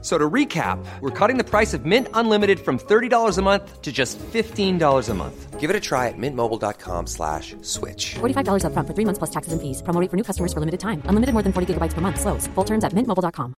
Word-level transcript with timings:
So 0.00 0.16
to 0.16 0.30
recap, 0.30 0.78
we're 1.00 1.10
cutting 1.10 1.38
the 1.38 1.44
price 1.44 1.74
of 1.74 1.84
Mint 1.84 2.06
Unlimited 2.14 2.60
from 2.60 2.78
$30 2.78 3.36
a 3.38 3.42
month 3.42 3.82
to 3.82 3.90
just 3.90 4.16
$15 4.32 5.08
a 5.10 5.14
month. 5.14 5.58
Give 5.60 5.70
it 5.70 5.76
a 5.76 5.80
try 5.80 6.06
at 6.06 6.14
mintmobile.com 6.16 7.06
slash 7.06 7.56
switch. 7.62 8.14
$45 8.20 8.62
upfront 8.62 8.86
for 8.86 8.94
three 8.94 9.04
months 9.04 9.18
plus 9.18 9.30
taxes 9.30 9.52
and 9.52 9.60
fees. 9.60 9.82
Promo 9.82 10.00
rate 10.00 10.10
for 10.10 10.16
new 10.16 10.22
customers 10.22 10.52
for 10.52 10.60
limited 10.60 10.78
time. 10.78 11.02
Unlimited 11.10 11.32
more 11.34 11.42
than 11.42 11.52
40 11.52 11.74
gigabytes 11.74 11.94
per 11.94 12.00
month. 12.00 12.20
Slows. 12.20 12.46
Full 12.54 12.64
terms 12.64 12.84
at 12.84 12.92
mintmobile.com. 12.94 13.54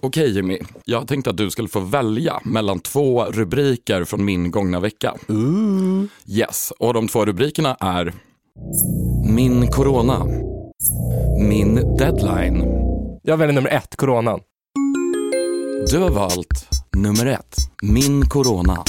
Okej 0.00 0.30
Jimmy, 0.30 0.58
jag 0.84 1.08
tänkte 1.08 1.30
att 1.30 1.36
du 1.36 1.50
skulle 1.50 1.68
få 1.68 1.80
välja 1.80 2.40
mellan 2.44 2.80
två 2.80 3.24
rubriker 3.24 4.04
från 4.04 4.24
min 4.24 4.50
gångna 4.50 4.80
vecka. 4.80 5.14
Yes, 6.26 6.72
och 6.78 6.94
de 6.94 7.08
två 7.08 7.24
rubrikerna 7.24 7.74
är 7.80 8.12
Min 9.24 9.66
corona, 9.68 10.24
Min 11.38 11.96
deadline. 11.96 12.87
Jag 13.22 13.36
väljer 13.36 13.54
nummer 13.54 13.70
ett, 13.70 13.96
coronan. 13.96 14.40
Du 15.90 15.98
har 15.98 16.10
valt 16.10 16.68
nummer 16.96 17.26
ett, 17.26 17.56
Min 17.82 18.28
corona. 18.28 18.84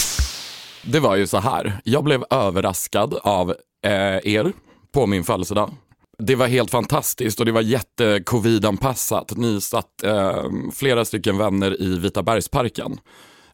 Det 0.86 1.00
var 1.00 1.16
ju 1.16 1.28
så 1.28 1.38
här, 1.38 1.82
jag 1.84 2.04
blev 2.04 2.24
överraskad 2.30 3.14
av 3.14 3.50
eh, 3.86 3.92
er 4.34 4.54
på 4.94 5.08
min 5.08 5.24
födelsedag. 5.24 5.72
Det 6.18 6.36
var 6.36 6.48
helt 6.48 6.72
fantastiskt 6.72 7.40
och 7.40 7.46
det 7.46 7.52
var 7.52 7.62
jätte-covid-anpassat. 7.62 9.38
Ni 9.38 9.62
satt 9.62 10.04
eh, 10.04 10.44
flera 10.74 11.06
stycken 11.06 11.38
vänner 11.38 11.82
i 11.82 12.00
Vita 12.00 12.24
bergsparken. 12.24 12.98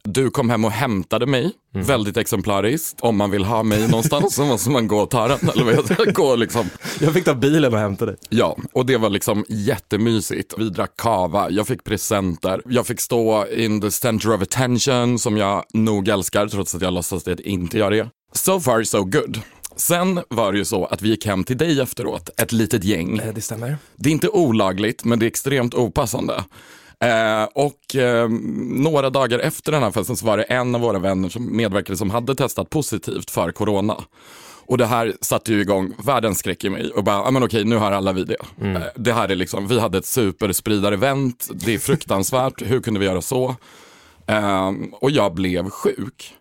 Du 0.08 0.30
kom 0.30 0.50
hem 0.50 0.66
och 0.66 0.72
hämtade 0.72 1.26
mig, 1.26 1.52
väldigt 1.74 2.18
exemplariskt. 2.18 3.02
Om 3.02 3.18
man 3.18 3.32
vill 3.32 3.44
ha 3.46 3.64
mig 3.64 3.88
någonstans 3.88 4.36
så 4.36 4.46
måste 4.46 4.70
man 4.70 4.88
gå 4.88 4.98
och 4.98 5.10
ta 5.10 5.28
den. 5.28 5.50
Eller 5.50 5.64
vad 5.64 6.14
gå 6.14 6.36
liksom. 6.36 6.70
Jag 7.00 7.14
fick 7.14 7.26
ta 7.26 7.34
bilen 7.34 7.74
och 7.74 7.80
hämta 7.80 8.06
dig. 8.06 8.16
Ja, 8.30 8.58
och 8.74 8.86
det 8.86 8.98
var 8.98 9.10
liksom 9.10 9.46
jättemysigt. 9.50 10.54
Vi 10.58 10.70
drack 10.70 10.98
kava, 10.98 11.50
jag 11.50 11.68
fick 11.68 11.84
presenter, 11.84 12.62
jag 12.66 12.88
fick 12.88 13.00
stå 13.00 13.48
in 13.48 13.82
the 13.82 13.92
center 13.92 14.34
of 14.34 14.42
attention 14.42 15.20
som 15.20 15.38
jag 15.38 15.64
nog 15.74 16.08
älskar 16.08 16.48
trots 16.48 16.76
att 16.76 16.82
jag 16.82 16.94
låtsas 16.94 17.28
att 17.28 17.40
inte 17.40 17.78
gör 17.78 17.92
det. 17.92 18.10
So 18.34 18.60
far 18.60 18.84
so 18.84 19.04
good. 19.04 19.40
Sen 19.76 20.20
var 20.30 20.52
det 20.52 20.58
ju 20.58 20.66
så 20.66 20.86
att 20.86 21.02
vi 21.02 21.10
gick 21.10 21.26
hem 21.26 21.44
till 21.44 21.58
dig 21.58 21.82
efteråt, 21.82 22.30
ett 22.38 22.52
litet 22.52 22.84
gäng. 22.84 23.20
Eh, 23.20 23.34
Det 23.34 23.42
stämmer. 23.42 23.78
Det 23.96 24.10
är 24.10 24.14
inte 24.14 24.30
olagligt, 24.30 25.04
men 25.04 25.20
det 25.20 25.26
är 25.26 25.28
extremt 25.28 25.74
opassande. 25.74 26.44
Eh, 27.06 27.44
och 27.54 27.96
eh, 27.96 28.30
några 28.70 29.10
dagar 29.10 29.40
efter 29.40 29.72
den 29.72 29.84
här 29.84 29.92
festen 29.92 30.16
så 30.18 30.26
var 30.26 30.38
det 30.38 30.44
en 30.44 30.76
av 30.76 30.82
våra 30.82 31.00
vänner 31.00 31.30
som 31.30 31.58
medverkade 31.58 31.98
som 31.98 32.10
hade 32.10 32.36
testat 32.36 32.70
positivt 32.70 33.32
för 33.32 33.52
corona. 33.52 34.04
Och 34.68 34.78
det 34.78 34.86
här 34.86 35.14
satte 35.22 35.54
ju 35.54 35.62
igång 35.62 35.94
världens 36.04 36.40
skräck 36.40 36.64
i 36.64 36.70
mig 36.70 36.92
och 36.92 37.04
bara, 37.04 37.16
ja 37.16 37.32
men 37.32 37.44
okej 37.44 37.64
nu 37.64 37.76
har 37.78 37.92
alla 37.92 38.14
vi 38.14 38.24
det. 38.24 38.38
Eh, 38.62 38.82
Det 38.96 39.14
här 39.14 39.30
är 39.30 39.36
liksom, 39.36 39.68
vi 39.68 39.80
hade 39.80 39.98
ett 39.98 40.06
superspridar-event, 40.06 41.50
det 41.54 41.74
är 41.74 41.80
fruktansvärt, 41.80 42.62
hur 42.66 42.82
kunde 42.82 43.00
vi 43.00 43.06
göra 43.06 43.22
så? 43.22 43.56
Eh, 44.28 44.72
och 44.92 45.12
jag 45.12 45.34
blev 45.34 45.70
sjuk. 45.70 46.34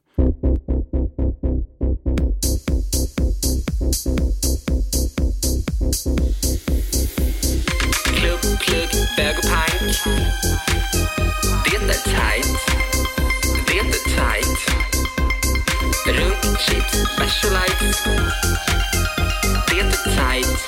Det 19.68 19.80
är 19.80 19.90
tight. 20.16 20.66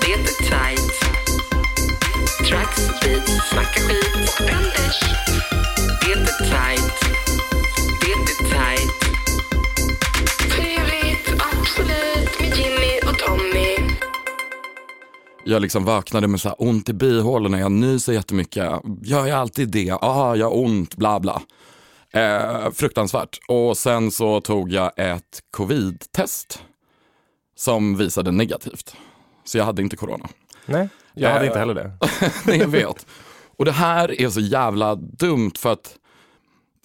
Det 0.00 0.12
är 0.12 0.24
tight. 0.48 0.92
Tracks, 2.48 2.86
beats, 3.04 3.50
snacka 3.50 3.80
skit. 3.80 4.40
Anders. 4.40 5.00
Det 6.00 6.12
är 6.12 6.24
tight. 6.38 6.94
Det 8.00 8.12
är 8.12 8.24
tight. 8.50 8.98
Trevligt, 10.52 11.42
absolut, 11.52 12.40
med 12.40 12.58
Jimmy 12.58 13.00
och 13.12 13.18
Tommy. 13.18 13.94
Jag 15.44 15.62
liksom 15.62 15.84
vaknade 15.84 16.28
med 16.28 16.40
så 16.40 16.48
här 16.48 16.62
ont 16.62 16.88
i 16.88 16.92
bihålorna, 16.92 17.60
jag 17.60 17.72
nyser 17.72 18.12
jättemycket. 18.12 18.64
Gör 19.02 19.26
jag 19.26 19.38
alltid 19.38 19.68
det? 19.68 19.90
Ah, 20.00 20.34
jag 20.34 20.46
har 20.46 20.56
ont, 20.58 20.96
bla 20.96 21.20
bla. 21.20 21.42
Eh, 22.12 22.70
fruktansvärt. 22.70 23.38
Och 23.48 23.78
sen 23.78 24.10
så 24.10 24.40
tog 24.40 24.72
jag 24.72 24.92
ett 24.96 25.42
covid-test 25.50 26.62
som 27.56 27.96
visade 27.96 28.30
negativt. 28.30 28.96
Så 29.44 29.58
jag 29.58 29.64
hade 29.64 29.82
inte 29.82 29.96
corona. 29.96 30.28
Nej, 30.66 30.88
jag 31.14 31.28
hade 31.30 31.40
Eh, 31.40 31.46
inte 31.46 31.58
heller 31.58 31.74
det. 31.74 31.92
Nej, 32.46 32.58
jag 32.58 32.68
vet. 32.68 33.06
Och 33.58 33.64
det 33.64 33.72
här 33.72 34.20
är 34.20 34.28
så 34.28 34.40
jävla 34.40 34.94
dumt 34.94 35.52
för 35.58 35.72
att 35.72 35.94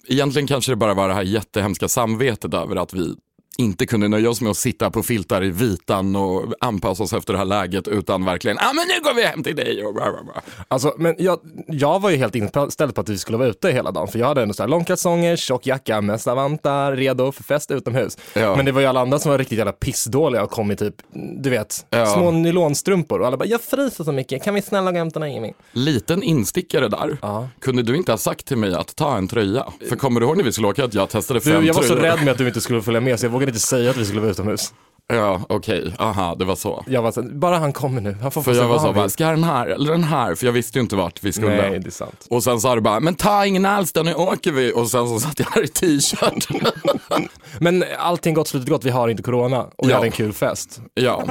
egentligen 0.08 0.46
kanske 0.48 0.72
det 0.72 0.76
bara 0.76 0.94
var 0.94 1.08
det 1.08 1.14
här 1.14 1.22
jättehemska 1.22 1.88
samvetet 1.88 2.54
över 2.54 2.76
att 2.76 2.94
vi 2.94 3.16
inte 3.58 3.86
kunde 3.86 4.08
nöja 4.08 4.30
oss 4.30 4.40
med 4.40 4.50
att 4.50 4.56
sitta 4.56 4.90
på 4.90 5.02
filtar 5.02 5.44
i 5.44 5.50
vitan 5.50 6.16
och 6.16 6.54
anpassa 6.60 7.02
oss 7.02 7.12
efter 7.12 7.32
det 7.32 7.38
här 7.38 7.44
läget 7.44 7.88
utan 7.88 8.24
verkligen, 8.24 8.56
ja 8.60 8.70
ah, 8.70 8.72
men 8.72 8.84
nu 8.88 9.02
går 9.04 9.14
vi 9.14 9.22
hem 9.24 9.42
till 9.42 9.56
dig 9.56 9.84
och 9.86 9.94
bla 9.94 10.12
bla 10.12 10.22
bla. 10.22 10.42
Alltså, 10.68 10.94
men 10.98 11.14
jag, 11.18 11.38
jag 11.68 12.00
var 12.00 12.10
ju 12.10 12.16
helt 12.16 12.34
inställd 12.34 12.94
på 12.94 13.00
att 13.00 13.08
vi 13.08 13.18
skulle 13.18 13.38
vara 13.38 13.48
ute 13.48 13.70
hela 13.70 13.90
dagen, 13.90 14.08
för 14.08 14.18
jag 14.18 14.26
hade 14.26 14.42
ändå 14.42 14.54
så 14.54 14.62
här 14.62 14.68
långkalsonger, 14.70 15.36
tjock 15.36 15.66
jacka, 15.66 16.00
mössa, 16.00 16.34
vantar, 16.34 16.92
redo 16.96 17.32
för 17.32 17.42
fest 17.42 17.70
utomhus. 17.70 18.18
Ja. 18.34 18.56
Men 18.56 18.64
det 18.64 18.72
var 18.72 18.80
ju 18.80 18.86
alla 18.86 19.00
andra 19.00 19.18
som 19.18 19.30
var 19.30 19.38
riktigt 19.38 19.58
jävla 19.58 19.72
pissdåliga 19.72 20.42
och 20.42 20.50
kom 20.50 20.70
i 20.70 20.76
typ, 20.76 20.94
du 21.38 21.50
vet, 21.50 21.86
Ja. 21.90 22.06
små 22.06 22.30
nylonstrumpor 22.30 23.20
och 23.20 23.26
alla 23.26 23.36
bara, 23.36 23.46
jag 23.48 23.60
fryser 23.60 24.04
så 24.04 24.12
mycket, 24.12 24.42
kan 24.44 24.54
vi 24.54 24.62
snälla 24.62 24.90
gå 24.90 24.94
och 24.94 24.98
hämta 24.98 25.28
Jimmy? 25.28 25.52
Liten 25.72 26.22
instickare 26.22 26.88
där. 26.88 27.16
Ja. 27.22 27.48
Kunde 27.60 27.82
du 27.82 27.96
inte 27.96 28.12
ha 28.12 28.18
sagt 28.18 28.46
till 28.46 28.56
mig 28.56 28.74
att 28.74 28.96
ta 28.96 29.16
en 29.16 29.28
tröja? 29.28 29.66
För 29.88 29.96
kommer 29.96 30.20
du 30.20 30.26
ihåg 30.26 30.36
när 30.36 30.44
vi 30.44 30.52
skulle 30.52 30.68
åka 30.68 30.84
att 30.84 30.94
jag 30.94 31.08
testade 31.10 31.40
fem 31.40 31.60
Du, 31.60 31.66
jag 31.66 31.74
var 31.74 31.82
så 31.82 31.88
tröjor? 31.88 32.02
rädd 32.02 32.24
med 32.24 32.32
att 32.32 32.38
du 32.38 32.46
inte 32.46 32.60
skulle 32.60 32.82
följa 32.82 33.00
med 33.00 33.20
så 33.20 33.26
jag 33.26 33.30
vågade 33.30 33.43
inte 33.50 33.60
säga 33.60 33.90
att 33.90 33.96
vi 33.96 34.04
skulle 34.04 34.20
vara 34.20 34.30
utomhus. 34.30 34.72
Ja, 35.06 35.40
okej. 35.48 35.94
Aha, 35.98 36.34
det 36.38 36.44
var 36.44 36.56
så. 36.56 36.84
Jag 36.86 37.02
var 37.02 37.12
så, 37.12 37.22
bara 37.22 37.58
han 37.58 37.72
kommer 37.72 38.00
nu, 38.00 38.16
han 38.22 38.30
får 38.30 38.42
få 38.42 38.54
För 38.54 38.60
jag 38.60 38.68
var 38.68 38.78
så, 38.78 38.92
bara, 38.92 39.08
ska 39.08 39.26
den 39.26 39.44
här 39.44 39.66
eller 39.66 39.92
den 39.92 40.04
här? 40.04 40.34
För 40.34 40.46
jag 40.46 40.52
visste 40.52 40.78
ju 40.78 40.82
inte 40.82 40.96
vart 40.96 41.24
vi 41.24 41.32
skulle. 41.32 41.56
Nej, 41.70 41.78
det 41.80 41.86
är 41.88 41.90
sant. 41.90 42.26
Och 42.30 42.44
sen 42.44 42.60
sa 42.60 42.74
du 42.74 42.80
bara, 42.80 43.00
men 43.00 43.14
ta 43.14 43.46
ingen 43.46 43.66
alls 43.66 43.92
då, 43.92 44.02
nu 44.02 44.14
åker 44.14 44.52
vi. 44.52 44.72
Och 44.72 44.90
sen 44.90 45.08
så 45.08 45.20
satt 45.20 45.38
jag 45.38 45.46
här 45.46 45.64
i 45.64 45.68
t-shirt. 45.68 46.48
Men 47.60 47.84
allting 47.98 48.34
gott 48.34 48.48
slutet 48.48 48.68
gott, 48.70 48.84
vi 48.84 48.90
har 48.90 49.08
inte 49.08 49.22
corona 49.22 49.62
och 49.76 49.86
vi 49.86 49.90
Ja. 49.90 49.94
hade 49.96 50.06
en 50.06 50.12
kul 50.12 50.32
fest. 50.32 50.80
ja. 50.94 51.24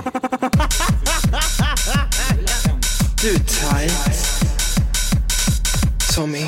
Du 3.22 3.30
är 3.30 3.40
tight. 3.40 4.44
Tommy. 6.16 6.46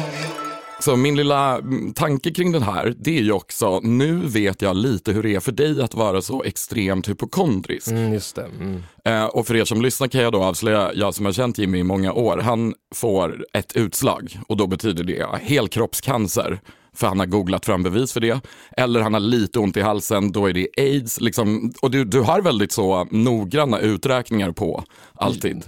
Så 0.86 0.96
min 0.96 1.16
lilla 1.16 1.58
mm, 1.58 1.94
tanke 1.94 2.32
kring 2.32 2.52
den 2.52 2.64
här, 2.64 2.94
det 2.98 3.18
är 3.18 3.22
ju 3.22 3.32
också, 3.32 3.80
nu 3.80 4.16
vet 4.16 4.62
jag 4.62 4.76
lite 4.76 5.12
hur 5.12 5.24
det 5.24 5.36
är 5.36 5.40
för 5.40 5.52
dig 5.52 5.82
att 5.82 5.94
vara 5.94 6.22
så 6.22 6.44
extremt 6.44 7.10
hypokondrisk. 7.10 7.88
Mm, 7.88 8.14
just 8.14 8.36
det. 8.36 8.46
Mm. 8.60 8.84
Eh, 9.06 9.26
och 9.26 9.48
för 9.48 9.56
er 9.56 9.66
som 9.66 9.82
lyssnar 9.82 10.08
kan 10.08 10.22
jag 10.22 10.34
då 10.34 10.44
avslöja, 10.44 10.92
jag 10.94 11.14
som 11.14 11.26
har 11.26 11.34
känt 11.34 11.58
Jimmy 11.58 11.78
i 11.78 11.84
många 11.84 12.14
år, 12.14 12.38
han 12.38 12.74
får 12.96 13.46
ett 13.54 13.76
utslag 13.76 14.40
och 14.48 14.58
då 14.58 14.68
betyder 14.68 15.04
det 15.04 15.28
helkroppscancer. 15.42 16.60
För 16.96 17.08
han 17.08 17.20
har 17.20 17.26
googlat 17.26 17.66
fram 17.66 17.84
bevis 17.84 18.14
för 18.14 18.20
det. 18.20 18.42
Eller 18.78 19.02
han 19.02 19.14
har 19.14 19.20
lite 19.20 19.60
ont 19.60 19.78
i 19.78 19.82
halsen, 19.82 20.32
då 20.32 20.50
är 20.50 20.54
det 20.54 20.68
aids. 20.78 21.22
Liksom. 21.22 21.74
Och 21.82 21.92
du, 21.92 22.06
du 22.06 22.22
har 22.22 22.42
väldigt 22.42 22.72
så 22.72 23.08
noggranna 23.12 23.80
uträkningar 23.80 24.52
på 24.52 24.84
alltid. 25.16 25.64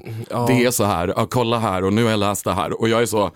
Det 0.47 0.65
är 0.65 0.71
så 0.71 0.83
här, 0.83 1.13
ja, 1.17 1.25
kolla 1.25 1.59
här 1.59 1.83
och 1.83 1.93
nu 1.93 2.03
har 2.03 2.11
jag 2.11 2.19
läst 2.19 2.43
det 2.43 2.53
här. 2.53 2.81
Och 2.81 2.89
jag 2.89 3.01
är 3.01 3.05
så, 3.05 3.31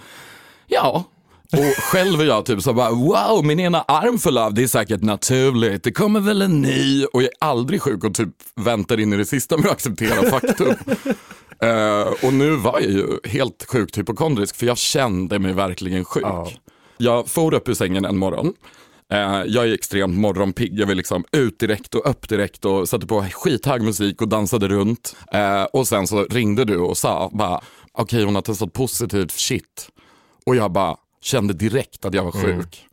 ja. 0.67 1.05
Och 1.51 1.83
själv 1.83 2.21
är 2.21 2.25
jag 2.25 2.45
typ 2.45 2.61
så 2.61 2.73
bara, 2.73 2.91
wow, 2.91 3.45
min 3.45 3.59
ena 3.59 3.81
arm 3.81 4.17
föll 4.19 4.37
av, 4.37 4.53
det 4.53 4.63
är 4.63 4.67
säkert 4.67 5.01
naturligt, 5.01 5.83
det 5.83 5.91
kommer 5.91 6.19
väl 6.19 6.41
en 6.41 6.61
ny. 6.61 7.05
Och 7.05 7.21
jag 7.21 7.29
är 7.29 7.47
aldrig 7.47 7.81
sjuk 7.81 8.03
och 8.03 8.13
typ 8.13 8.29
väntar 8.55 8.99
in 8.99 9.13
i 9.13 9.17
det 9.17 9.25
sista 9.25 9.57
med 9.57 9.65
att 9.65 9.71
acceptera 9.71 10.29
faktum. 10.29 10.75
Eh, 11.63 12.25
och 12.25 12.33
nu 12.33 12.55
var 12.55 12.79
jag 12.79 12.91
ju 12.91 13.19
helt 13.23 13.65
sjukt 13.67 13.97
hypokondrisk 13.97 14.55
för 14.55 14.65
jag 14.65 14.77
kände 14.77 15.39
mig 15.39 15.53
verkligen 15.53 16.05
sjuk. 16.05 16.23
Ja. 16.23 16.51
Jag 16.97 17.27
for 17.27 17.53
upp 17.53 17.69
ur 17.69 17.73
sängen 17.73 18.05
en 18.05 18.17
morgon. 18.17 18.53
Eh, 19.11 19.43
jag 19.47 19.67
är 19.67 19.73
extremt 19.73 20.19
morgonpigg, 20.19 20.79
jag 20.79 20.87
vill 20.87 20.97
liksom 20.97 21.25
ut 21.31 21.59
direkt 21.59 21.95
och 21.95 22.09
upp 22.09 22.29
direkt 22.29 22.65
och 22.65 22.89
satte 22.89 23.07
på 23.07 23.25
skithög 23.31 23.81
musik 23.81 24.21
och 24.21 24.27
dansade 24.27 24.67
runt. 24.67 25.15
Eh, 25.33 25.63
och 25.63 25.87
sen 25.87 26.07
så 26.07 26.23
ringde 26.23 26.65
du 26.65 26.77
och 26.77 26.97
sa 26.97 27.29
bara, 27.33 27.61
okej 27.91 28.23
hon 28.23 28.35
har 28.35 28.41
testat 28.41 28.73
positivt, 28.73 29.31
shit. 29.31 29.89
Och 30.45 30.55
jag 30.55 30.71
bara 30.71 30.95
kände 31.21 31.53
direkt 31.53 32.05
att 32.05 32.13
jag 32.13 32.23
var 32.23 32.31
sjuk. 32.31 32.87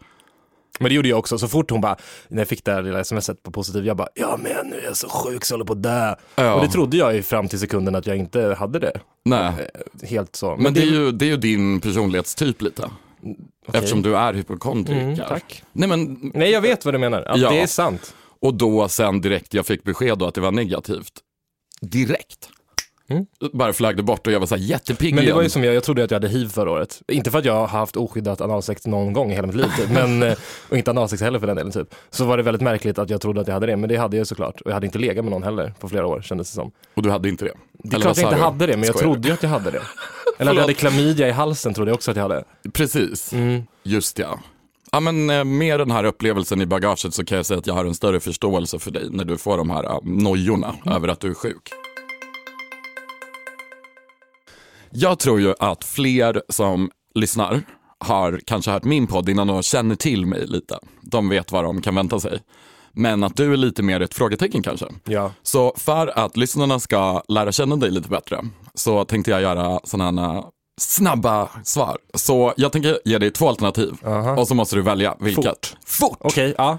Men 0.80 0.88
det 0.88 0.94
gjorde 0.94 1.08
jag 1.08 1.18
också, 1.18 1.38
så 1.38 1.48
fort 1.48 1.70
hon 1.70 1.80
bara, 1.80 1.96
när 2.28 2.38
jag 2.40 2.48
fick 2.48 2.64
det 2.64 2.72
här 2.72 2.82
lilla 2.82 3.04
smset 3.04 3.42
på 3.42 3.50
positiv, 3.50 3.86
jag 3.86 3.96
bara, 3.96 4.08
ja 4.14 4.38
men 4.42 4.66
nu 4.70 4.76
är 4.78 4.84
jag 4.84 4.96
så 4.96 5.08
sjuk 5.08 5.44
så 5.44 5.52
jag 5.52 5.56
håller 5.56 5.64
på 5.66 5.72
att 5.72 5.82
dö. 5.82 6.14
Ja. 6.34 6.54
Och 6.54 6.62
det 6.66 6.68
trodde 6.72 6.96
jag 6.96 7.14
ju 7.14 7.22
fram 7.22 7.48
till 7.48 7.58
sekunden 7.58 7.94
att 7.94 8.06
jag 8.06 8.16
inte 8.16 8.56
hade 8.58 8.78
det. 8.78 9.00
Nej. 9.24 9.70
Eh, 10.02 10.08
Helt 10.08 10.36
så. 10.36 10.56
Men 10.56 10.74
det 10.74 10.80
är, 10.80 10.86
ju, 10.86 11.12
det 11.12 11.24
är 11.24 11.28
ju 11.28 11.36
din 11.36 11.80
personlighetstyp 11.80 12.62
lite. 12.62 12.90
Eftersom 13.72 14.02
du 14.02 14.16
är 14.16 14.34
hypokondriker. 14.34 15.02
Mm, 15.02 15.16
tack. 15.16 15.62
Nej 15.72 15.88
men, 15.88 16.30
Nej 16.34 16.50
jag 16.50 16.60
vet 16.60 16.84
vad 16.84 16.94
du 16.94 16.98
menar, 16.98 17.22
att 17.22 17.40
Ja. 17.40 17.50
det 17.50 17.60
är 17.60 17.66
sant. 17.66 18.14
och 18.40 18.54
då 18.54 18.88
sen 18.88 19.20
direkt 19.20 19.54
jag 19.54 19.66
fick 19.66 19.82
besked 19.84 20.18
då 20.18 20.26
att 20.26 20.34
det 20.34 20.40
var 20.40 20.52
negativt. 20.52 21.12
Direkt. 21.80 22.48
Bara 23.52 23.72
flög 23.72 23.96
det 23.96 24.02
bort 24.02 24.26
och 24.26 24.32
jag 24.32 24.40
var 24.40 24.46
så 24.46 24.54
här 24.56 24.62
jättepigg 24.62 25.08
Mm. 25.12 25.14
Men 25.16 25.24
det 25.24 25.26
igen. 25.26 25.36
var 25.36 25.42
ju 25.42 25.48
som 25.50 25.64
jag, 25.64 25.74
jag 25.74 25.82
trodde 25.84 26.04
att 26.04 26.10
jag 26.10 26.16
hade 26.16 26.28
hiv 26.28 26.48
förra 26.48 26.70
året. 26.70 27.02
Inte 27.12 27.30
för 27.30 27.38
att 27.38 27.44
jag 27.44 27.54
har 27.54 27.66
haft 27.66 27.96
oskyddat 27.96 28.40
analsex 28.40 28.86
någon 28.86 29.12
gång 29.12 29.30
i 29.32 29.34
hela 29.34 29.46
mitt 29.46 29.56
liv, 29.56 29.66
typ. 29.76 29.90
men, 29.90 30.22
eh, 30.28 30.34
och 30.68 30.76
inte 30.76 30.90
analsex 30.90 31.22
heller 31.22 31.38
för 31.38 31.46
den 31.46 31.56
delen. 31.56 31.72
Typ. 31.72 31.94
Så 32.10 32.24
var 32.24 32.36
det 32.36 32.42
väldigt 32.42 32.62
märkligt 32.62 32.98
att 32.98 33.10
jag 33.10 33.20
trodde 33.20 33.40
att 33.40 33.46
jag 33.46 33.54
hade 33.54 33.66
det, 33.66 33.76
men 33.76 33.88
det 33.88 33.96
hade 33.96 34.16
jag 34.16 34.26
såklart. 34.26 34.60
Och 34.60 34.70
jag 34.70 34.74
hade 34.74 34.86
inte 34.86 34.98
legat 34.98 35.24
med 35.24 35.32
någon 35.32 35.42
heller 35.42 35.74
på 35.80 35.88
flera 35.88 36.06
år 36.06 36.20
kändes 36.22 36.50
det 36.50 36.54
som. 36.54 36.70
Och 36.94 37.02
du 37.02 37.10
hade 37.10 37.28
inte 37.28 37.44
det? 37.44 37.52
Det 37.72 37.96
är 37.96 38.00
klart 38.00 38.16
jag 38.18 38.32
inte 38.32 38.42
hade 38.42 38.66
det, 38.66 38.76
men 38.76 38.86
jag 38.86 38.96
trodde 38.96 39.28
ju 39.28 39.34
att 39.34 39.42
jag 39.42 39.50
hade 39.50 39.70
det. 39.70 39.80
Eller 40.38 40.50
att 40.50 40.56
jag 40.56 40.62
hade 40.62 40.74
klamydia 40.74 41.28
i 41.28 41.30
halsen 41.30 41.74
trodde 41.74 41.90
jag 41.90 41.94
också 41.96 42.10
att 42.10 42.16
jag 42.16 42.22
hade. 42.24 42.44
Precis, 42.72 43.32
Mm. 43.32 43.62
just 43.82 44.18
ja. 44.18 44.38
Ja 44.92 45.00
men 45.00 45.30
eh, 45.30 45.44
med 45.44 45.80
den 45.80 45.90
här 45.90 46.04
upplevelsen 46.04 46.60
i 46.60 46.66
bagaget 46.66 47.14
så 47.14 47.24
kan 47.24 47.36
jag 47.36 47.46
säga 47.46 47.58
att 47.58 47.66
jag 47.66 47.74
har 47.74 47.84
en 47.84 47.94
större 47.94 48.20
förståelse 48.20 48.78
för 48.78 48.90
dig 48.90 49.06
när 49.10 49.24
du 49.24 49.38
får 49.38 49.56
de 49.56 49.70
här 49.70 49.84
uh, 49.84 49.98
nojorna 50.04 50.74
Mm. 50.82 50.96
över 50.96 51.08
att 51.08 51.20
du 51.20 51.30
är 51.30 51.34
sjuk. 51.34 51.68
Jag 54.90 55.18
tror 55.18 55.40
ju 55.40 55.54
att 55.58 55.84
fler 55.84 56.42
som 56.48 56.90
lyssnar 57.14 57.62
har 57.98 58.40
kanske 58.46 58.70
hört 58.70 58.84
min 58.84 59.06
podd 59.06 59.28
innan 59.28 59.46
de 59.46 59.62
känner 59.62 59.94
till 59.94 60.26
mig 60.26 60.46
lite. 60.46 60.78
De 61.02 61.28
vet 61.28 61.52
vad 61.52 61.64
de 61.64 61.82
kan 61.82 61.94
vänta 61.94 62.20
sig. 62.20 62.40
Men 62.92 63.24
att 63.24 63.36
du 63.36 63.52
är 63.52 63.56
lite 63.56 63.82
mer 63.82 64.00
ett 64.00 64.14
frågetecken 64.14 64.62
kanske. 64.62 64.86
Ja. 65.04 65.32
Så 65.42 65.74
för 65.76 66.18
att 66.18 66.36
lyssnarna 66.36 66.80
ska 66.80 67.22
lära 67.28 67.52
känna 67.52 67.76
dig 67.76 67.90
lite 67.90 68.08
bättre 68.08 68.44
så 68.74 69.04
tänkte 69.04 69.30
jag 69.30 69.42
göra 69.42 69.80
sådana 69.84 70.32
här 70.32 70.44
snabba 70.80 71.48
svar. 71.64 71.98
Så 72.14 72.54
jag 72.56 72.72
tänker 72.72 72.98
ge 73.04 73.18
dig 73.18 73.30
två 73.30 73.48
alternativ 73.48 73.94
och 74.36 74.48
så 74.48 74.54
måste 74.54 74.76
du 74.76 74.82
välja 74.82 75.16
vilket. 75.20 75.44
Fort. 75.44 75.76
Fort! 75.86 76.18
Okej, 76.20 76.54
ja. 76.58 76.78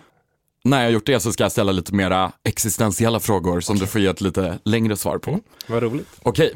När 0.64 0.78
jag 0.78 0.86
har 0.86 0.92
gjort 0.92 1.06
det 1.06 1.20
så 1.20 1.32
ska 1.32 1.44
jag 1.44 1.52
ställa 1.52 1.72
lite 1.72 1.94
mera 1.94 2.32
existentiella 2.44 3.20
frågor 3.20 3.60
som 3.60 3.78
du 3.78 3.88
får 3.88 4.02
ge 4.02 4.08
ett 4.08 4.22
lite 4.22 4.60
längre 4.66 4.98
svar 4.98 5.18
på. 5.18 5.40
Vad 5.68 5.84
roligt. 5.84 6.08
Okej, 6.24 6.54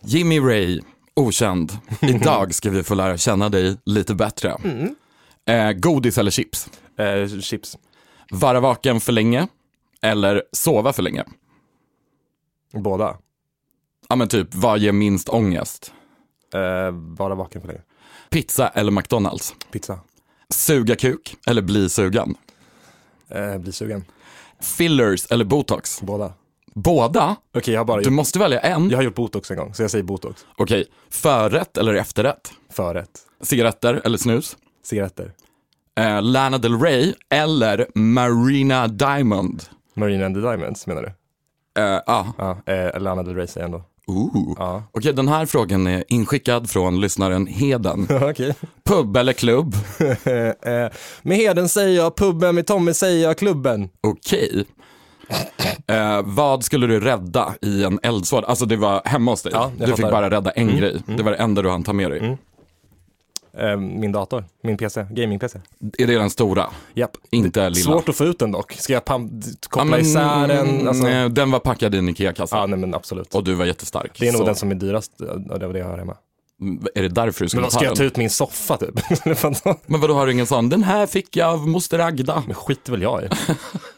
Jimmy 0.00 0.40
Ray, 0.40 0.80
okänd. 1.14 1.78
Idag 2.00 2.54
ska 2.54 2.70
vi 2.70 2.82
få 2.82 2.94
lära 2.94 3.16
känna 3.16 3.48
dig 3.48 3.76
lite 3.84 4.14
bättre. 4.14 4.56
Eh, 5.46 5.72
godis 5.72 6.18
eller 6.18 6.30
chips? 6.30 6.70
Eh, 6.98 7.40
chips. 7.40 7.78
Vara 8.30 8.60
vaken 8.60 9.00
för 9.00 9.12
länge 9.12 9.48
eller 10.02 10.42
sova 10.52 10.92
för 10.92 11.02
länge? 11.02 11.24
Båda. 12.72 13.16
Ja 14.08 14.16
men 14.16 14.28
typ, 14.28 14.54
vad 14.54 14.78
ger 14.78 14.92
minst 14.92 15.28
ångest? 15.28 15.92
Eh, 16.54 16.90
bara 16.90 17.34
vaken 17.34 17.60
för 17.60 17.68
länge. 17.68 17.80
Pizza 18.30 18.68
eller 18.68 18.92
McDonalds? 18.92 19.54
Pizza. 19.70 20.00
Suga 20.50 20.96
kuk 20.96 21.36
eller 21.46 21.62
bli 21.62 21.88
sugen? 21.88 22.34
Eh, 23.28 23.58
bli 23.58 23.72
sugen. 23.72 24.04
Fillers 24.60 25.26
eller 25.30 25.44
botox? 25.44 26.00
Båda. 26.02 26.32
Båda? 26.74 27.36
Okej, 27.56 27.74
jag 27.74 27.80
har 27.80 27.84
bara 27.84 27.96
Du 28.00 28.04
gjort, 28.04 28.12
måste 28.12 28.38
välja 28.38 28.60
en. 28.60 28.90
jag 28.90 28.98
har 28.98 29.02
gjort 29.02 29.14
botox 29.14 29.50
en 29.50 29.56
gång, 29.56 29.74
så 29.74 29.82
jag 29.82 29.90
säger 29.90 30.04
botox. 30.04 30.46
Okej, 30.56 30.84
förrätt 31.10 31.76
eller 31.78 31.94
efterrätt? 31.94 32.52
Förrätt. 32.72 33.10
Cigaretter 33.42 34.00
eller 34.04 34.18
snus? 34.18 34.56
Cigaretter. 34.84 35.32
Eh, 36.00 36.22
Lana 36.22 36.58
Del 36.58 36.80
Rey 36.80 37.14
eller 37.30 37.86
Marina 37.94 38.88
Diamond? 38.88 39.62
Marina 39.94 40.26
and 40.26 40.34
the 40.34 40.40
Diamonds 40.40 40.86
menar 40.86 41.02
du? 41.02 41.08
Eh, 41.82 42.00
ah. 42.06 42.24
Ja, 42.38 42.72
eh, 42.72 43.00
Lana 43.00 43.22
Del 43.22 43.34
Rey 43.34 43.46
säger 43.46 43.66
jag 43.66 43.74
ändå. 43.74 43.84
Ooh. 44.06 44.54
Ja. 44.58 44.82
Okej, 44.92 45.12
den 45.12 45.28
här 45.28 45.46
frågan 45.46 45.86
är 45.86 46.04
inskickad 46.08 46.70
från 46.70 47.00
lyssnaren 47.00 47.46
Heden. 47.46 48.06
Okej. 48.22 48.54
Pub 48.84 49.16
eller 49.16 49.32
klubb? 49.32 49.74
Eh, 50.62 50.88
med 51.22 51.36
Heden 51.36 51.68
säger 51.68 51.96
jag 51.96 52.16
puben, 52.16 52.54
med 52.54 52.66
Tommy 52.66 52.94
säger 52.94 53.22
jag 53.26 53.38
klubben. 53.38 53.88
Okej. 54.00 54.64
Eh, 55.86 56.20
vad 56.24 56.64
skulle 56.64 56.86
du 56.86 57.00
rädda 57.00 57.54
i 57.62 57.84
en 57.84 57.98
eldsvåda? 58.02 58.46
Alltså 58.46 58.66
det 58.66 58.76
var 58.76 59.02
hemma 59.04 59.30
hos 59.30 59.42
dig. 59.42 59.52
Ja, 59.54 59.70
jag 59.78 59.88
du 59.88 59.92
fick 59.96 60.04
fattar. 60.04 60.10
bara 60.12 60.30
rädda 60.30 60.50
en 60.50 60.76
grej. 60.76 61.02
Det 61.06 61.22
var 61.22 61.30
det 61.30 61.36
enda 61.36 61.62
du 61.62 61.70
hann 61.70 61.82
ta 61.84 61.92
med 61.92 62.10
dig. 62.10 62.36
Eh, 63.58 63.76
min 63.76 64.12
dator, 64.12 64.44
min 64.62 64.76
PC, 64.76 65.06
gaming-PC. 65.10 65.58
Är 65.98 66.06
det 66.06 66.14
den 66.18 66.30
stora? 66.30 66.66
Japp. 66.94 67.10
Inte 67.30 67.70
lilla? 67.70 67.84
Svårt 67.92 68.08
att 68.08 68.16
få 68.16 68.24
ut 68.24 68.38
den 68.38 68.52
dock. 68.52 68.72
Ska 68.72 68.92
jag 68.92 69.02
pam- 69.02 69.42
koppla 69.68 69.84
men, 69.84 70.00
isär 70.00 70.48
den? 70.48 70.88
Alltså, 70.88 71.02
nej, 71.04 71.30
Den 71.30 71.50
var 71.50 71.58
packad 71.58 71.94
i 71.94 71.98
en 71.98 72.08
IKEA-kassa. 72.08 72.56
ja, 72.56 72.66
nej 72.66 72.78
men 72.78 72.94
absolut. 72.94 73.34
Och 73.34 73.44
du 73.44 73.54
var 73.54 73.64
jättestark. 73.64 74.16
Det 74.20 74.28
är 74.28 74.32
nog 74.32 74.38
så- 74.40 74.46
den 74.46 74.54
som 74.56 74.70
är 74.70 74.74
dyrast 74.74 75.12
av 75.50 75.58
det 75.58 75.66
av 75.66 75.72
det 75.72 75.78
jag 75.78 75.86
har 75.86 75.98
hemma. 75.98 76.16
Är 76.94 77.02
det 77.02 77.08
därför 77.08 77.40
du 77.40 77.44
Men 77.44 77.48
skulle 77.48 77.62
då 77.66 77.70
ska 77.70 77.78
ta 77.78 77.84
jag 77.84 77.94
ta 77.94 77.98
den? 78.02 78.06
ut 78.06 78.16
min 78.16 78.30
soffa 78.30 78.76
typ? 78.76 78.94
Men 79.86 80.00
vadå 80.00 80.14
har 80.14 80.26
du 80.26 80.32
ingen 80.32 80.46
sån? 80.46 80.68
Den 80.68 80.82
här 80.82 81.06
fick 81.06 81.36
jag 81.36 81.48
av 81.48 81.68
moster 81.68 81.98
Agda. 81.98 82.42
Men 82.46 82.54
skiter 82.54 82.92
väl 82.92 83.02
jag 83.02 83.22
i. 83.24 83.28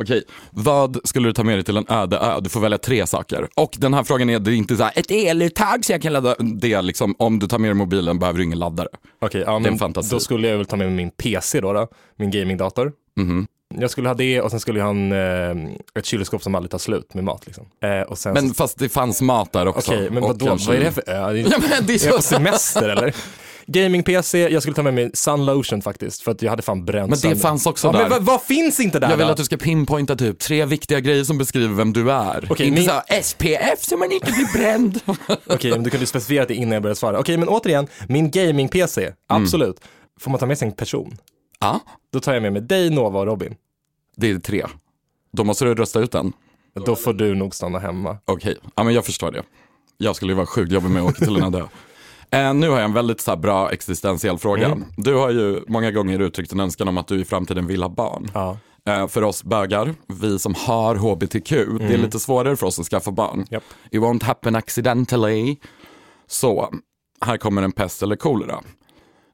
Okej, 0.00 0.22
vad 0.50 0.98
skulle 1.04 1.28
du 1.28 1.32
ta 1.32 1.44
med 1.44 1.56
dig 1.56 1.64
till 1.64 1.76
en 1.76 1.86
öde 1.88 2.16
ö? 2.18 2.40
Du 2.40 2.48
får 2.48 2.60
välja 2.60 2.78
tre 2.78 3.06
saker. 3.06 3.48
Och 3.56 3.74
den 3.78 3.94
här 3.94 4.04
frågan 4.04 4.30
är, 4.30 4.38
det 4.38 4.50
är 4.50 4.54
inte 4.54 4.76
så 4.76 4.82
här, 4.82 4.92
ett 4.96 5.10
eluttag 5.10 5.84
så 5.84 5.92
jag 5.92 6.02
kan 6.02 6.12
ladda. 6.12 6.34
Det 6.38 6.72
är 6.72 6.82
liksom, 6.82 7.14
om 7.18 7.38
du 7.38 7.46
tar 7.46 7.58
med 7.58 7.68
dig 7.70 7.74
mobilen 7.74 8.18
behöver 8.18 8.38
du 8.38 8.44
ingen 8.44 8.58
laddare. 8.58 8.88
Okej, 9.20 9.42
ja, 9.46 9.56
en 9.56 9.62
men 9.62 9.78
fantasi. 9.78 10.10
då 10.10 10.20
skulle 10.20 10.48
jag 10.48 10.56
väl 10.56 10.66
ta 10.66 10.76
med 10.76 10.86
mig 10.86 10.96
min 10.96 11.10
PC 11.10 11.60
då, 11.60 11.72
då 11.72 11.88
min 12.16 12.30
gamingdator. 12.30 12.92
Mhm. 13.16 13.46
Jag 13.74 13.90
skulle 13.90 14.08
ha 14.08 14.14
det 14.14 14.40
och 14.40 14.50
sen 14.50 14.60
skulle 14.60 14.78
jag 14.78 14.86
ha 14.86 14.90
en, 14.90 15.12
eh, 15.12 15.72
ett 15.98 16.06
kylskåp 16.06 16.42
som 16.42 16.54
aldrig 16.54 16.70
tar 16.70 16.78
slut 16.78 17.14
med 17.14 17.24
mat. 17.24 17.46
Liksom. 17.46 17.64
Eh, 17.82 18.00
och 18.10 18.18
sen 18.18 18.34
Men 18.34 18.54
fast 18.54 18.78
det 18.78 18.88
fanns 18.88 19.22
mat 19.22 19.52
där 19.52 19.68
också. 19.68 19.92
Okej, 19.92 20.10
men 20.10 20.22
Och 20.22 20.28
vadå? 20.28 20.46
kanske- 20.46 20.68
Vad 20.68 20.76
är 20.76 20.80
det 20.84 20.92
för 20.92 21.10
ö? 21.10 21.32
Det 21.32 21.40
är, 21.40 21.44
Ja, 21.50 21.58
men 21.70 21.86
det 21.86 21.92
är 21.94 22.02
är 22.02 22.06
jag 22.06 22.16
på 22.16 22.22
så... 22.22 22.28
semester 22.28 22.88
eller? 22.88 23.14
Gaming-PC, 23.72 24.48
jag 24.48 24.62
skulle 24.62 24.74
ta 24.76 24.82
med 24.82 24.94
mig 24.94 25.10
Sunlotion 25.14 25.82
faktiskt, 25.82 26.22
för 26.22 26.30
att 26.32 26.42
jag 26.42 26.50
hade 26.50 26.62
fan 26.62 26.84
bränt 26.84 27.10
Men 27.10 27.16
det 27.16 27.16
sönder- 27.22 27.36
fanns 27.36 27.66
också 27.66 27.86
ja, 27.88 27.92
där. 27.92 28.00
Men 28.00 28.10
vad, 28.10 28.22
vad 28.22 28.42
finns 28.42 28.80
inte 28.80 28.98
där 28.98 29.10
Jag 29.10 29.16
vill 29.16 29.26
då? 29.26 29.32
att 29.32 29.38
du 29.38 29.44
ska 29.44 29.56
pinpointa 29.56 30.16
typ 30.16 30.38
tre 30.38 30.64
viktiga 30.64 31.00
grejer 31.00 31.24
som 31.24 31.38
beskriver 31.38 31.74
vem 31.74 31.92
du 31.92 32.12
är. 32.12 32.46
Okej, 32.50 32.66
inte 32.66 32.80
min- 32.80 32.88
så 32.88 32.94
här, 33.08 33.22
SPF 33.22 33.84
så 33.84 33.96
man 33.96 34.12
inte 34.12 34.32
blir 34.32 34.52
bränd. 34.58 35.00
Okej, 35.46 35.70
men 35.70 35.82
du 35.82 35.90
kunde 35.90 36.06
specificera 36.06 36.44
det 36.46 36.54
innan 36.54 36.72
jag 36.72 36.82
började 36.82 36.98
svara. 36.98 37.18
Okej, 37.20 37.36
men 37.36 37.48
återigen, 37.48 37.86
min 38.08 38.30
gaming-PC, 38.30 39.12
absolut. 39.28 39.80
Får 40.20 40.30
man 40.30 40.40
ta 40.40 40.46
med 40.46 40.58
sig 40.58 40.68
en 40.68 40.74
person? 40.74 41.16
ja, 41.60 41.80
Då 42.12 42.20
tar 42.20 42.32
jag 42.34 42.42
med 42.42 42.52
mig 42.52 42.62
dig, 42.62 42.90
Nova 42.90 43.20
och 43.20 43.26
Robin. 43.26 43.54
det 44.16 44.30
är 44.30 44.38
tre. 44.38 44.66
Då 45.32 45.44
måste 45.44 45.64
du 45.64 45.74
rösta 45.74 46.00
ut 46.00 46.12
den. 46.12 46.32
Då 46.86 46.96
får 46.96 47.12
du 47.12 47.34
nog 47.34 47.54
stanna 47.54 47.78
hemma. 47.78 48.16
Okej, 48.24 48.56
ja 48.76 48.84
men 48.84 48.94
jag 48.94 49.04
förstår 49.04 49.30
det. 49.32 49.42
Jag 49.96 50.16
skulle 50.16 50.32
ju 50.32 50.36
vara 50.36 50.46
sjukt 50.46 50.72
jobbig 50.72 50.90
med 50.90 51.02
att 51.02 51.08
åka 51.10 51.24
till 51.24 51.36
en 51.36 51.42
öde 51.44 51.58
ö. 51.62 51.66
Eh, 52.30 52.54
nu 52.54 52.68
har 52.68 52.76
jag 52.76 52.84
en 52.84 52.92
väldigt 52.92 53.20
så 53.20 53.36
bra 53.36 53.70
existentiell 53.70 54.38
fråga. 54.38 54.66
Mm. 54.66 54.84
Du 54.96 55.14
har 55.14 55.30
ju 55.30 55.64
många 55.68 55.90
gånger 55.90 56.20
uttryckt 56.20 56.52
en 56.52 56.60
önskan 56.60 56.88
om 56.88 56.98
att 56.98 57.08
du 57.08 57.20
i 57.20 57.24
framtiden 57.24 57.66
vill 57.66 57.82
ha 57.82 57.88
barn. 57.88 58.30
Ja. 58.34 58.58
Eh, 58.86 59.06
för 59.06 59.24
oss 59.24 59.44
bögar, 59.44 59.94
vi 60.06 60.38
som 60.38 60.54
har 60.54 60.94
hbtq, 60.94 61.50
det 61.78 61.94
är 61.94 61.98
lite 61.98 62.20
svårare 62.20 62.56
för 62.56 62.66
oss 62.66 62.78
att 62.78 62.86
skaffa 62.86 63.10
barn. 63.10 63.34
Mm. 63.34 63.46
Japp. 63.50 63.64
It 63.90 64.00
won't 64.00 64.24
happen 64.24 64.56
accidentally. 64.56 65.56
Så, 66.26 66.72
här 67.20 67.36
kommer 67.36 67.62
en 67.62 67.72
pest 67.72 68.02
eller 68.02 68.16
kolera. 68.16 68.60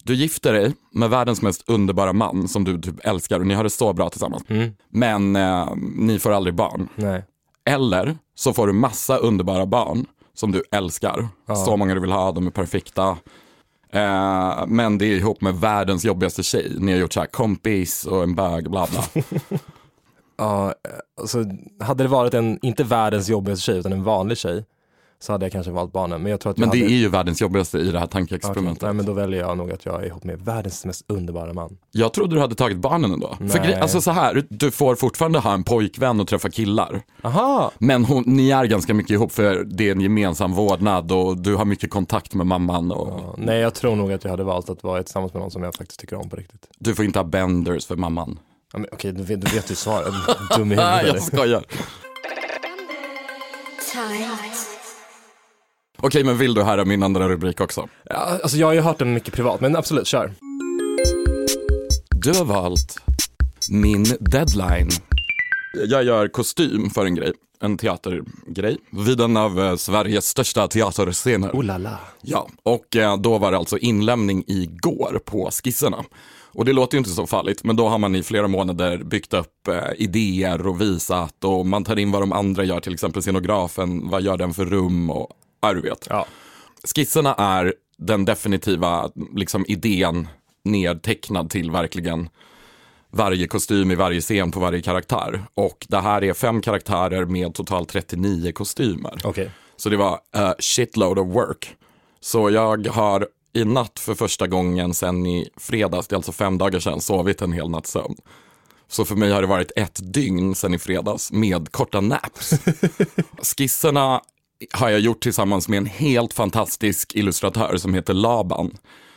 Du 0.03 0.15
gifter 0.15 0.53
dig 0.53 0.75
med 0.93 1.11
världens 1.11 1.43
mest 1.43 1.65
underbara 1.67 2.13
man 2.13 2.49
som 2.49 2.65
du 2.65 2.81
typ 2.81 3.07
älskar 3.07 3.41
och 3.41 3.47
ni 3.47 3.55
har 3.55 3.65
det 3.65 3.71
så 3.71 3.93
bra 3.93 4.11
tillsammans. 4.11 4.43
Mm. 4.49 4.71
Men 4.91 5.37
eh, 5.37 5.69
ni 5.97 6.19
får 6.19 6.33
aldrig 6.33 6.55
barn. 6.55 6.89
Nej. 6.97 7.25
Eller 7.65 8.19
så 8.35 8.53
får 8.53 8.67
du 8.67 8.73
massa 8.73 9.17
underbara 9.17 9.67
barn 9.67 10.07
som 10.35 10.53
du 10.53 10.63
älskar. 10.71 11.29
Så 11.67 11.77
många 11.77 11.95
du 11.95 12.01
vill 12.01 12.13
ha, 12.13 12.33
de 12.33 12.47
är 12.47 12.51
perfekta. 12.51 13.17
Eh, 13.91 14.67
men 14.67 14.99
det 14.99 15.07
är 15.07 15.17
ihop 15.17 15.41
med 15.41 15.55
världens 15.55 16.05
jobbigaste 16.05 16.43
tjej. 16.43 16.73
Ni 16.79 16.93
har 16.93 16.99
gjort 16.99 17.13
så 17.13 17.21
här 17.21 17.27
kompis 17.27 18.05
och 18.05 18.23
en 18.23 18.35
bög, 18.35 18.71
bla 18.71 18.87
bla. 18.91 19.23
Ja, 20.37 20.67
eh, 20.69 20.75
alltså, 21.21 21.45
hade 21.81 22.05
det 22.05 22.09
varit 22.09 22.35
en, 22.35 22.59
inte 22.63 22.85
världens 22.85 23.29
jobbigaste 23.29 23.63
tjej, 23.63 23.79
utan 23.79 23.93
en 23.93 24.05
vanlig 24.05 24.39
tjej, 24.39 24.65
så 25.25 25.33
hade 25.33 25.45
jag 25.45 25.53
kanske 25.53 25.73
valt 25.73 25.93
barnen. 25.93 26.23
Men 26.23 26.31
jag 26.31 26.41
tror 26.41 26.51
att 26.53 26.57
Men 26.59 26.69
jag 26.69 26.77
det 26.77 26.83
hade... 26.83 26.95
är 26.95 26.99
ju 26.99 27.09
världens 27.09 27.41
jobbigaste 27.41 27.79
i 27.79 27.91
det 27.91 27.99
här 27.99 28.07
tankeexperimentet. 28.07 28.83
Nej, 28.83 28.93
men 28.93 29.07
då 29.07 29.13
väljer 29.13 29.41
jag 29.41 29.59
nog 29.59 29.73
att 29.73 29.85
jag 29.87 30.03
är 30.03 30.07
ihop 30.07 30.25
med 30.25 30.41
världens 30.41 30.85
mest 30.85 31.05
underbara 31.09 31.53
man. 31.53 31.77
Jag 31.91 32.13
trodde 32.13 32.35
du 32.37 32.41
hade 32.41 32.55
tagit 32.55 32.79
barnen 32.79 33.13
ändå. 33.13 33.35
För 33.39 33.45
Nej. 33.45 33.59
gre- 33.59 33.81
alltså 33.81 34.01
så 34.01 34.11
här, 34.11 34.47
du 34.51 34.71
får 34.71 34.95
fortfarande 34.95 35.39
ha 35.39 35.53
en 35.55 35.65
pojkvän 35.65 36.21
och 36.21 36.29
träffa 36.29 36.51
killar. 36.51 37.03
Aha! 37.23 37.71
Men 37.79 38.05
hon, 38.05 38.25
ni 38.27 38.51
är 38.51 38.65
ganska 38.65 38.95
mycket 38.95 39.11
ihop 39.11 39.33
för 39.33 39.65
det 39.65 39.89
är 39.89 39.93
en 39.93 40.01
gemensam 40.01 40.53
vårdnad 40.53 41.13
och 41.13 41.39
du 41.39 41.55
har 41.57 41.65
mycket 41.65 41.91
kontakt 41.91 42.35
med 42.35 42.47
mamman. 42.47 42.93
Och 42.93 43.09
Ja, 43.09 43.35
nej, 43.39 43.61
jag 43.61 43.75
tror 43.75 43.97
nog 43.97 44.13
att 44.13 44.25
jag 44.25 44.31
hade 44.31 44.45
valt 44.45 44.71
att 44.71 44.83
vara 44.83 45.03
tillsammans 45.03 45.33
med 45.35 45.41
någon 45.43 45.51
som 45.51 45.63
jag 45.63 45.75
faktiskt 45.75 46.01
tycker 46.01 46.17
om 46.17 46.29
på 46.31 46.37
riktigt. 46.37 46.67
Du 46.79 46.95
får 46.95 47.05
inte 47.05 47.19
ha 47.19 47.25
benders 47.25 47.87
för 47.87 47.97
mamman. 47.97 48.39
Ja, 48.73 48.79
men, 48.79 48.89
okej, 48.93 49.13
du 49.13 49.23
vet, 49.23 49.41
du 49.41 49.57
vet 49.57 49.71
ju 49.71 49.75
svaret. 49.75 50.15
Dum 50.57 50.73
i 50.73 50.77
Nej, 50.77 51.05
huvudet. 51.07 51.29
jag 51.33 51.43
eller? 51.45 51.65
skojar. 51.65 51.65
Okej, 55.99 56.25
men 56.25 56.39
vill 56.39 56.55
du 56.55 56.63
höra 56.63 56.85
min 56.85 57.03
andra 57.03 57.29
rubrik 57.29 57.61
också? 57.61 57.89
Ja, 58.05 58.17
alltså 58.43 58.57
jag 58.57 58.67
har 58.67 58.75
ju 58.75 58.81
hört 58.81 58.99
den 58.99 59.15
mycket 59.15 59.35
privat, 59.35 59.61
men 59.61 59.77
absolut, 59.77 60.07
kör. 60.07 60.33
Du 62.11 62.31
har 62.31 62.45
valt 62.45 62.99
min 63.71 64.05
deadline. 64.21 64.91
Jag 65.87 66.05
gör 66.05 66.29
kostym 66.29 66.91
för 66.91 67.07
en 67.07 67.15
grej, 67.15 67.33
en 67.61 67.79
teatergrej, 67.79 68.77
vid 68.91 69.21
en 69.21 69.37
av 69.37 69.61
eh, 69.61 69.77
Sveriges 69.77 70.27
största 70.27 70.69
teaterscener. 70.69 71.51
Oh 71.51 71.65
la 71.65 71.79
la. 71.79 71.99
Ja, 72.23 72.49
och 72.63 72.97
eh, 72.97 73.17
då 73.17 73.39
var 73.39 73.53
det 73.53 73.59
alltså 73.59 73.79
inlämning 73.79 74.45
igår 74.47 75.21
på 75.25 75.51
skisserna. 75.51 76.05
Och 76.53 76.65
det 76.65 76.73
låter 76.73 76.95
ju 76.95 76.99
inte 76.99 77.11
så 77.11 77.27
farligt, 77.27 77.65
men 77.65 77.77
då 77.77 77.89
har 77.89 77.99
man 77.99 78.15
i 78.17 78.23
flera 78.23 78.49
månader 78.49 78.99
byggt 78.99 79.35
upp 79.35 79.69
eh, 79.69 79.79
idéer 79.97 80.67
och 80.67 80.81
visat 80.81 81.45
och 81.45 81.67
man 81.67 81.85
tar 81.85 81.99
in 81.99 82.11
vad 82.11 82.23
de 82.23 82.33
andra 82.33 82.65
gör, 82.65 82.81
till 82.81 82.95
exempel 82.95 83.23
scenografen, 83.23 84.09
vad 84.09 84.23
gör 84.23 84.37
den 84.37 84.55
för 84.55 84.67
rum 84.67 85.11
och 85.11 85.29
ja, 85.67 85.75
du 85.75 85.81
vet. 85.81 86.07
Ja. 86.11 86.27
Skisserna 86.95 87.35
är 87.35 87.75
den 87.97 88.25
definitiva 88.25 89.11
liksom, 89.35 89.65
idén 89.69 90.29
nedtecknad 90.65 91.51
till 91.51 91.71
verkligen 91.71 92.29
varje 93.11 93.47
kostym 93.47 93.91
i 93.91 93.95
varje 93.95 94.21
scen 94.21 94.51
på 94.51 94.61
varje 94.61 94.83
karaktär. 94.83 95.45
Och 95.55 95.87
det 95.89 96.01
här 96.01 96.25
är 96.25 96.35
fem 96.35 96.61
karaktärer 96.61 97.25
med 97.25 97.55
totalt 97.55 97.89
39 97.89 98.53
kostymer. 98.53 99.21
Okej. 99.25 99.51
Så 99.77 99.89
det 99.89 99.97
var 99.97 100.21
a 100.33 100.55
shitload 100.59 101.19
of 101.19 101.29
work. 101.29 101.77
Så 102.21 102.51
jag 102.51 102.87
har 102.87 103.29
i 103.53 103.65
natt 103.65 103.99
för 103.99 104.15
första 104.15 104.47
gången 104.47 104.95
sen 104.95 105.27
i 105.27 105.49
fredags, 105.57 106.09
det 106.09 106.15
är 106.15 106.17
alltså 106.17 106.33
fem 106.33 106.59
dagar 106.59 106.81
sedan, 106.81 107.01
sovit 107.01 107.43
en 107.43 107.53
hel 107.53 107.71
natts 107.71 107.91
sömn. 107.91 108.17
Så 108.89 109.05
för 109.05 109.15
mig 109.15 109.33
har 109.33 109.41
det 109.41 109.47
varit 109.47 109.73
ett 109.77 110.01
dygn 110.15 110.55
sen 110.55 110.75
i 110.75 110.79
fredags 110.79 111.33
med 111.33 111.73
korta 111.73 112.01
naps. 112.01 112.53
Skisserna 113.57 114.21
har 114.73 114.91
jag 114.91 115.01
gjort 115.01 115.21
tillsammans 115.23 115.69
med 115.69 115.77
en 115.77 115.87
helt 115.87 116.33
fantastisk 116.33 117.15
illustratör 117.15 117.77
som 117.77 117.95
heter 117.95 118.15
Laban. 118.15 118.71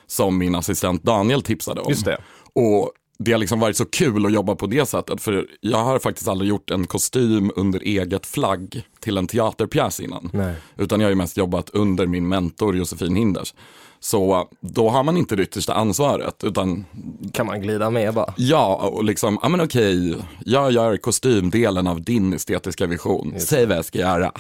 Som 0.08 0.38
min 0.38 0.56
assistent 0.56 1.04
Daniel 1.04 1.42
tipsade 1.42 1.82
om. 1.82 1.90
Just 1.90 2.06
det. 2.06 2.18
Och 2.54 2.92
det 3.20 3.32
har 3.32 3.40
liksom 3.40 3.60
varit 3.60 3.78
så 3.78 3.86
kul 3.86 4.26
att 4.26 4.34
jobba 4.34 4.56
på 4.56 4.68
det 4.68 4.86
sättet. 4.86 5.22
För 5.22 5.48
jag 5.62 5.78
har 5.78 6.00
faktiskt 6.00 6.28
aldrig 6.28 6.50
gjort 6.50 6.72
en 6.72 6.88
kostym 6.88 7.52
under 7.56 7.80
eget 7.80 8.26
flagg 8.26 8.82
till 9.00 9.18
en 9.18 9.28
teaterpjäs 9.28 10.00
innan. 10.00 10.30
Nej. 10.34 10.56
Utan 10.78 11.00
jag 11.00 11.06
har 11.06 11.10
ju 11.10 11.16
mest 11.16 11.38
jobbat 11.38 11.70
under 11.70 12.06
min 12.08 12.28
mentor 12.28 12.76
Josefin 12.78 13.16
Hinders. 13.16 13.54
Så 14.00 14.48
då 14.60 14.90
har 14.90 15.04
man 15.04 15.18
inte 15.18 15.36
det 15.36 15.44
yttersta 15.44 15.74
ansvaret. 15.74 16.44
Utan 16.44 16.86
Kan 17.34 17.46
man 17.46 17.62
glida 17.62 17.90
med 17.90 18.14
bara? 18.14 18.34
ja, 18.38 18.76
och 18.76 19.04
liksom, 19.04 19.40
ja 19.42 19.50
men 19.50 19.62
okej, 19.62 20.16
jag 20.46 20.72
gör 20.72 20.98
kostymdelen 20.98 21.88
av 21.88 22.02
din 22.02 22.34
estetiska 22.34 22.86
vision. 22.86 23.34
Säg 23.40 23.66
vad 23.66 23.78
jag 23.78 23.86
ska 23.86 24.00
göra. 24.00 24.32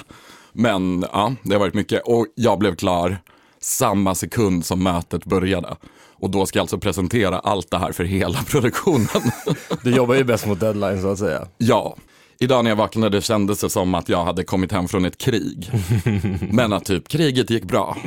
Men 0.58 1.06
ja, 1.12 1.34
det 1.44 1.54
har 1.54 1.60
varit 1.60 1.74
mycket. 1.74 2.02
Och 2.06 2.28
jag 2.36 2.60
blev 2.60 2.76
klar 2.76 3.18
samma 3.62 4.16
sekund 4.16 4.66
som 4.66 4.84
mötet 4.84 5.26
började. 5.26 5.76
Och 6.20 6.30
då 6.30 6.46
ska 6.46 6.60
jag 6.60 6.64
alltså 6.64 6.78
presentera 6.78 7.40
allt 7.40 7.72
det 7.72 7.78
här 7.78 7.92
för 7.92 8.04
hela 8.04 8.44
produktionen. 8.48 9.08
Du 9.84 9.92
jobbar 9.92 10.16
ju 10.16 10.24
bäst 10.24 10.48
mot 10.48 10.60
deadline 10.60 11.02
så 11.02 11.12
att 11.12 11.20
säga. 11.20 11.48
ja, 11.58 11.96
idag 12.40 12.64
när 12.64 12.72
jag 12.72 12.76
vaknade 12.76 13.22
kändes 13.22 13.60
det 13.60 13.70
som 13.70 13.96
att 13.96 14.10
jag 14.10 14.26
hade 14.26 14.44
kommit 14.44 14.72
hem 14.72 14.88
från 14.88 15.06
ett 15.06 15.18
krig. 15.18 15.72
Men 16.52 16.74
att 16.74 16.86
typ 16.86 17.08
kriget 17.08 17.50
gick 17.50 17.64
bra. 17.64 17.98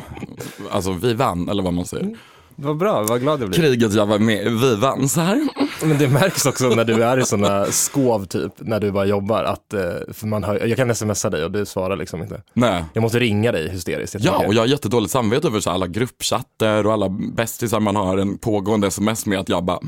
Alltså 0.70 0.92
vi 0.92 1.14
vann, 1.14 1.48
eller 1.48 1.62
vad 1.62 1.74
man 1.74 1.86
säger. 1.86 2.16
Vad 2.62 2.76
bra, 2.76 3.02
vad 3.02 3.20
glad 3.20 3.42
jag 3.42 3.48
blir. 3.48 3.58
Kriget 3.60 3.92
jag 3.92 4.06
var 4.06 4.18
med 4.18 4.52
vi 4.52 4.76
vann 4.76 5.08
så 5.08 5.20
här. 5.20 5.48
Men 5.82 5.98
det 5.98 6.08
märks 6.08 6.46
också 6.46 6.68
när 6.68 6.84
du 6.84 7.04
är 7.04 7.18
i 7.18 7.24
sådana 7.24 7.64
skov 7.66 8.24
typ, 8.24 8.52
när 8.58 8.80
du 8.80 8.92
bara 8.92 9.04
jobbar, 9.04 9.44
att, 9.44 9.74
eh, 9.74 9.80
för 10.12 10.26
man 10.26 10.44
hör, 10.44 10.66
jag 10.66 10.76
kan 10.76 10.94
smsa 10.94 11.30
dig 11.30 11.44
och 11.44 11.50
du 11.50 11.66
svarar 11.66 11.96
liksom 11.96 12.22
inte. 12.22 12.42
Nej. 12.52 12.84
Jag 12.92 13.02
måste 13.02 13.18
ringa 13.18 13.52
dig 13.52 13.68
hysteriskt. 13.68 14.16
Ja, 14.18 14.46
och 14.46 14.54
jag 14.54 14.62
har 14.62 14.66
jättedåligt 14.66 15.12
samvete 15.12 15.48
över 15.48 15.60
så 15.60 15.70
alla 15.70 15.86
gruppchatter 15.86 16.86
och 16.86 16.92
alla 16.92 17.08
bästisar 17.08 17.80
man 17.80 17.96
har 17.96 18.18
en 18.18 18.38
pågående 18.38 18.86
sms 18.86 19.26
med 19.26 19.38
att 19.38 19.48
jag 19.48 19.64
bara 19.64 19.78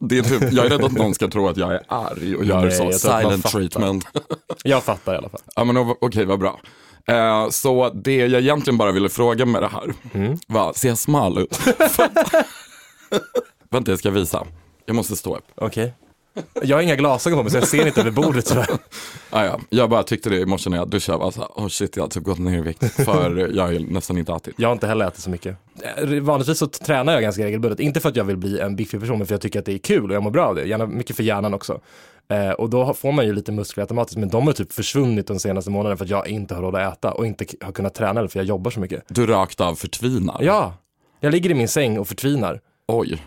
det 0.00 0.18
är 0.18 0.22
typ, 0.22 0.52
jag 0.52 0.66
är 0.66 0.70
rädd 0.70 0.84
att 0.84 0.92
någon 0.92 1.14
ska 1.14 1.28
tro 1.28 1.48
att 1.48 1.56
jag 1.56 1.74
är 1.74 1.82
arg 1.88 2.36
och 2.36 2.44
gör 2.44 2.62
Nej, 2.62 2.72
så 2.72 2.92
silent 2.92 3.44
treatment. 3.44 4.04
jag 4.64 4.82
fattar 4.82 5.14
i 5.14 5.16
alla 5.16 5.28
fall. 5.28 5.40
ja 5.56 5.64
men 5.64 5.76
okej, 5.76 6.24
vad 6.24 6.38
bra. 6.38 6.60
Eh, 7.06 7.48
så 7.48 7.90
det 7.90 8.16
jag 8.16 8.40
egentligen 8.42 8.78
bara 8.78 8.92
ville 8.92 9.08
fråga 9.08 9.46
med 9.46 9.62
det 9.62 9.68
här 9.68 9.94
var, 10.46 10.72
ser 10.72 10.88
jag 10.88 10.98
smal 10.98 11.38
ut? 11.38 11.60
Vänta, 13.70 13.90
jag 13.92 13.98
ska 13.98 14.10
visa. 14.10 14.46
Jag 14.86 14.96
måste 14.96 15.16
stå 15.16 15.36
upp. 15.36 15.44
Okej. 15.54 15.94
Jag 16.62 16.76
har 16.76 16.82
inga 16.82 16.96
glasögon 16.96 17.38
på 17.38 17.42
mig 17.42 17.50
så 17.52 17.58
jag 17.58 17.68
ser 17.68 17.86
inte 17.86 18.00
över 18.00 18.10
bordet 18.10 18.46
tyvärr. 18.46 18.66
Ah, 19.30 19.44
ja. 19.44 19.60
Jag 19.70 19.90
bara 19.90 20.02
tyckte 20.02 20.30
det 20.30 20.36
i 20.36 20.46
morse 20.46 20.70
när 20.70 20.76
jag 20.76 20.88
duschade, 20.88 21.32
så 21.32 21.40
här, 21.40 21.48
oh 21.48 21.68
shit 21.68 21.96
jag 21.96 22.04
har 22.04 22.08
typ 22.08 22.22
gått 22.22 22.38
ner 22.38 22.58
i 22.58 22.60
vikt. 22.60 22.94
För 23.04 23.50
jag 23.54 23.62
har 23.62 23.92
nästan 23.92 24.18
inte 24.18 24.32
ätit. 24.32 24.54
Jag 24.58 24.68
har 24.68 24.72
inte 24.72 24.86
heller 24.86 25.06
ätit 25.08 25.20
så 25.20 25.30
mycket. 25.30 25.56
Eh, 25.96 26.20
Vanligtvis 26.20 26.58
så 26.58 26.66
tränar 26.66 27.12
jag 27.12 27.22
ganska 27.22 27.44
regelbundet. 27.44 27.80
Inte 27.80 28.00
för 28.00 28.08
att 28.08 28.16
jag 28.16 28.24
vill 28.24 28.36
bli 28.36 28.60
en 28.60 28.76
biffig 28.76 29.00
person, 29.00 29.18
men 29.18 29.26
för 29.26 29.34
att 29.34 29.36
jag 29.36 29.40
tycker 29.42 29.58
att 29.58 29.64
det 29.66 29.72
är 29.74 29.78
kul 29.78 30.10
och 30.10 30.16
jag 30.16 30.22
mår 30.22 30.30
bra 30.30 30.46
av 30.46 30.54
det. 30.54 30.64
Gärna 30.64 30.86
mycket 30.86 31.16
för 31.16 31.22
hjärnan 31.22 31.54
också. 31.54 31.80
Eh, 32.28 32.50
och 32.50 32.70
då 32.70 32.94
får 32.94 33.12
man 33.12 33.26
ju 33.26 33.32
lite 33.32 33.52
muskler 33.52 33.82
automatiskt, 33.82 34.16
men 34.18 34.28
de 34.28 34.46
har 34.46 34.54
typ 34.54 34.72
försvunnit 34.72 35.26
de 35.26 35.38
senaste 35.38 35.70
månaderna 35.70 35.96
för 35.96 36.04
att 36.04 36.10
jag 36.10 36.28
inte 36.28 36.54
har 36.54 36.62
råd 36.62 36.76
att 36.76 36.92
äta 36.98 37.12
och 37.12 37.26
inte 37.26 37.46
har 37.60 37.72
kunnat 37.72 37.94
träna 37.94 38.20
eller 38.20 38.28
för 38.28 38.38
jag 38.38 38.46
jobbar 38.46 38.70
så 38.70 38.80
mycket. 38.80 39.02
Du 39.08 39.26
rakt 39.26 39.60
av 39.60 39.74
förtvinar. 39.74 40.38
Ja, 40.40 40.74
jag 41.20 41.32
ligger 41.32 41.50
i 41.50 41.54
min 41.54 41.68
säng 41.68 41.98
och 41.98 42.08
förtvinar. 42.08 42.60
Oj. 42.88 43.22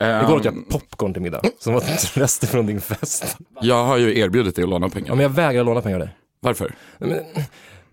Igår 0.00 0.36
åt 0.36 0.46
Ehm, 0.46 0.54
jag 0.56 0.68
popcorn 0.68 1.12
till 1.12 1.22
middag, 1.22 1.40
som 1.58 1.74
var 1.74 1.80
rester 2.20 2.46
från 2.46 2.66
din 2.66 2.80
fest. 2.80 3.36
jag 3.60 3.84
har 3.84 3.96
ju 3.96 4.18
erbjudit 4.18 4.56
dig 4.56 4.62
att 4.62 4.68
låna 4.68 4.88
pengar. 4.88 5.08
Ja, 5.08 5.14
men 5.14 5.22
jag 5.22 5.30
vägrar 5.30 5.64
låna 5.64 5.80
pengar 5.80 5.96
av 5.96 6.06
dig. 6.06 6.16
Varför? 6.40 6.74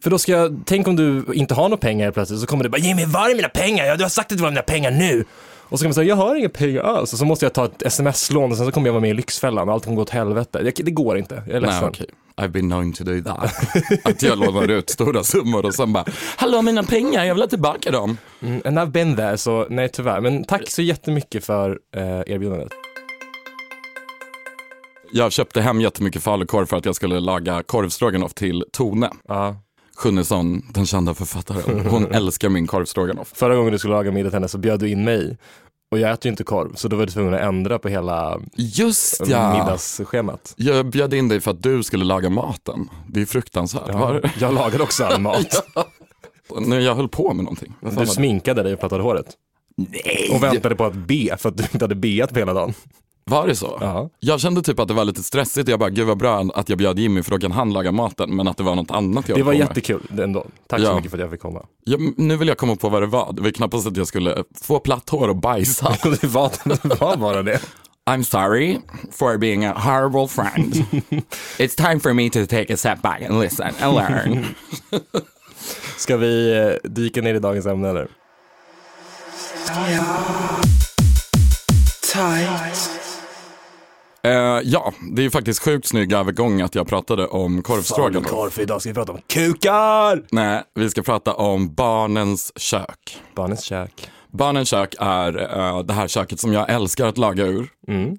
För 0.04 0.10
då 0.10 0.18
ska 0.20 0.32
jag, 0.32 0.62
tänk 0.66 0.88
om 0.88 0.96
du 0.96 1.26
inte 1.34 1.54
har 1.54 1.64
några 1.64 1.78
pengar 1.78 2.12
plötsligt 2.12 2.40
så 2.40 2.46
kommer 2.48 2.64
du 2.64 2.70
bara 2.70 2.78
ge 2.78 2.96
mig 2.96 3.06
var 3.06 3.30
är 3.30 3.36
mina 3.36 3.50
pengar? 3.50 3.86
Ja, 3.86 3.96
du 3.96 4.04
har 4.04 4.10
sagt 4.10 4.32
att 4.32 4.38
det 4.38 4.44
var 4.44 4.52
mina 4.52 4.62
pengar 4.62 4.92
nu. 4.92 5.26
Och 5.72 5.80
så 5.80 5.84
kan 5.84 5.90
man 5.90 5.94
säga 5.94 6.08
jag 6.08 6.16
har 6.16 6.36
inga 6.36 6.50
pengar 6.50 6.82
alls 6.82 7.14
och 7.14 7.20
så 7.20 7.26
måste 7.26 7.46
jag 7.46 7.54
ta 7.54 7.66
ett 7.66 7.82
sms-lån 7.82 8.52
och 8.52 8.58
sen 8.58 8.66
så 8.66 8.72
kommer 8.72 8.88
jag 8.88 8.94
vara 8.94 9.02
med 9.02 9.10
i 9.10 9.14
Lyxfällan 9.14 9.68
och 9.68 9.74
allt 9.74 9.84
kommer 9.84 9.96
gå 9.96 10.02
åt 10.02 10.10
helvete. 10.10 10.64
Det, 10.64 10.72
det 10.84 10.92
går 10.92 11.18
inte, 11.18 11.44
jag 11.48 11.56
är 11.56 11.62
ledsen. 11.62 11.80
Nej 11.82 11.90
okej, 11.90 12.08
I've 12.36 12.48
been 12.48 12.70
known 12.70 12.94
to 12.94 13.04
do 13.04 13.22
that. 13.24 13.54
att 14.04 14.24
jag 14.24 14.38
lånar 14.40 14.68
ut 14.68 14.90
stora 14.90 15.24
summor 15.24 15.66
och 15.66 15.74
sen 15.74 15.94
bara, 15.94 16.06
hallå 16.38 16.62
mina 16.62 16.84
pengar, 16.84 17.26
jag 17.26 17.34
vill 17.34 17.44
ha 17.44 17.48
tillbaka 17.48 17.92
dem. 17.92 18.18
Mm, 18.42 18.62
and 18.66 18.80
I've 18.80 18.92
been 18.92 19.16
there, 19.16 19.38
så 19.38 19.68
nej 19.70 19.90
tyvärr. 19.90 20.22
Men 20.22 20.44
tack 20.44 20.70
så 20.70 20.82
jättemycket 20.82 21.46
för 21.46 21.80
eh, 21.96 22.04
erbjudandet. 22.04 22.72
Jag 25.12 25.32
köpte 25.32 25.62
hem 25.62 25.82
jättemycket 25.82 26.24
falukorv 26.24 26.66
för 26.66 26.78
att 26.78 26.86
jag 26.86 26.96
skulle 26.96 27.20
laga 27.20 27.64
korvstroganoff 27.64 28.34
till 28.34 28.64
Tone. 28.72 29.10
Ja. 29.28 29.56
Sjunnesson, 29.96 30.62
den 30.74 30.86
kända 30.86 31.14
författaren. 31.14 31.86
Hon 31.86 32.06
älskar 32.12 32.50
min 32.50 32.68
korvstroganoff. 32.68 33.32
Förra 33.36 33.56
gången 33.56 33.72
du 33.72 33.80
skulle 33.80 33.94
laga 33.94 34.12
middag 34.12 34.30
till 34.30 34.36
henne 34.36 34.48
så 34.48 34.58
bjöd 34.58 34.80
du 34.80 34.90
in 34.90 35.04
mig. 35.04 35.38
Och 35.92 36.00
jag 36.00 36.12
äter 36.12 36.26
ju 36.26 36.32
inte 36.32 36.44
korv, 36.44 36.76
så 36.76 36.88
då 36.88 36.96
var 36.96 37.06
du 37.06 37.12
tvungen 37.12 37.34
att 37.34 37.42
ändra 37.42 37.80
på 37.80 37.90
hela 37.90 38.40
Just 38.56 39.28
ja! 39.28 39.54
middagsschemat. 39.54 40.54
Jag 40.58 40.86
bjöd 40.86 41.14
in 41.14 41.28
dig 41.28 41.42
för 41.42 41.52
att 41.52 41.64
du 41.64 41.84
skulle 41.84 42.06
laga 42.06 42.30
maten. 42.30 42.90
Det 43.08 43.22
är 43.22 43.26
fruktansvärt. 43.26 43.84
Ja, 43.88 44.20
jag 44.40 44.54
lagade 44.54 44.84
också 44.84 45.04
all 45.06 45.22
mat. 45.22 45.76
När 46.60 46.80
jag 46.80 46.96
höll 46.96 47.10
på 47.10 47.34
med 47.34 47.44
någonting. 47.44 47.74
Du 48.00 48.06
sminkade 48.06 48.64
dig 48.64 48.74
och 48.74 48.80
plattade 48.80 49.04
håret. 49.04 49.26
Nej! 49.76 50.30
Och 50.34 50.44
väntade 50.44 50.76
på 50.76 50.86
att 50.86 50.94
be 50.94 51.38
för 51.38 51.50
att 51.50 51.58
du 51.58 51.64
inte 51.64 51.84
hade 51.84 51.96
beat 51.96 52.34
på 52.34 52.40
hela 52.40 52.54
dagen. 52.54 52.74
Var 53.26 53.48
det 53.48 53.56
så? 53.56 53.78
Ja. 53.82 54.10
Jag 54.20 54.40
kände 54.40 54.62
typ 54.62 54.80
att 54.80 54.88
det 54.88 54.94
var 54.94 55.06
lite 55.06 55.24
stressigt. 55.24 55.70
Jag 55.70 55.80
bara, 55.80 55.90
gud 55.90 56.08
vad 56.08 56.18
bra 56.18 56.46
att 56.56 56.70
jag 56.70 56.78
bjöd 56.78 57.00
Jimmy 57.00 57.24
för 57.24 57.32
då 57.32 57.40
kan 57.40 57.52
han 57.52 57.74
laga 57.74 57.92
maten. 57.92 58.36
Men 58.36 58.48
att 58.48 58.58
det 58.58 58.64
var 58.64 58.76
något 58.76 58.92
annat 58.92 59.30
jag 59.30 59.38
Det 59.38 59.44
var 59.44 59.54
jättekul 59.54 60.20
ändå. 60.20 60.46
Tack 60.68 60.80
så 60.80 60.86
Ja. 60.86 60.96
mycket 60.96 61.12
för 61.12 61.18
att 61.18 61.22
jag 61.22 61.32
fick 61.32 61.42
komma. 61.42 61.66
Ja, 61.84 61.98
nu 62.18 62.36
vill 62.38 62.48
jag 62.48 62.58
komma 62.58 62.76
på 62.76 62.90
vad 62.90 63.02
det 63.02 63.06
var. 63.08 63.34
Det 63.34 63.42
var 63.42 63.50
knappast 63.52 63.88
att 63.88 63.98
jag 63.98 64.08
skulle 64.08 64.44
få 64.62 64.80
platt 64.80 65.10
hår 65.10 65.28
och 65.28 65.36
bajsa. 65.36 65.96
Det 66.22 66.24
var, 66.28 66.52
det 66.88 67.00
var 67.02 67.18
bara 67.18 67.44
det. 67.44 67.60
I'm 68.10 68.24
sorry 68.24 68.78
for 69.12 69.38
being 69.38 69.66
a 69.66 69.74
horrible 69.78 70.28
friend. 70.28 70.74
It's 71.58 71.76
time 71.76 72.00
for 72.00 72.14
me 72.14 72.30
to 72.30 72.46
take 72.46 72.74
a 72.74 72.78
step 72.78 73.02
back 73.02 73.22
and 73.22 73.40
listen 73.40 73.72
and 73.82 73.96
learn. 73.96 74.46
Ska 75.98 76.18
vi 76.18 76.58
eh, 76.58 76.90
dyka 76.90 77.22
ner 77.22 77.34
i 77.36 77.40
dagens 77.40 77.66
ämne 77.66 77.90
eller? 77.90 78.08
Tight. 82.14 83.11
Eh, 84.24 84.32
ja, 84.64 84.94
det 85.12 85.22
är 85.22 85.24
ju 85.24 85.32
faktiskt 85.32 85.64
sjukt 85.64 85.88
snygg 85.88 86.14
övergång 86.14 86.62
att 86.62 86.76
jag 86.76 86.88
pratade 86.88 87.28
om 87.28 87.64
korvstroganoff. 87.64 88.30
Korv, 88.32 88.60
idag 88.60 88.82
ska 88.82 88.90
vi 88.90 88.94
prata 88.94 89.12
om 89.12 89.20
kukar! 89.28 90.24
Nej, 90.32 90.64
vi 90.76 90.90
ska 90.90 91.02
prata 91.02 91.34
om 91.34 91.74
barnens 91.74 92.52
kök. 92.56 93.22
Barnens 93.36 93.64
kök. 93.64 94.10
Barnens 94.34 94.70
kök 94.70 94.96
är 95.00 95.58
eh, 95.58 95.84
det 95.84 95.94
här 95.94 96.08
köket 96.08 96.40
som 96.40 96.54
jag 96.54 96.70
älskar 96.70 97.08
att 97.08 97.18
laga 97.18 97.46
ur. 97.46 97.70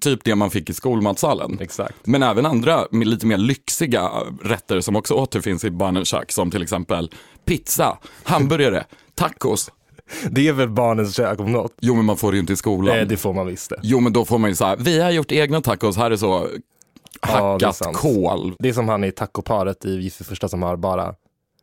Typ 0.01 0.25
det 0.25 0.35
man 0.35 0.51
fick 0.51 0.71
i 0.71 0.75
skolmatsalen. 0.75 1.59
Exakt. 1.61 1.97
Men 2.05 2.23
även 2.23 2.47
andra 2.47 2.87
med 2.91 3.09
lite 3.09 3.27
mer 3.27 3.37
lyxiga 3.37 4.11
rätter 4.43 4.81
som 4.81 4.97
också 4.97 5.15
återfinns 5.15 5.65
i 5.65 5.71
barnens 5.71 6.09
kök. 6.09 6.33
Som 6.33 6.51
till 6.51 6.63
exempel 6.63 7.11
pizza, 7.45 7.99
hamburgare, 8.23 8.85
tacos. 9.15 9.71
Det 10.31 10.49
är 10.49 10.53
väl 10.53 10.69
barnens 10.69 11.17
kök 11.17 11.41
om 11.41 11.53
något? 11.53 11.75
Jo 11.81 11.95
men 11.95 12.05
man 12.05 12.17
får 12.17 12.33
det 12.33 12.37
ju 12.37 12.41
inte 12.41 12.53
i 12.53 12.57
skolan. 12.57 12.99
Eh, 12.99 13.07
det 13.07 13.17
får 13.17 13.33
man 13.33 13.47
visst 13.47 13.71
det. 13.71 13.81
Jo 13.83 14.01
men 14.01 14.13
då 14.13 14.25
får 14.25 14.39
man 14.39 14.51
ju 14.51 14.57
så 14.57 14.65
här, 14.65 14.77
vi 14.77 15.01
har 15.01 15.11
gjort 15.11 15.33
egna 15.33 15.61
tacos, 15.61 15.97
här 15.97 16.11
är 16.11 16.17
så 16.17 16.49
Ja, 17.29 17.57
det 17.61 17.65
är 17.65 17.67
hackat 17.67 17.97
kål. 17.97 18.55
Det 18.59 18.69
är 18.69 18.73
som 18.73 18.89
han 18.89 19.05
i 19.05 19.13
tacoparet 19.13 19.85
i 19.85 19.91
Gift 20.01 20.21
vid 20.21 20.27
första 20.27 20.49
som 20.49 20.63
har 20.63 20.77
bara 20.77 21.15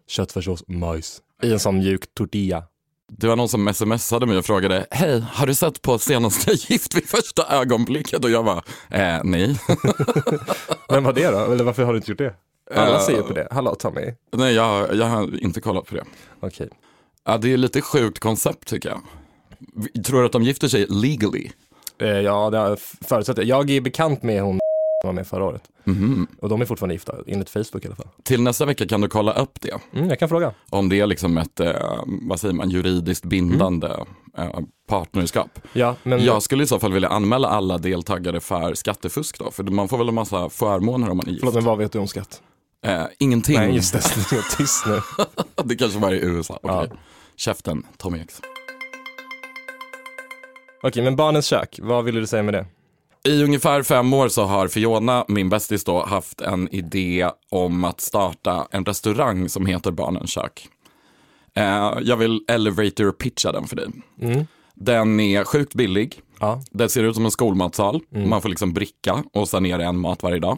köttfärssås, 0.07 0.63
majs. 0.67 1.21
I 1.43 1.51
en 1.51 1.59
sån 1.59 1.77
mjuk 1.77 2.13
tortilla. 2.13 2.63
Det 3.11 3.27
var 3.27 3.35
någon 3.35 3.49
som 3.49 3.73
smsade 3.73 4.25
mig 4.25 4.37
och 4.37 4.45
frågade, 4.45 4.85
hej, 4.91 5.23
har 5.33 5.47
du 5.47 5.55
sett 5.55 5.81
på 5.81 5.99
senaste 5.99 6.51
Gift 6.53 6.95
vid 6.95 7.09
första 7.09 7.43
ögonblicket? 7.47 8.23
Och 8.25 8.29
jag 8.31 8.43
var, 8.43 8.63
eh, 8.89 9.17
nej. 9.23 9.59
Vem 10.89 11.03
var 11.03 11.13
det 11.13 11.27
då? 11.31 11.37
Eller 11.39 11.63
varför 11.63 11.83
har 11.83 11.93
du 11.93 11.97
inte 11.97 12.11
gjort 12.11 12.17
det? 12.17 12.33
Alla 12.75 12.95
Eh, 12.95 13.01
säger 13.01 13.21
på 13.21 13.33
det. 13.33 13.47
Hallå 13.51 13.75
Tommy. 13.75 14.13
nej, 14.31 14.53
jag, 14.55 14.95
jag 14.95 15.05
har 15.05 15.43
inte 15.43 15.61
kollat 15.61 15.85
på 15.85 15.95
det. 15.95 16.03
Okej. 16.39 16.69
Ja, 17.29 17.37
det 17.37 17.53
är 17.53 17.57
lite 17.57 17.81
sjukt 17.81 18.19
koncept 18.19 18.67
tycker 18.67 18.89
jag. 18.89 19.01
Tror 20.05 20.19
du 20.19 20.25
att 20.25 20.31
de 20.31 20.43
gifter 20.43 20.67
sig 20.67 20.85
legally? 20.89 21.51
Eh, 22.01 22.07
ja, 22.07 22.49
det 22.49 22.57
jag 22.57 22.79
förutsätter 22.79 23.43
jag. 23.43 23.69
Jag 23.69 23.75
är 23.77 23.81
bekant 23.81 24.23
med 24.23 24.41
hon 24.41 24.59
som 25.01 25.07
var 25.07 25.13
med 25.13 25.27
förra 25.27 25.43
året. 25.45 25.61
Mhm. 25.83 26.27
Och 26.41 26.49
de 26.49 26.61
är 26.61 26.65
fortfarande 26.65 26.95
gifta, 26.95 27.15
enligt 27.27 27.49
Facebook 27.49 27.83
i 27.85 27.87
alla 27.87 27.95
fall. 27.95 28.07
Till 28.23 28.41
nästa 28.41 28.65
vecka 28.65 28.87
kan 28.87 29.01
du 29.01 29.07
kolla 29.07 29.33
upp 29.33 29.61
det. 29.61 29.77
Mm, 29.93 30.09
jag 30.09 30.19
kan 30.19 30.29
fråga. 30.29 30.53
Om 30.69 30.89
det 30.89 30.99
är 30.99 31.07
liksom 31.07 31.37
ett, 31.37 31.59
eh, 31.59 31.73
vad 32.05 32.39
säger 32.39 32.53
man, 32.53 32.69
juridiskt 32.69 33.25
bindande 33.25 33.87
eh, 34.37 34.59
partnerskap. 34.87 35.59
Ja, 35.73 35.95
men 36.03 36.23
Jag 36.25 36.43
skulle 36.43 36.63
i 36.63 36.67
så 36.67 36.79
fall 36.79 36.93
vilja 36.93 37.09
anmäla 37.09 37.47
alla 37.47 37.77
deltagare 37.77 38.39
för 38.39 38.73
skattefusk 38.73 39.39
då, 39.39 39.51
för 39.51 39.63
man 39.63 39.87
får 39.87 39.97
väl 39.97 40.07
en 40.09 40.15
massa 40.15 40.49
förmåner 40.49 41.09
om 41.09 41.17
man 41.17 41.27
är 41.27 41.31
gift. 41.31 41.39
förlåt 41.39 41.55
men 41.55 41.63
vad 41.63 41.77
vet 41.77 41.91
du 41.91 41.99
om 41.99 42.07
skatt? 42.07 42.41
Eh, 42.85 43.03
ingenting. 43.19 43.55
Nej 43.57 43.75
just 43.75 43.93
det, 43.93 43.99
var 44.35 44.57
tyst 44.57 44.85
nu. 44.87 45.01
det 45.63 45.75
kanske 45.75 45.99
var 45.99 46.11
i 46.11 46.19
USA. 46.19 46.59
Okej. 46.63 46.87
Ja. 46.89 46.97
Käften, 47.39 47.85
Tommy 47.97 48.19
X. 48.19 48.41
Okej, 50.83 51.03
men 51.03 51.15
barnens 51.15 51.45
kök, 51.45 51.79
vad 51.81 52.05
ville 52.05 52.19
du 52.19 52.27
säga 52.27 52.43
med 52.43 52.53
det? 52.53 52.65
I 53.23 53.43
ungefär 53.43 53.83
fem 53.83 54.13
år 54.13 54.27
så 54.27 54.43
har 54.43 54.67
Fiona, 54.67 55.25
min 55.27 55.49
bästis 55.49 55.83
då, 55.83 56.05
haft 56.05 56.41
en 56.41 56.75
idé 56.75 57.29
om 57.49 57.83
att 57.83 58.01
starta 58.01 58.67
en 58.71 58.85
restaurang 58.85 59.49
som 59.49 59.65
heter 59.65 59.91
Barnens 59.91 60.29
kök. 60.29 60.67
Eh, 61.53 61.93
jag 62.01 62.17
vill 62.17 62.43
elevator 62.47 63.11
pitcha 63.11 63.51
den 63.51 63.67
för 63.67 63.75
dig. 63.75 63.87
Den 64.75 65.19
är 65.19 65.43
sjukt 65.43 65.73
billig. 65.73 66.21
Ja. 66.39 66.61
Det 66.71 66.89
ser 66.89 67.03
ut 67.03 67.15
som 67.15 67.25
en 67.25 67.31
skolmatsal. 67.31 68.01
Man 68.09 68.41
får 68.41 68.49
liksom 68.49 68.73
bricka 68.73 69.23
och 69.33 69.49
sen 69.49 69.65
är 69.65 69.77
det 69.77 69.85
en 69.85 69.99
mat 69.99 70.23
varje 70.23 70.39
dag. 70.39 70.57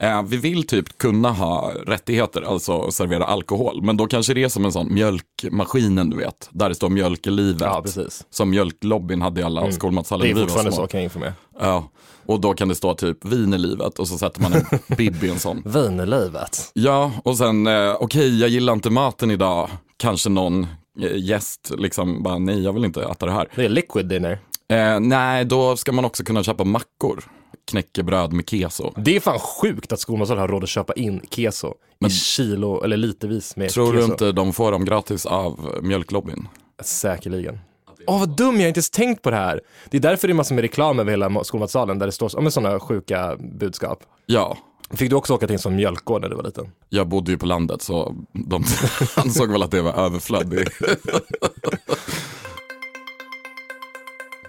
Eh, 0.00 0.22
vi 0.22 0.36
vill 0.36 0.66
typ 0.66 0.98
kunna 0.98 1.30
ha 1.30 1.72
rättigheter, 1.86 2.42
alltså 2.42 2.90
servera 2.90 3.24
alkohol. 3.24 3.82
Men 3.82 3.96
då 3.96 4.06
kanske 4.06 4.34
det 4.34 4.42
är 4.44 4.48
som 4.48 4.64
en 4.64 4.72
sån 4.72 4.94
mjölkmaskinen 4.94 6.10
du 6.10 6.16
vet. 6.16 6.48
Där 6.52 6.68
det 6.68 6.74
står 6.74 6.88
mjölk 6.88 7.26
i 7.26 7.30
livet. 7.30 7.60
Ja, 7.62 7.80
precis. 7.84 8.24
Som 8.30 8.50
mjölklobbyn 8.50 9.22
hade 9.22 9.40
i 9.40 9.44
alla 9.44 9.72
skolmatsalar 9.72 10.24
Det 10.24 10.30
är 10.30 10.34
fortfarande 10.34 10.72
så 10.72 10.86
kan 10.86 11.00
jag 11.00 11.04
informera. 11.04 11.32
Ja, 11.60 11.88
och 12.26 12.40
då 12.40 12.54
kan 12.54 12.68
det 12.68 12.74
stå 12.74 12.94
typ 12.94 13.24
vin 13.24 13.54
i 13.54 13.58
livet 13.58 13.98
och 13.98 14.08
så 14.08 14.18
sätter 14.18 14.40
man 14.40 14.52
en 14.52 14.64
bibb 14.96 15.24
i 15.24 15.30
en 15.30 15.38
sån. 15.38 15.62
Vin 15.64 16.00
i 16.00 16.06
livet. 16.06 16.70
Ja, 16.74 17.12
och 17.24 17.36
sen 17.36 17.66
eh, 17.66 17.96
okej, 18.00 18.40
jag 18.40 18.48
gillar 18.50 18.72
inte 18.72 18.90
maten 18.90 19.30
idag. 19.30 19.70
Kanske 19.96 20.28
någon 20.28 20.66
eh, 21.00 21.16
gäst 21.16 21.72
liksom 21.78 22.22
bara 22.22 22.38
nej, 22.38 22.62
jag 22.62 22.72
vill 22.72 22.84
inte 22.84 23.02
äta 23.02 23.26
det 23.26 23.32
här. 23.32 23.48
Det 23.54 23.64
är 23.64 23.68
liquid 23.68 24.06
dinner. 24.06 24.38
Eh, 24.68 25.00
nej, 25.00 25.44
då 25.44 25.76
ska 25.76 25.92
man 25.92 26.04
också 26.04 26.24
kunna 26.24 26.42
köpa 26.42 26.64
mackor. 26.64 27.24
Knäckebröd 27.70 28.32
med 28.32 28.48
keso. 28.50 28.92
Det 28.96 29.16
är 29.16 29.20
fan 29.20 29.38
sjukt 29.38 29.92
att 29.92 30.00
skolmatsal 30.00 30.38
har 30.38 30.48
råd 30.48 30.62
att 30.62 30.68
köpa 30.68 30.92
in 30.92 31.20
keso 31.30 31.74
i 32.06 32.10
kilo 32.10 32.82
eller 32.84 32.96
litervis 32.96 33.56
med 33.56 33.70
Tror 33.70 33.86
keso. 33.92 33.96
du 34.06 34.12
inte 34.12 34.32
de 34.32 34.52
får 34.52 34.72
dem 34.72 34.84
gratis 34.84 35.26
av 35.26 35.78
mjölklobbyn? 35.82 36.48
Säkerligen. 36.82 37.58
Åh 38.06 38.18
vad 38.18 38.36
dum, 38.36 38.54
jag 38.54 38.62
har 38.62 38.68
inte 38.68 38.78
ens 38.78 38.90
tänkt 38.90 39.22
på 39.22 39.30
det 39.30 39.36
här. 39.36 39.60
Det 39.90 39.96
är 39.96 40.00
därför 40.00 40.28
det 40.28 40.32
är 40.32 40.34
massor 40.34 40.54
med 40.54 40.62
reklam 40.62 40.98
över 40.98 41.10
hela 41.10 41.28
ma- 41.28 41.42
skolmatsalen 41.42 41.98
där 41.98 42.06
det 42.06 42.12
står 42.12 42.38
om 42.38 42.50
sådana 42.50 42.80
sjuka 42.80 43.36
budskap. 43.58 43.98
Ja, 44.26 44.58
Fick 44.90 45.10
du 45.10 45.16
också 45.16 45.34
åka 45.34 45.46
till 45.46 45.54
en 45.54 45.58
sån 45.60 45.76
mjölkgård 45.76 46.22
när 46.22 46.28
du 46.28 46.36
var 46.36 46.42
liten? 46.42 46.70
jag 46.88 47.08
bodde 47.08 47.30
ju 47.32 47.38
på 47.38 47.46
landet 47.46 47.82
så 47.82 48.14
de 48.32 48.64
ansåg 49.16 49.50
väl 49.52 49.62
att 49.62 49.70
det 49.70 49.82
var 49.82 49.92
överflöd. 49.92 50.54
i- 50.54 50.64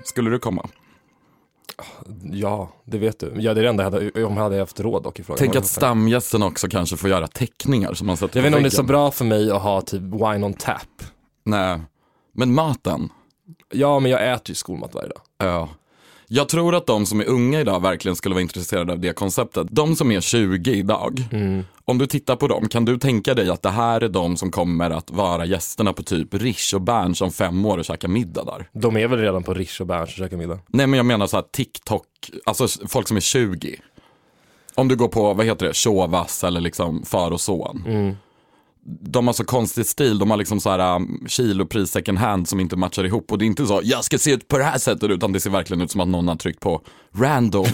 Skulle 0.04 0.30
du 0.30 0.40
komma? 0.40 0.68
Ja, 2.32 2.70
det 2.86 2.98
vet 2.98 3.20
du. 3.20 3.34
Ja, 3.38 3.54
det 3.54 3.62
är 3.62 3.64
det 3.64 3.70
enda 3.70 3.84
jag 3.84 3.92
hade, 3.92 4.26
om 4.26 4.38
jag 4.38 4.44
hade 4.44 4.60
haft 4.60 4.80
råd 4.80 5.04
dock 5.04 5.20
i 5.20 5.24
frågan. 5.24 5.38
Tänk 5.40 5.56
att 5.56 5.66
stamgästen 5.66 6.44
också 6.44 6.68
kanske 6.68 6.98
får 6.98 7.10
göra 7.10 7.28
teckningar 7.28 7.94
som 7.94 8.08
man 8.08 8.18
sätter 8.18 8.38
Jag 8.38 8.44
vet 8.44 8.48
inte 8.48 8.58
om 8.58 8.64
det 8.64 8.70
är 8.70 8.70
så 8.70 8.84
bra 8.84 9.12
för 9.12 9.26
mig 9.26 9.52
att 9.52 9.62
ha 9.62 9.82
typ 9.82 10.02
wine 10.02 10.46
on 10.46 10.54
tap. 10.54 10.82
Nej, 11.44 11.82
men 12.34 12.54
maten. 12.54 13.10
Ja, 13.74 14.00
men 14.00 14.12
jag 14.12 14.34
äter 14.34 14.50
ju 14.50 14.56
skolmat 14.56 14.96
varje 14.96 15.08
dag. 15.10 15.22
Ja. 15.38 15.70
Jag 16.28 16.50
tror 16.50 16.76
att 16.76 16.88
de 16.88 17.06
som 17.06 17.20
är 17.20 17.26
unga 17.26 17.62
idag 17.62 17.82
verkligen 17.82 18.16
skulle 18.16 18.36
vara 18.36 18.42
intresserade 18.42 18.94
av 18.94 19.00
det 19.00 19.14
konceptet. 19.14 19.68
De 19.72 19.96
som 19.96 20.12
är 20.12 20.22
20 20.22 20.72
idag, 20.72 21.24
om 21.86 21.98
du 21.98 22.08
tittar 22.08 22.36
på 22.36 22.48
dem, 22.48 22.68
kan 22.68 22.86
du 22.86 22.98
tänka 22.98 23.34
dig 23.34 23.50
att 23.50 23.62
det 23.62 23.70
här 23.70 24.02
är 24.02 24.10
de 24.10 24.38
som 24.38 24.52
kommer 24.52 24.90
att 24.90 25.12
vara 25.12 25.46
gästerna 25.46 25.94
på 25.94 26.04
typ 26.04 26.34
Rish 26.34 26.76
och 26.76 26.82
Berns 26.82 27.22
om 27.22 27.32
fem 27.32 27.66
år 27.66 27.78
och 27.78 27.86
käka 27.86 28.08
middag 28.08 28.44
där? 28.44 28.70
De 28.72 28.98
är 28.98 29.08
väl 29.08 29.20
redan 29.20 29.44
på 29.44 29.54
Rish 29.54 29.82
och 29.82 29.88
Berns 29.88 30.10
och 30.10 30.16
käkar 30.18 30.38
middag. 30.38 30.60
Nej 30.68 30.88
men 30.88 30.98
jag 30.98 31.06
menar 31.06 31.28
så 31.28 31.38
här 31.38 31.46
TikTok, 31.52 32.06
alltså 32.46 32.68
folk 32.88 33.08
som 33.08 33.18
är 33.18 33.22
20. 33.22 33.76
Om 34.76 34.88
du 34.88 34.96
går 34.96 35.08
på, 35.08 35.34
vad 35.34 35.46
heter 35.46 35.66
det, 35.66 35.74
Chauvas 35.74 36.44
eller 36.44 36.62
liksom 36.62 37.06
far 37.06 37.32
och 37.32 37.42
son. 37.42 37.84
De 38.88 39.28
har 39.28 39.34
så 39.34 39.44
konstig 39.46 39.86
stil, 39.86 40.20
de 40.20 40.30
har 40.30 40.38
liksom 40.38 40.60
så 40.60 40.70
här 40.70 40.96
um, 40.96 41.26
kilopris 41.28 41.92
second 41.92 42.18
hand 42.18 42.48
som 42.48 42.60
inte 42.60 42.76
matchar 42.76 43.04
ihop. 43.04 43.32
Och 43.32 43.38
det 43.38 43.46
är 43.46 43.48
inte 43.48 43.66
så, 43.66 43.82
jag 43.84 44.04
ska 44.04 44.18
se 44.18 44.32
ut 44.32 44.48
på 44.48 44.58
det 44.58 44.64
här 44.64 44.78
sättet, 44.78 45.10
utan 45.10 45.34
det 45.34 45.40
ser 45.40 45.50
verkligen 45.50 45.82
ut 45.82 45.92
som 45.92 46.02
att 46.02 46.08
någon 46.08 46.28
har 46.28 46.36
tryckt 46.36 46.60
på 46.60 46.82
random, 47.20 47.66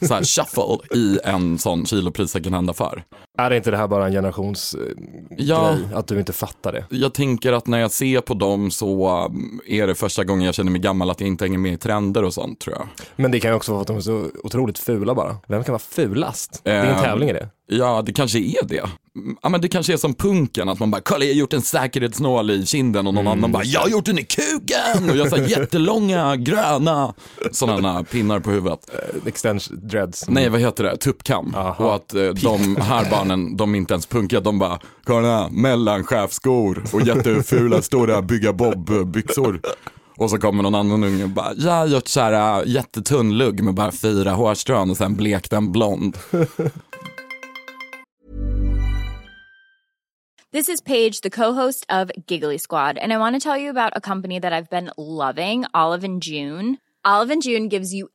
så 0.00 0.14
här 0.14 0.24
shuffle 0.24 0.98
i 0.98 1.18
en 1.24 1.58
sån 1.58 1.86
kilopris 1.86 2.30
second 2.30 2.54
hand 2.54 2.70
affär. 2.70 3.04
Är 3.38 3.50
det 3.50 3.56
inte 3.56 3.70
det 3.70 3.76
här 3.76 3.88
bara 3.88 4.06
en 4.06 4.12
generations 4.12 4.74
eh, 4.74 4.80
Ja. 5.38 5.76
Att 5.94 6.06
du 6.06 6.18
inte 6.18 6.32
fattar 6.32 6.72
det? 6.72 6.84
Jag 6.90 7.14
tänker 7.14 7.52
att 7.52 7.66
när 7.66 7.78
jag 7.78 7.90
ser 7.90 8.20
på 8.20 8.34
dem 8.34 8.70
så 8.70 9.24
um, 9.26 9.60
är 9.66 9.86
det 9.86 9.94
första 9.94 10.24
gången 10.24 10.46
jag 10.46 10.54
känner 10.54 10.70
mig 10.70 10.80
gammal 10.80 11.10
att 11.10 11.20
jag 11.20 11.28
inte 11.28 11.44
hänger 11.44 11.58
med 11.58 11.72
i 11.72 11.76
trender 11.76 12.22
och 12.24 12.34
sånt 12.34 12.60
tror 12.60 12.76
jag. 12.76 12.88
Men 13.16 13.30
det 13.30 13.40
kan 13.40 13.50
ju 13.50 13.56
också 13.56 13.72
vara 13.72 13.78
för 13.78 13.82
att 13.82 13.86
de 13.86 13.96
är 13.96 14.00
så 14.00 14.30
otroligt 14.44 14.78
fula 14.78 15.14
bara. 15.14 15.36
Vem 15.48 15.64
kan 15.64 15.72
vara 15.72 15.78
fulast? 15.78 16.60
Det 16.64 16.70
är 16.70 16.84
ingen 16.84 16.96
Ehm, 16.96 17.02
tävling 17.04 17.28
i 17.30 17.32
det. 17.32 17.48
Ja, 17.66 18.02
det 18.06 18.12
kanske 18.12 18.38
är 18.38 18.66
det. 18.68 18.78
Mm, 19.16 19.36
Ja, 19.42 19.48
men 19.48 19.60
det 19.60 19.68
kanske 19.68 19.92
är 19.92 19.96
som 19.96 20.14
punken, 20.14 20.68
att 20.68 20.78
man 20.78 20.90
bara, 20.90 21.00
kolla 21.00 21.24
jag 21.24 21.34
har 21.34 21.38
gjort 21.38 21.52
en 21.52 21.62
säkerhetsnål 21.62 22.50
i 22.50 22.66
kinden 22.66 23.06
och 23.06 23.14
någon 23.14 23.26
annan 23.26 23.52
bara, 23.52 23.64
jag 23.64 23.80
har 23.80 23.88
gjort 23.88 24.04
den 24.04 24.18
i 24.18 24.24
kuken! 24.24 25.10
Och 25.10 25.16
jag 25.16 25.30
har 25.30 25.38
jättelånga 25.38 26.36
gröna 26.36 27.14
sådana 27.52 28.04
pinnar 28.04 28.40
på 28.40 28.50
huvudet. 28.50 28.63
Eh, 28.72 29.26
Extension 29.26 29.88
dreads. 29.88 30.28
Nej, 30.28 30.48
vad 30.48 30.60
heter 30.60 30.84
det? 30.84 30.96
Tuppkam. 30.96 31.56
Och 31.78 31.94
att 31.94 32.14
eh, 32.14 32.22
de 32.22 32.76
här 32.76 33.10
barnen, 33.10 33.56
de 33.56 33.74
är 33.74 33.78
inte 33.78 33.94
ens 33.94 34.06
punkiga, 34.06 34.40
de 34.40 34.58
bara, 34.58 34.78
kolla, 35.04 35.48
mellanchefsskor 35.50 36.84
och 36.92 37.00
jättefula 37.02 37.82
stora 37.82 38.22
bygga 38.22 38.52
bob-byxor. 38.52 39.60
Och 40.16 40.30
så 40.30 40.38
kommer 40.38 40.62
någon 40.62 40.74
annan 40.74 41.04
unge 41.04 41.24
och 41.24 41.30
bara, 41.30 41.54
jag 41.56 41.72
har 41.72 41.86
gjort 41.86 42.08
så 42.08 42.20
här 42.20 42.60
äh, 42.60 42.68
jättetunn 42.68 43.38
lugg 43.38 43.62
med 43.62 43.74
bara 43.74 43.92
fyra 43.92 44.30
hårstrån 44.30 44.90
och 44.90 44.96
sen 44.96 45.16
blekt 45.16 45.50
den 45.50 45.72
blond. 45.72 46.18
This 50.52 50.68
is 50.68 50.80
Paige, 50.80 51.20
the 51.22 51.30
co-host 51.30 51.84
of 51.88 52.10
Giggly 52.28 52.58
Squad, 52.58 52.96
and 52.98 53.12
I 53.12 53.16
want 53.16 53.34
to 53.34 53.40
tell 53.40 53.58
you 53.60 53.70
about 53.70 53.92
a 53.96 54.00
company 54.00 54.40
that 54.40 54.52
I've 54.52 54.70
been 54.70 54.90
loving, 54.96 55.64
Olive 55.74 56.04
and 56.04 56.22
June. 56.22 56.76
Olive 57.04 57.32
and 57.32 57.42
June 57.42 57.68
gives 57.68 57.92
you 57.92 58.08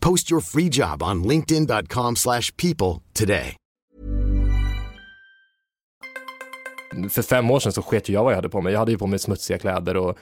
Post 0.00 0.30
your 0.32 0.40
free 0.40 0.68
job 0.72 1.02
on 1.02 1.22
linkedin.com/people 1.28 2.14
slash 2.16 2.50
people 2.56 3.02
today. 3.12 3.54
för 7.10 7.22
fem 7.22 7.50
år 7.50 7.60
sedan 7.60 7.72
så 7.72 7.82
sket 7.82 8.08
jag 8.08 8.24
vad 8.24 8.32
jag 8.32 8.36
hade 8.36 8.48
på 8.48 8.60
mig. 8.60 8.72
Jag 8.72 8.80
hade 8.80 8.92
ju 8.92 8.98
på 8.98 9.06
mig 9.06 9.18
smutsiga 9.18 9.58
kläder 9.58 9.96
och 9.96 10.18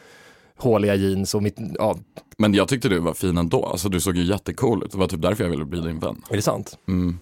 håliga 0.59 0.95
jeans 0.95 1.35
och 1.35 1.43
mitt, 1.43 1.57
ja, 1.79 1.97
Men 2.39 2.55
jag 2.55 2.69
tyckte 2.69 2.89
du 2.89 2.99
var 2.99 3.15
fin 3.15 3.39
ändå, 3.39 3.67
alltså 3.67 3.89
du 3.89 4.01
såg 4.01 4.17
ju 4.17 4.23
jättecool 4.25 4.83
ut. 4.85 4.93
Det 4.93 4.99
var 4.99 5.07
typ 5.09 5.23
därför 5.23 5.45
jag 5.45 5.51
ville 5.51 5.65
bli 5.65 5.81
din 5.81 5.99
vän. 5.99 6.23
är 6.31 6.37
det 6.37 6.43
sant? 6.43 6.79
Mm. 6.89 7.19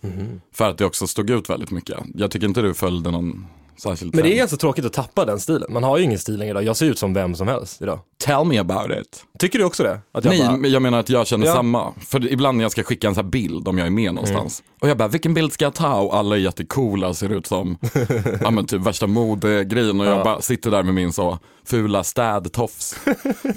För 0.52 0.70
att 0.70 0.78
det 0.78 0.84
också 0.84 1.06
stod 1.06 1.30
ut 1.30 1.50
väldigt 1.50 1.70
mycket. 1.70 1.98
Jag 2.14 2.30
tycker 2.30 2.46
inte 2.46 2.62
du 2.62 2.74
följde 2.74 3.10
någon 3.10 3.46
särskild 3.76 4.14
Men 4.14 4.22
det 4.22 4.28
är 4.28 4.30
trend. 4.30 4.38
ganska 4.38 4.56
tråkigt 4.56 4.84
att 4.84 4.92
tappa 4.92 5.24
den 5.24 5.40
stilen. 5.40 5.72
Man 5.72 5.84
har 5.84 5.98
ju 5.98 6.04
ingen 6.04 6.18
stil 6.18 6.36
längre 6.38 6.50
idag. 6.50 6.64
Jag 6.64 6.76
ser 6.76 6.86
ut 6.86 6.98
som 6.98 7.14
vem 7.14 7.34
som 7.34 7.48
helst 7.48 7.82
idag. 7.82 7.98
Tell 8.24 8.44
me 8.44 8.58
about 8.58 8.90
it. 9.00 9.24
Tycker 9.38 9.58
du 9.58 9.64
också 9.64 9.82
det? 9.82 10.00
Att 10.12 10.24
jag 10.24 10.38
Nej, 10.38 10.58
bara, 10.58 10.68
jag 10.68 10.82
menar 10.82 10.98
att 11.00 11.08
jag 11.08 11.26
känner 11.26 11.46
Ja. 11.46 11.54
samma. 11.54 11.92
För 12.06 12.32
ibland 12.32 12.58
när 12.58 12.64
jag 12.64 12.72
ska 12.72 12.82
skicka 12.82 13.08
en 13.08 13.14
sån 13.14 13.24
här 13.24 13.30
bild 13.30 13.68
om 13.68 13.78
jag 13.78 13.86
är 13.86 13.90
med 13.90 14.14
någonstans. 14.14 14.62
Och 14.80 14.88
jag 14.88 14.96
bara, 14.96 15.08
vilken 15.08 15.34
bild 15.34 15.52
ska 15.52 15.64
jag 15.64 15.74
ta? 15.74 15.94
Och 15.94 16.16
alla 16.16 16.36
är 16.36 16.40
jättecoola, 16.40 17.14
ser 17.14 17.32
ut 17.32 17.46
som 17.46 17.78
ja, 18.40 18.50
men 18.50 18.66
typ 18.66 18.82
värsta 18.82 19.06
modegrejen. 19.06 20.00
Och 20.00 20.06
jag 20.06 20.24
bara 20.24 20.40
sitter 20.40 20.70
där 20.70 20.82
med 20.82 20.94
min 20.94 21.12
så 21.12 21.38
fula 21.66 22.04
städtofs 22.04 22.96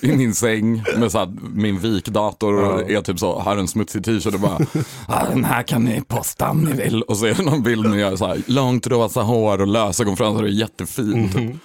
i 0.02 0.12
min 0.12 0.34
säng 0.34 0.84
med 0.98 1.12
så 1.12 1.18
här, 1.18 1.34
min 1.54 1.80
vikdator 1.80 2.54
och 2.64 2.90
är 2.92 3.02
typ 3.02 3.20
så, 3.20 3.40
har 3.40 3.58
en 3.58 3.68
smutsig 3.68 4.04
t-shirt 4.06 4.34
och 4.34 4.40
bara, 4.40 4.58
ah, 5.08 5.26
den 5.30 5.44
här 5.46 5.64
kan 5.64 5.84
ni 5.84 6.02
posta 6.02 6.50
om 6.50 6.62
ni 6.62 6.74
vill. 6.84 7.02
Och 7.02 7.18
så 7.18 7.26
är 7.26 7.34
det 7.34 7.44
någon 7.44 7.64
bild 7.64 7.90
när 7.90 7.98
jag 7.98 8.10
har 8.10 8.18
så 8.18 8.28
här, 8.28 8.42
långt 8.48 8.88
rosa 8.88 9.22
hår 9.22 9.62
och 9.62 9.68
lösögonfransar 9.68 10.42
och 10.44 10.50
är 10.50 10.54
jättefin. 10.54 11.30
Typ. 11.34 11.50
Eh, 11.52 11.56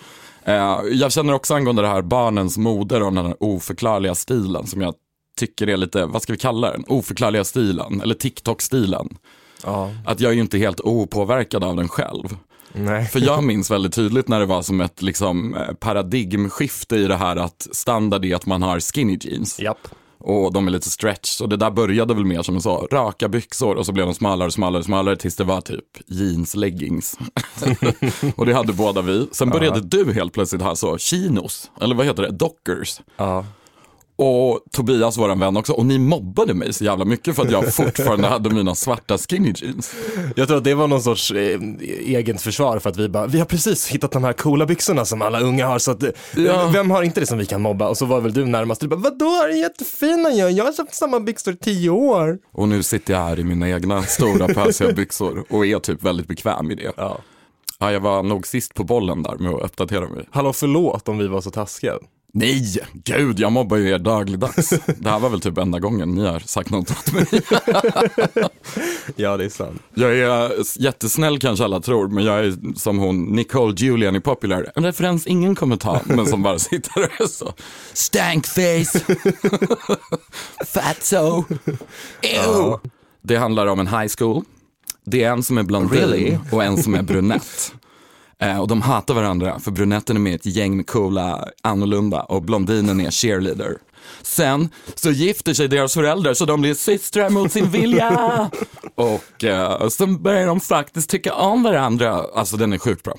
jag 0.93 1.13
känner 1.13 1.33
också 1.33 1.55
angående 1.55 1.83
det 1.83 1.89
här 1.89 2.03
barnens 2.03 2.59
moder 2.59 3.03
och 3.03 3.13
den 3.13 3.27
här 3.27 3.37
oförklarliga 3.41 4.15
stilen 4.15 4.67
som 4.67 4.81
jag 4.81 4.95
tycker 5.39 5.69
är 5.69 5.77
lite, 5.77 6.07
vad 6.07 6.23
ska 6.23 6.33
vi 6.33 6.39
kalla 6.39 6.71
den? 6.73 6.85
Oförklarliga 6.89 7.45
stilen, 7.45 8.01
eller 8.01 8.15
TikTok-stilen. 8.15 9.09
ja, 9.65 9.91
Att 10.07 10.21
jag 10.21 10.31
är 10.31 10.35
ju 10.35 10.41
inte 10.41 10.59
helt 10.59 10.81
opåverkad 10.81 11.65
av 11.65 11.77
den 11.77 11.89
själv. 11.89 12.37
nej. 12.73 13.05
För 13.07 13.21
jag 13.21 13.45
minns 13.51 13.71
väldigt 13.71 13.95
tydligt 13.95 14.29
när 14.29 14.41
det 14.41 14.47
var 14.47 14.63
som 14.63 14.81
ett 14.81 15.03
liksom, 15.03 15.55
eh, 15.55 15.75
paradigmskifte 15.75 16.97
i 16.97 17.05
det 17.07 17.17
här 17.17 17.37
att 17.37 17.69
standard 17.73 18.25
är 18.25 18.35
att 18.37 18.47
man 18.47 18.63
har 18.63 18.81
skinny 18.81 19.19
jeans. 19.21 19.61
Japp. 19.61 19.89
Och 20.25 20.53
de 20.53 20.67
är 20.67 20.71
lite 20.71 20.91
stretch. 20.91 21.41
Och 21.41 21.49
det 21.49 21.57
där 21.57 21.71
började 21.71 22.15
väl 22.15 22.25
mer 22.25 22.43
som 22.43 22.55
en 22.55 22.63
så, 22.63 22.89
raka 22.93 23.29
byxor 23.29 23.75
och 23.75 23.87
så 23.87 23.93
blev 23.93 24.07
de 24.07 24.15
smalare, 24.15 24.51
smalare, 24.51 24.83
smalare 24.83 25.17
tills 25.17 25.37
det 25.37 25.45
var 25.45 25.61
typ 25.61 25.85
jeansleggings. 26.07 27.19
och 28.37 28.47
det 28.47 28.55
hade 28.55 28.73
båda 28.73 29.03
vi. 29.03 29.29
Sen 29.33 29.51
började 29.51 29.81
du 29.81 30.13
helt 30.13 30.33
plötsligt 30.33 30.63
ha 30.63 30.77
så 30.77 30.99
chinos, 30.99 31.71
eller 31.81 31.95
vad 31.95 32.07
heter 32.07 32.23
det, 32.23 32.31
dockers. 32.31 33.01
Ja. 33.17 33.45
Och 34.23 34.61
Tobias, 34.73 35.19
våran 35.19 35.41
vän 35.41 35.57
också, 35.57 35.73
och 35.73 35.87
ni 35.87 35.99
mobbade 35.99 36.55
mig 36.55 36.73
så 36.73 36.85
jävla 36.85 37.05
mycket 37.05 37.37
för 37.37 37.43
att 37.43 37.51
jag 37.51 37.75
fortfarande 37.75 38.29
hade 38.29 38.51
mina 38.51 38.75
svarta 38.75 39.19
skinny 39.19 39.53
jeans. 39.57 39.95
Jag 40.37 40.49
tror 40.49 40.59
att 40.59 40.65
det 40.65 40.75
var 40.75 40.89
någon 40.89 41.03
sorts 41.03 41.31
eh, 41.31 41.61
eget 42.07 42.43
försvar 42.43 42.79
för 42.79 42.91
att 42.91 42.97
vi 42.97 43.09
bara, 43.09 43.27
vi 43.27 43.39
har 43.39 43.47
precis 43.47 43.89
hittat 43.89 44.13
de 44.13 44.25
här 44.25 44.33
coola 44.33 44.67
byxorna 44.67 45.05
som 45.05 45.23
alla 45.23 45.41
unga 45.41 45.67
har 45.67 45.79
så 45.79 45.91
att, 45.91 46.03
eh, 46.03 46.11
Ja. 46.37 46.71
vem 46.73 46.91
har 46.91 47.03
inte 47.03 47.21
det 47.21 47.27
som 47.27 47.39
vi 47.39 47.47
kan 47.47 47.63
mobba? 47.63 47.89
Och 47.89 47.99
så 47.99 48.07
var 48.07 48.21
väl 48.21 48.33
du 48.33 48.45
närmast, 48.45 48.81
du 48.81 48.89
bara, 48.89 49.01
vadå, 49.01 49.43
är 49.45 49.49
det 49.49 49.59
jättefina 49.59 50.31
jag, 50.31 50.53
jag 50.53 50.65
har 50.65 50.77
haft 50.79 50.95
samma 50.95 51.21
byxor 51.21 51.55
i 51.55 51.57
tio 51.57 51.91
år. 51.91 52.39
Och 52.53 52.69
nu 52.69 52.83
sitter 52.83 53.15
jag 53.15 53.21
här 53.21 53.39
i 53.41 53.45
mina 53.45 53.69
egna 53.69 54.03
stora 54.03 54.49
pösiga 54.55 54.93
byxor 54.93 55.45
och 55.51 55.67
är 55.67 55.79
typ 55.79 56.03
väldigt 56.03 56.29
bekväm 56.29 56.71
i 56.71 56.75
det. 56.75 56.93
Ja. 56.97 57.19
Ja, 57.79 57.93
jag 57.93 58.01
var 58.01 58.23
nog 58.23 58.47
sist 58.47 58.75
på 58.75 58.85
bollen 58.85 59.23
där 59.23 59.37
med 59.39 59.53
att 59.55 59.63
uppdatera 59.63 60.09
mig. 60.09 60.29
Hallå 60.31 60.53
förlåt 60.53 61.09
om 61.09 61.19
vi 61.19 61.27
var 61.27 61.41
så 61.41 61.51
taskiga. 61.51 61.95
Nej, 62.35 62.81
gud, 63.05 63.41
jag 63.41 63.53
mobbar 63.53 63.77
ju 63.77 63.91
er 63.91 63.99
dagligdags. 63.99 64.71
Det 64.99 65.11
här 65.11 65.19
var 65.19 65.29
väl 65.29 65.41
typ 65.41 65.59
enda 65.59 65.79
gången 65.79 66.15
ni 66.15 66.27
har 66.27 66.39
sagt 66.41 66.71
något 66.71 66.91
åt 66.91 67.13
mig. 67.13 67.27
Ja 69.17 69.37
det 69.37 69.45
är 69.45 69.49
sant. 69.49 69.83
Jag 69.95 70.19
är 70.19 70.53
jättesnäll 70.83 71.39
kanske 71.39 71.65
alla 71.65 71.81
tror, 71.81 72.09
men 72.09 72.25
jag 72.25 72.39
är 72.45 72.79
som 72.79 72.99
hon 72.99 73.25
Nicole 73.25 73.75
Julian 73.77 74.17
i 74.17 74.21
Popular. 74.21 74.73
En 74.75 74.85
referens 74.85 75.27
ingen 75.27 75.55
kommer 75.55 75.77
ta, 75.77 76.01
men 76.05 76.27
som 76.27 76.43
bara 76.43 76.59
sitter 76.59 77.11
och 77.21 77.31
så. 77.31 77.53
Stankface. 77.93 79.01
Fatso. 80.67 81.45
Ew. 82.23 82.79
Det 83.23 83.37
handlar 83.37 83.67
om 83.67 83.81
en 83.81 83.87
high 83.89 84.13
school. 84.19 84.45
Det 85.05 85.25
är 85.25 85.31
en 85.33 85.43
som 85.43 85.59
är 85.59 85.63
blondin 85.63 86.01
Really? 86.01 86.39
och 86.53 86.65
en 86.65 86.83
som 86.83 86.95
är 86.95 87.03
brunett. 87.03 87.75
Eh, 88.43 88.61
och 88.61 88.69
de 88.69 88.83
hatar 88.83 89.15
varandra 89.15 89.59
för 89.59 89.71
brunetten 89.71 90.17
är 90.17 90.21
med 90.21 90.33
i 90.33 90.35
ett 90.35 90.47
gäng 90.47 90.77
med 90.77 90.87
coola 90.87 91.49
annorlunda 91.63 92.23
och 92.23 92.43
blondinen 92.43 93.01
är 93.01 93.11
cheerleader. 93.11 93.77
Sen 94.23 94.69
så 94.95 95.11
gifter 95.11 95.55
sig 95.55 95.69
deras 95.69 95.95
föräldrar 95.95 96.35
så 96.35 96.45
de 96.45 96.61
blir 96.61 96.75
systrar 96.75 97.31
mot 97.31 97.53
sin 97.53 97.71
vilja. 97.71 98.51
och 98.95 99.45
eh, 99.45 99.89
så 99.89 100.07
börjar 100.07 100.47
de 100.47 100.61
faktiskt 100.61 101.11
tycka 101.11 101.35
om 101.35 101.63
varandra. 101.63 102.25
Alltså 102.35 102.57
den 102.57 102.73
är 102.73 102.79
sjukt 102.79 103.03
bra. 103.03 103.15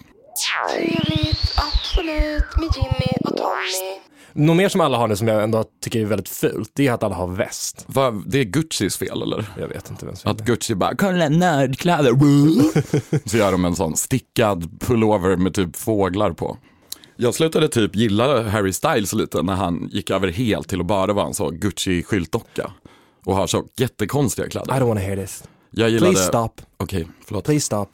Absolut, 1.56 2.58
med 2.58 2.70
Jimmy 2.76 3.12
och 3.26 3.38
Tommy. 3.38 4.13
Något 4.34 4.58
mer 4.58 4.70
som 4.70 4.82
alla 4.82 4.98
har 4.98 5.08
nu 5.08 5.16
som 5.16 5.28
jag 5.28 5.44
ändå 5.44 5.66
tycker 5.82 6.02
är 6.02 6.06
väldigt 6.06 6.30
fult, 6.30 6.72
det 6.74 6.88
är 6.88 6.92
att 6.94 7.04
alla 7.04 7.16
har 7.16 7.28
väst. 7.28 7.84
Vad, 7.88 8.30
det 8.30 8.40
är 8.40 8.44
Guccis 8.44 8.98
fel 8.98 9.22
eller? 9.22 9.46
Jag 9.60 9.68
vet 9.68 9.90
inte 9.90 10.06
vem 10.06 10.16
som 10.16 10.32
Att 10.32 10.42
Gucci 10.42 10.76
bara, 10.76 10.96
kolla 10.96 11.30
nördkläder. 11.30 12.14
så 13.30 13.38
gör 13.38 13.52
de 13.52 13.66
en 13.66 13.76
sån 13.76 13.98
stickad 13.98 14.80
pullover 14.80 15.36
med 15.38 15.54
typ 15.54 15.76
fåglar 15.76 16.32
på. 16.32 16.58
Jag 17.16 17.34
slutade 17.34 17.68
typ 17.68 17.96
gilla 17.96 18.44
Harry 18.44 18.74
Styles 18.74 19.14
lite 19.14 19.42
när 19.42 19.54
han 19.54 19.90
gick 19.92 20.10
över 20.10 20.28
helt 20.28 20.70
till 20.70 20.80
att 20.80 20.86
bara 20.86 21.14
vara 21.14 21.28
en 21.28 21.34
så 21.34 21.50
Gucci-skyltdocka. 21.50 22.72
Och 23.26 23.36
har 23.36 23.48
så 23.48 23.64
jättekonstiga 23.78 24.48
I 24.48 24.50
kläder. 24.50 24.74
don't 24.74 24.88
wanna 24.88 25.00
hear 25.02 25.16
this. 25.18 25.44
Jag 25.72 25.90
gillade... 25.90 26.12
Please 26.12 26.28
stop. 26.28 26.50
Okej, 26.78 27.08
förlåt. 27.26 27.46
Please 27.46 27.66
stop. 27.66 27.88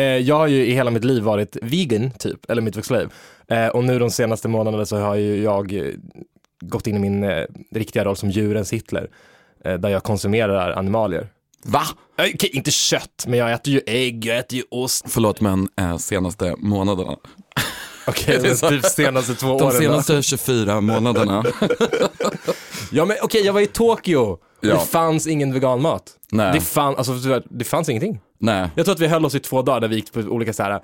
Eh, 0.00 0.18
jag 0.18 0.36
har 0.36 0.46
ju 0.46 0.66
i 0.66 0.72
hela 0.72 0.90
mitt 0.90 1.04
liv 1.04 1.22
varit 1.22 1.56
vegan, 1.62 2.10
typ, 2.10 2.50
eller 2.50 2.62
mitt 2.62 2.76
vuxna. 2.76 3.00
Eh, 3.48 3.66
och 3.66 3.84
nu 3.84 3.98
de 3.98 4.10
senaste 4.10 4.48
månaderna 4.48 4.86
så 4.86 4.96
har 4.96 5.14
ju 5.14 5.42
jag 5.42 5.72
eh, 5.72 5.84
gått 6.60 6.86
in 6.86 6.96
i 6.96 6.98
min 6.98 7.46
riktiga 7.70 8.04
roll 8.04 8.16
som 8.16 8.30
djurens 8.30 8.72
Hitler. 8.72 9.10
Där 9.64 9.88
jag 9.88 10.02
konsumerar 10.02 10.72
animalier. 10.72 11.28
Va? 11.64 11.82
Okej, 12.18 12.50
inte 12.52 12.70
kött, 12.70 13.24
men 13.26 13.38
jag 13.38 13.52
äter 13.52 13.72
ju 13.72 13.80
ägg, 13.86 14.24
jag 14.24 14.38
äter 14.38 14.58
ju 14.58 14.64
ost. 14.70 15.04
Förlåt 15.08 15.40
men 15.40 15.68
eh, 15.76 15.96
senaste 15.96 16.54
månaderna. 16.58 17.16
Okej, 18.10 18.56
så- 18.56 18.68
typ 18.68 18.84
senaste 18.84 19.34
två 19.34 19.46
De 19.46 19.54
åren. 19.54 19.66
då. 19.66 19.72
senaste 19.72 20.22
24 20.22 20.80
månaderna. 20.80 21.44
Ja 22.92 23.04
men 23.04 23.16
okej, 23.22 23.42
jag 23.46 23.52
var 23.52 23.60
i 23.60 23.66
Tokyo. 23.66 24.38
Ja. 24.60 24.74
Det 24.74 24.80
fanns 24.86 25.26
ingen 25.26 25.52
veganmat. 25.52 26.02
Nej. 26.32 26.52
Det, 26.54 26.60
fann, 26.60 26.96
alltså, 26.96 27.12
det 27.50 27.64
fanns 27.64 27.88
ingenting. 27.88 28.20
Nej. 28.38 28.68
Jag 28.74 28.86
tror 28.86 28.94
att 28.94 29.00
vi 29.00 29.06
höll 29.06 29.24
oss 29.24 29.34
i 29.34 29.40
två 29.40 29.62
dagar 29.62 29.80
där 29.80 29.88
vi 29.88 29.96
gick 29.96 30.12
på 30.12 30.20
olika 30.20 30.52
så 30.52 30.62
här. 30.62 30.80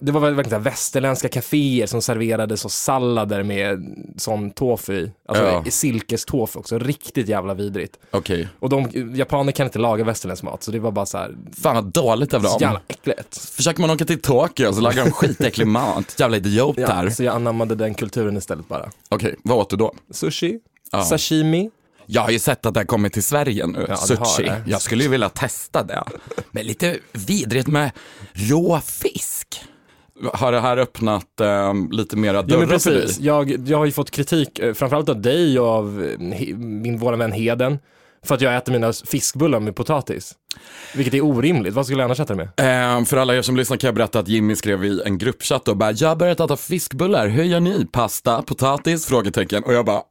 Det 0.00 0.12
var 0.12 0.20
verkligen 0.20 0.50
så 0.50 0.64
västerländska 0.64 1.28
kaféer 1.28 1.86
som 1.86 2.02
serverade 2.02 2.56
så 2.56 2.68
sallader 2.68 3.42
med 3.42 3.96
sån 4.16 4.50
tofu 4.50 4.92
i. 4.92 5.12
Alltså 5.28 5.44
Ja. 5.44 5.64
silkestofu 5.70 6.58
också, 6.58 6.78
riktigt 6.78 7.28
jävla 7.28 7.54
vidrigt. 7.54 7.98
Okej. 8.10 8.48
Och 8.58 8.68
de, 8.68 8.88
japaner 9.16 9.52
kan 9.52 9.66
inte 9.66 9.78
laga 9.78 10.04
västerländsk 10.04 10.42
mat 10.44 10.62
så 10.62 10.70
det 10.70 10.78
var 10.78 10.90
bara 10.90 11.06
så 11.06 11.18
här, 11.18 11.34
Fan 11.62 11.74
vad 11.74 11.84
dåligt 11.84 12.34
av 12.34 12.40
så 12.40 12.48
dem. 12.48 12.56
jävla 12.60 12.80
äckligt. 12.88 13.38
Försöker 13.50 13.80
man 13.80 13.90
åka 13.90 14.04
till 14.04 14.20
Tokyo 14.20 14.72
så 14.72 14.80
lagar 14.80 15.04
de 15.04 15.10
skitäcklig 15.10 15.66
mat. 15.66 16.14
Jävla 16.18 16.36
idioter. 16.36 17.04
Ja, 17.04 17.10
så 17.10 17.24
jag 17.24 17.34
anammade 17.34 17.74
den 17.74 17.94
kulturen 17.94 18.36
istället 18.36 18.68
bara. 18.68 18.90
Okej, 19.08 19.34
vad 19.42 19.58
åt 19.58 19.70
du 19.70 19.76
då? 19.76 19.94
Sushi, 20.10 20.58
Ja. 20.92 21.04
sashimi, 21.04 21.70
Jag 22.10 22.22
har 22.22 22.30
ju 22.30 22.38
sett 22.38 22.66
att 22.66 22.74
det 22.74 22.80
har 22.80 22.84
kommit 22.84 23.12
till 23.12 23.22
Sverige 23.22 23.66
nu, 23.66 23.86
Ja, 23.88 23.96
sushi. 23.96 24.50
Jag 24.66 24.82
skulle 24.82 25.02
ju 25.02 25.08
vilja 25.08 25.28
testa 25.28 25.82
det. 25.82 26.04
Men 26.50 26.66
lite 26.66 26.96
vidrigt 27.12 27.68
med 27.68 27.90
rå 28.32 28.80
fisk. 28.84 29.60
Har 30.32 30.52
det 30.52 30.60
här 30.60 30.76
öppnat 30.76 31.40
eh, 31.40 31.72
lite 31.90 32.16
mera 32.16 32.36
Ja 32.36 32.42
dörrar 32.42 32.66
men 32.66 32.80
för 32.80 32.90
dig? 32.90 33.00
precis, 33.00 33.20
jag, 33.20 33.68
jag 33.68 33.78
har 33.78 33.84
ju 33.84 33.92
fått 33.92 34.10
kritik, 34.10 34.58
eh, 34.58 34.74
framförallt 34.74 35.08
av 35.08 35.20
dig 35.22 35.58
och 35.60 35.66
av 35.66 36.02
eh, 36.04 36.18
he- 36.18 36.56
min 36.56 36.98
våra 36.98 37.16
vän 37.16 37.32
Heden, 37.32 37.78
för 38.24 38.34
att 38.34 38.40
jag 38.40 38.56
äter 38.56 38.72
mina 38.72 38.92
fiskbullar 38.92 39.60
med 39.60 39.76
potatis. 39.76 40.34
Vilket 40.94 41.14
är 41.14 41.20
orimligt, 41.24 41.74
vad 41.74 41.86
skulle 41.86 42.00
jag 42.02 42.04
annars 42.04 42.20
äta 42.20 42.34
det 42.34 42.50
med? 42.56 42.98
Eh, 43.00 43.04
för 43.04 43.16
alla 43.16 43.36
er 43.36 43.42
som 43.42 43.56
lyssnar 43.56 43.76
kan 43.76 43.88
jag 43.88 43.94
berätta 43.94 44.18
att 44.18 44.28
Jimmy 44.28 44.56
skrev 44.56 44.84
i 44.84 45.02
en 45.04 45.18
gruppchatt 45.18 45.68
och 45.68 45.76
bara, 45.76 45.92
jag 45.92 46.08
har 46.08 46.16
börjat 46.16 46.40
äta 46.40 46.56
fiskbullar, 46.56 47.28
hur 47.28 47.44
gör 47.44 47.60
ni? 47.60 47.86
Pasta, 47.92 48.42
potatis? 48.42 49.06
Frågetecken. 49.06 49.62
Och 49.64 49.72
jag 49.74 49.84
bara, 49.84 50.02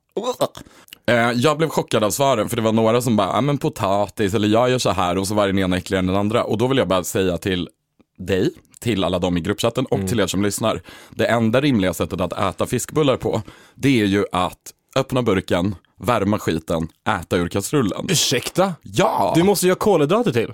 jag 1.36 1.58
blev 1.58 1.70
chockad 1.70 2.04
av 2.04 2.12
svaren 2.12 2.50
för 2.50 2.56
det 2.56 2.62
var 2.62 2.72
några 2.72 3.02
som 3.02 3.16
bara, 3.16 3.28
ja 3.28 3.42
men 3.42 3.58
potatis 3.58 4.34
eller 4.34 4.48
jag 4.48 4.70
gör 4.70 4.78
så 4.78 4.90
här 4.90 5.18
och 5.18 5.28
så 5.28 5.34
var 5.34 5.48
den 5.48 5.60
ena 5.60 5.78
äckligare 5.78 6.00
än 6.00 6.08
den 6.08 6.16
andra. 6.16 6.44
Och 6.44 6.58
då 6.58 6.68
vill 6.68 6.78
jag 6.78 6.88
bara 6.88 7.04
säga 7.04 7.38
till 7.38 7.70
dig, 8.18 8.52
till 8.80 9.04
alla 9.04 9.20
de 9.20 9.38
i 9.38 9.42
gruppchatten 9.42 9.86
och 9.86 10.08
till 10.08 10.20
er 10.20 10.28
som 10.28 10.44
lyssnar. 10.44 10.82
Det 11.10 11.26
enda 11.26 11.62
rimliga 11.62 11.94
sättet 11.94 12.22
att 12.22 12.34
äta 12.34 12.66
fiskbullar 12.66 13.18
på, 13.18 13.42
det 13.76 14.02
är 14.02 14.06
ju 14.06 14.26
att 14.32 14.74
öppna 14.96 15.22
burken, 15.22 15.76
värma 16.00 16.40
skiten, 16.40 16.88
äta 17.10 17.38
ur 17.38 17.48
kastrullen. 17.48 18.08
Ursäkta? 18.10 18.74
Ja! 18.82 19.34
Du 19.36 19.44
måste 19.44 19.66
ju 19.66 19.72
ha 19.72 19.76
kolhydrater 19.76 20.32
till. 20.32 20.54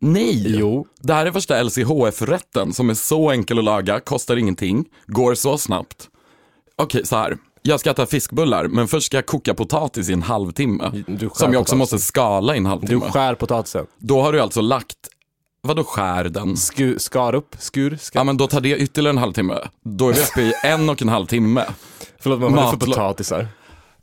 Nej! 0.00 0.44
Jo. 0.58 0.86
Det 1.00 1.14
här 1.14 1.26
är 1.26 1.32
första 1.32 1.62
LCHF-rätten 1.62 2.72
som 2.72 2.90
är 2.90 2.94
så 2.94 3.30
enkel 3.30 3.58
att 3.58 3.64
laga, 3.64 4.00
kostar 4.00 4.36
ingenting, 4.36 4.84
går 5.06 5.34
så 5.34 5.58
snabbt. 5.58 6.08
Okej, 6.76 7.06
så 7.06 7.16
här. 7.16 7.36
Jag 7.62 7.80
ska 7.80 7.90
äta 7.90 8.06
fiskbullar, 8.06 8.64
men 8.68 8.88
först 8.88 9.06
ska 9.06 9.16
jag 9.16 9.26
koka 9.26 9.54
potatis 9.54 10.08
i 10.08 10.12
en 10.12 10.22
halvtimme. 10.22 10.90
Du 10.92 11.02
Som 11.04 11.12
jag 11.16 11.28
också 11.28 11.54
potatisen. 11.54 11.78
måste 11.78 11.98
skala 11.98 12.54
i 12.54 12.56
en 12.58 12.64
Du 12.64 12.68
halvtimme. 12.70 13.00
skär 13.10 13.34
potatisen. 13.34 13.86
Då 13.98 14.22
har 14.22 14.32
du 14.32 14.40
alltså 14.40 14.60
lagt 14.60 14.96
Vadå 15.62 15.84
skär 15.84 16.24
den? 16.24 16.56
Skur, 16.56 16.98
skar 16.98 17.34
upp, 17.34 17.56
skur, 17.58 17.96
skar. 18.00 18.20
Ja 18.20 18.24
men 18.24 18.36
då 18.36 18.46
tar 18.46 18.60
det 18.60 18.76
ytterligare 18.78 19.14
en 19.14 19.18
halvtimme. 19.18 19.58
Då 19.84 20.08
är 20.08 20.12
vi 20.12 20.20
uppe 20.20 20.40
i 20.42 20.52
en 20.64 20.88
och 20.88 21.02
en 21.02 21.08
halv 21.08 21.26
timme. 21.26 21.64
Förlåt, 22.18 22.40
men 22.40 22.52
vad 22.52 22.60
är 22.68 22.72
det 22.72 22.78
för 22.78 22.86
potatisar? 22.86 23.48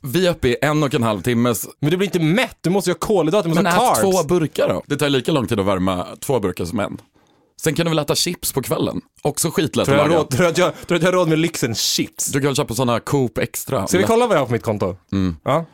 Vi 0.01 0.27
är 0.27 0.31
uppe 0.31 0.47
i 0.47 0.55
en 0.61 0.83
och 0.83 0.93
en 0.93 1.03
halv 1.03 1.21
timme. 1.21 1.53
Men 1.79 1.91
du 1.91 1.97
blir 1.97 2.07
inte 2.07 2.19
mätt, 2.19 2.57
du 2.61 2.69
måste 2.69 2.89
ju 2.89 2.93
ha 2.93 2.99
kolhydrater, 2.99 3.43
du 3.43 3.49
måste 3.49 3.63
Men 3.63 3.73
ha 3.73 3.95
carbs. 3.95 4.01
två 4.01 4.23
burkar 4.23 4.67
då. 4.69 4.83
Det 4.85 4.95
tar 4.97 5.09
lika 5.09 5.31
lång 5.31 5.47
tid 5.47 5.59
att 5.59 5.65
värma 5.65 6.05
två 6.19 6.39
burkar 6.39 6.65
som 6.65 6.79
en. 6.79 6.97
Sen 7.61 7.75
kan 7.75 7.85
du 7.85 7.89
väl 7.89 7.99
äta 7.99 8.15
chips 8.15 8.53
på 8.53 8.61
kvällen. 8.61 9.01
Också 9.21 9.51
skitlätt 9.51 9.85
Tror 9.85 9.95
du 9.95 10.01
att 10.01 10.07
laga. 10.07 10.19
råd, 10.19 10.29
tror, 10.29 10.41
du 10.43 10.47
att 10.49 10.57
jag, 10.57 10.73
tror 10.73 10.85
du 10.87 10.95
att 10.95 11.01
jag 11.01 11.07
har 11.07 11.13
råd 11.13 11.27
med 11.29 11.39
lyxen 11.39 11.75
chips? 11.75 12.25
Du 12.25 12.41
kan 12.41 12.55
köpa 12.55 12.73
sådana 12.75 12.99
Coop 12.99 13.37
Extra. 13.37 13.87
Ska 13.87 13.97
vi 13.97 14.03
kolla 14.03 14.27
vad 14.27 14.35
jag 14.35 14.41
har 14.41 14.45
på 14.45 14.51
mitt 14.51 14.63
konto? 14.63 14.97
Mm. 15.11 15.35
Ja. 15.43 15.65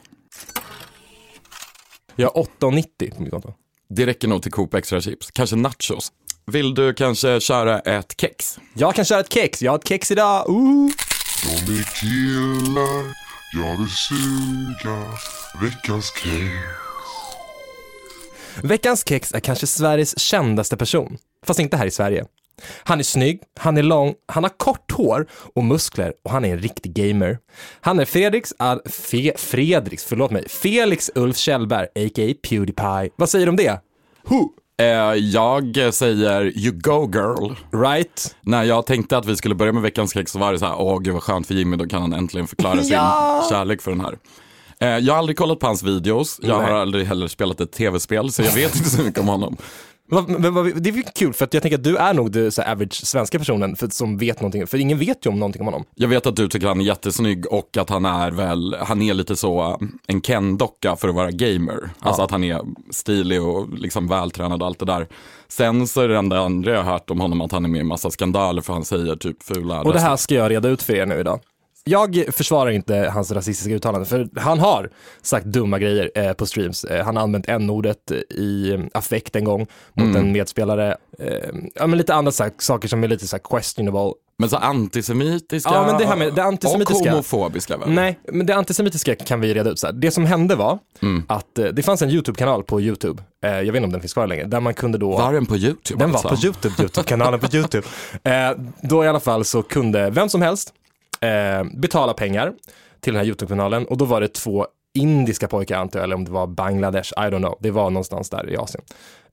Jag 2.16 2.30
har 2.30 2.44
8,90 2.44 3.16
på 3.16 3.22
mitt 3.22 3.32
konto. 3.32 3.54
Det 3.90 4.06
räcker 4.06 4.28
nog 4.28 4.42
till 4.44 4.52
Coop 4.52 4.74
Extra 4.74 5.02
chips. 5.02 5.32
Kanske 5.32 5.56
nachos. 5.56 6.12
Vill 6.46 6.74
du 6.74 6.94
kanske 6.94 7.40
köra 7.40 7.80
ett 7.80 8.22
kex? 8.22 8.60
Jag 8.74 8.96
kan 8.96 9.06
köra 9.06 9.20
ett 9.20 9.34
kex, 9.34 9.62
jag 9.62 9.72
har 9.72 9.80
ett 9.80 9.88
kex 9.88 10.12
idag. 10.12 10.50
Ooh. 10.50 10.92
De 11.68 11.74
är 11.74 11.84
killar, 12.02 13.16
jag 13.54 13.78
vill 13.78 13.90
suga 13.90 15.04
veckans 15.62 16.14
kex. 16.24 16.54
Veckans 18.64 19.04
kex 19.10 19.34
är 19.34 19.40
kanske 19.40 19.68
Sveriges 19.68 20.20
kändaste 20.20 20.78
person, 20.78 21.18
fast 21.46 21.60
inte 21.60 21.78
här 21.78 21.86
i 21.86 21.92
Sverige. 21.92 22.26
Han 22.84 23.00
är 23.00 23.04
snygg, 23.04 23.42
han 23.60 23.78
är 23.78 23.84
lång, 23.84 24.14
han 24.28 24.44
har 24.44 24.50
kort 24.50 24.92
hår 24.92 25.28
och 25.56 25.64
muskler 25.64 26.14
och 26.26 26.32
han 26.32 26.46
är 26.46 26.52
en 26.54 26.60
riktig 26.60 26.94
gamer. 26.94 27.38
Han 27.82 28.00
är 28.00 28.06
Fredriks, 28.06 28.54
Al- 28.60 28.82
Fe, 28.90 29.34
Fredriks, 29.38 30.04
förlåt 30.06 30.32
mig, 30.32 30.50
Felix 30.50 31.12
Ulf 31.16 31.38
Kjellberg, 31.38 31.86
a.k.a. 31.86 32.34
Pewdiepie. 32.50 33.10
Vad 33.16 33.30
säger 33.30 33.46
du 33.46 33.50
om 33.50 33.56
det? 33.56 33.80
Who? 34.28 34.50
Eh, 34.82 34.86
jag 35.16 35.94
säger 35.94 36.58
you 36.58 36.72
go 36.72 37.12
girl. 37.14 37.54
Right? 37.84 38.36
När 38.42 38.64
jag 38.64 38.86
tänkte 38.86 39.18
att 39.18 39.26
vi 39.26 39.36
skulle 39.36 39.56
börja 39.56 39.72
med 39.72 39.82
veckans 39.84 40.14
kex 40.14 40.32
så 40.32 40.40
var 40.40 40.54
det 40.54 40.60
så 40.60 40.66
här, 40.66 40.76
åh 40.82 41.00
gud 41.00 41.14
vad 41.14 41.24
skönt 41.24 41.48
för 41.48 41.54
Jimmy, 41.54 41.78
då 41.78 41.86
kan 41.88 42.02
han 42.02 42.14
äntligen 42.14 42.48
förklara 42.48 42.82
sin 42.84 42.92
Ja! 42.94 43.48
kärlek 43.50 43.82
för 43.82 43.92
den 43.92 44.02
här. 44.02 44.18
Eh, 44.80 44.98
jag 45.06 45.14
har 45.14 45.20
aldrig 45.20 45.38
kollat 45.38 45.60
på 45.60 45.68
hans 45.68 45.84
videos, 45.84 46.40
jag 46.42 46.58
Nej. 46.62 46.72
har 46.72 46.80
aldrig 46.80 47.06
heller 47.08 47.28
spelat 47.28 47.62
ett 47.62 47.72
tv-spel, 47.72 48.32
så 48.32 48.42
jag 48.42 48.52
vet 48.52 48.76
inte 48.76 48.90
så 48.90 49.02
mycket 49.02 49.20
om 49.20 49.28
honom. 49.28 49.58
Det 50.76 50.90
är 50.90 51.16
kul 51.16 51.34
för 51.34 51.46
att 51.46 51.54
jag 51.54 51.64
tänker 51.64 51.78
att 51.78 51.84
du 51.84 51.98
är 51.98 52.14
nog 52.14 52.32
den 52.32 52.52
average 52.68 52.94
svenska 52.94 53.40
personen 53.40 53.76
för, 53.76 53.88
som 53.88 54.18
vet 54.18 54.42
någonting, 54.42 54.68
för 54.68 54.78
ingen 54.78 55.00
vet 55.00 55.26
ju 55.26 55.30
om 55.30 55.40
någonting 55.40 55.62
om 55.62 55.66
honom. 55.66 55.84
Jag 55.96 56.08
vet 56.08 56.26
att 56.26 56.36
du 56.36 56.48
tycker 56.48 56.68
han 56.68 56.82
är 56.82 56.86
jättesnygg 56.86 57.46
och 57.48 57.78
att 57.78 57.90
han 57.90 58.06
är 58.06 58.32
väl, 58.32 58.76
han 58.80 59.02
är 59.02 59.14
lite 59.14 59.36
så 59.36 59.62
eh, 59.62 59.78
en 60.08 60.22
Ken-docka 60.22 60.96
för 60.96 61.10
att 61.10 61.16
vara 61.16 61.32
gamer. 61.32 61.90
Alltså 62.00 62.22
att 62.22 62.32
han 62.32 62.44
är 62.44 62.62
stilig 62.90 63.44
och 63.44 63.70
liksom 63.74 64.08
vältränad 64.08 64.62
och 64.62 64.68
allt 64.68 64.80
det 64.80 64.86
där. 64.86 65.08
Sen 65.48 65.88
så 65.88 66.02
är 66.02 66.08
det 66.08 66.18
enda 66.18 66.40
andra 66.40 66.72
jag 66.72 66.84
har 66.84 66.92
hört 66.92 67.10
om 67.10 67.22
honom 67.22 67.42
att 67.42 67.52
han 67.52 67.66
är 67.66 67.70
med 67.70 67.82
i 67.82 67.84
massa 67.84 68.12
skandaler 68.12 68.62
för 68.62 68.74
han 68.74 68.86
säger 68.86 69.16
typ 69.16 69.44
fula 69.44 69.82
Och 69.82 69.94
det 69.94 70.00
här 70.00 70.16
ska 70.16 70.36
jag 70.36 70.52
reda 70.52 70.70
ut 70.70 70.84
för 70.84 70.94
er 70.94 71.06
nu 71.06 71.20
idag. 71.20 71.40
Jag 71.86 72.26
försvarar 72.32 72.72
inte 72.72 72.96
hans 73.14 73.32
rasistiska 73.32 73.74
uttalanden, 73.74 74.06
för 74.06 74.40
han 74.40 74.60
har 74.60 74.90
sagt 75.22 75.46
dumma 75.46 75.80
grejer 75.80 76.12
eh, 76.16 76.34
på 76.34 76.46
streams. 76.46 76.84
Eh, 76.84 77.06
han 77.06 77.16
har 77.16 77.24
använt 77.24 77.50
n-ordet 77.50 78.12
i 78.30 78.72
eh, 78.74 78.80
affekt 78.94 79.36
en 79.36 79.44
gång 79.44 79.60
mot 79.94 80.04
Mm. 80.06 80.16
en 80.16 80.32
medspelare. 80.32 80.98
Eh, 81.20 81.28
ja, 81.76 81.88
men 81.88 81.98
lite 81.98 82.14
andra 82.14 82.32
så 82.32 82.44
här, 82.44 82.52
saker 82.58 82.88
som 82.88 83.04
är 83.04 83.08
lite 83.08 83.28
så 83.28 83.36
här 83.36 83.42
questionable. 83.50 84.14
Men 84.38 84.50
så 84.50 84.58
antisemitiska 84.58 85.70
Ja, 85.74 85.86
men 85.88 85.98
det 85.98 86.06
här 86.06 86.16
med 86.16 86.34
det 86.34 86.44
antisemitiska. 86.44 87.04
och 87.04 87.10
homofobiska 87.10 87.78
väl? 87.78 87.90
Nej, 87.92 88.20
men 88.32 88.46
det 88.46 88.56
antisemitiska 88.56 89.16
kan 89.16 89.42
vi 89.42 89.54
reda 89.54 89.70
ut. 89.70 89.80
Så 89.80 89.88
här. 89.88 89.94
Det 89.94 90.12
som 90.12 90.26
hände 90.26 90.56
var 90.56 90.80
Mm. 91.02 91.24
att 91.28 91.60
eh, 91.60 91.66
det 91.66 91.84
fanns 91.84 92.02
en 92.02 92.10
YouTube-kanal 92.10 92.64
på 92.64 92.82
YouTube, 92.82 93.24
eh, 93.44 93.52
jag 93.52 93.60
vet 93.66 93.76
inte 93.76 93.84
om 93.86 93.92
den 93.92 94.02
finns 94.02 94.14
kvar 94.14 94.28
längre, 94.28 94.44
där 94.46 94.60
man 94.60 94.74
kunde 94.74 94.98
då... 94.98 95.12
Var 95.18 95.34
den 95.34 95.46
på 95.46 95.58
YouTube 95.58 96.00
Den 96.04 96.12
var 96.12 96.20
alltså? 96.20 96.30
på 96.42 96.46
YouTube, 96.48 96.76
YouTube-kanalen 96.80 97.40
på 97.40 97.48
YouTube. 97.56 97.88
Då 98.82 99.04
i 99.04 99.08
alla 99.08 99.20
fall 99.20 99.46
så 99.46 99.62
kunde 99.64 100.10
vem 100.10 100.30
som 100.30 100.42
helst 100.42 100.74
eh, 101.24 101.64
betala 101.80 102.14
pengar 102.14 102.54
till 103.00 103.14
den 103.14 103.20
här 103.20 103.28
YouTube-kanalen 103.28 103.86
och 103.86 103.98
då 103.98 104.06
var 104.06 104.22
det 104.22 104.28
två 104.28 104.68
indiska 104.94 105.48
pojkar 105.48 105.78
antar 105.78 106.00
jag, 106.00 106.04
eller 106.04 106.16
om 106.16 106.26
det 106.26 106.32
var 106.32 106.48
Bangladesh, 106.48 107.14
I 107.18 107.22
don't 107.22 107.38
know, 107.38 107.58
det 107.60 107.72
var 107.72 107.90
någonstans 107.90 108.30
där 108.30 108.50
i 108.50 108.58
Asien. 108.58 108.84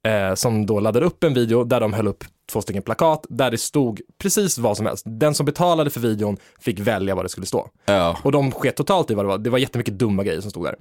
Eh, 0.03 0.35
som 0.35 0.67
då 0.67 0.81
laddade 0.81 1.07
upp 1.07 1.25
en 1.25 1.35
video 1.35 1.65
där 1.65 1.81
de 1.81 1.93
höll 1.93 2.09
upp 2.09 2.25
två 2.53 2.63
stycken 2.63 2.83
plakat 2.83 3.27
där 3.29 3.51
det 3.51 3.59
stod 3.59 4.01
precis 4.19 4.59
vad 4.59 4.77
som 4.77 4.87
helst. 4.87 5.05
Den 5.07 5.35
som 5.35 5.47
betalade 5.47 5.91
för 5.91 6.01
videon 6.01 6.37
fick 6.61 6.81
välja 6.81 7.15
vad 7.15 7.25
det 7.25 7.29
skulle 7.29 7.47
stå. 7.47 7.69
Ja. 7.85 8.19
Och 8.23 8.33
de 8.33 8.53
sket 8.53 8.77
totalt 8.77 9.11
i 9.11 9.15
vad 9.15 9.25
det 9.25 9.29
var. 9.29 9.39
Det 9.39 9.51
var 9.51 9.59
jättemycket 9.59 9.99
dumma 9.99 10.25
grejer 10.25 10.41
som 10.41 10.51
stod 10.51 10.65
där. 10.65 10.77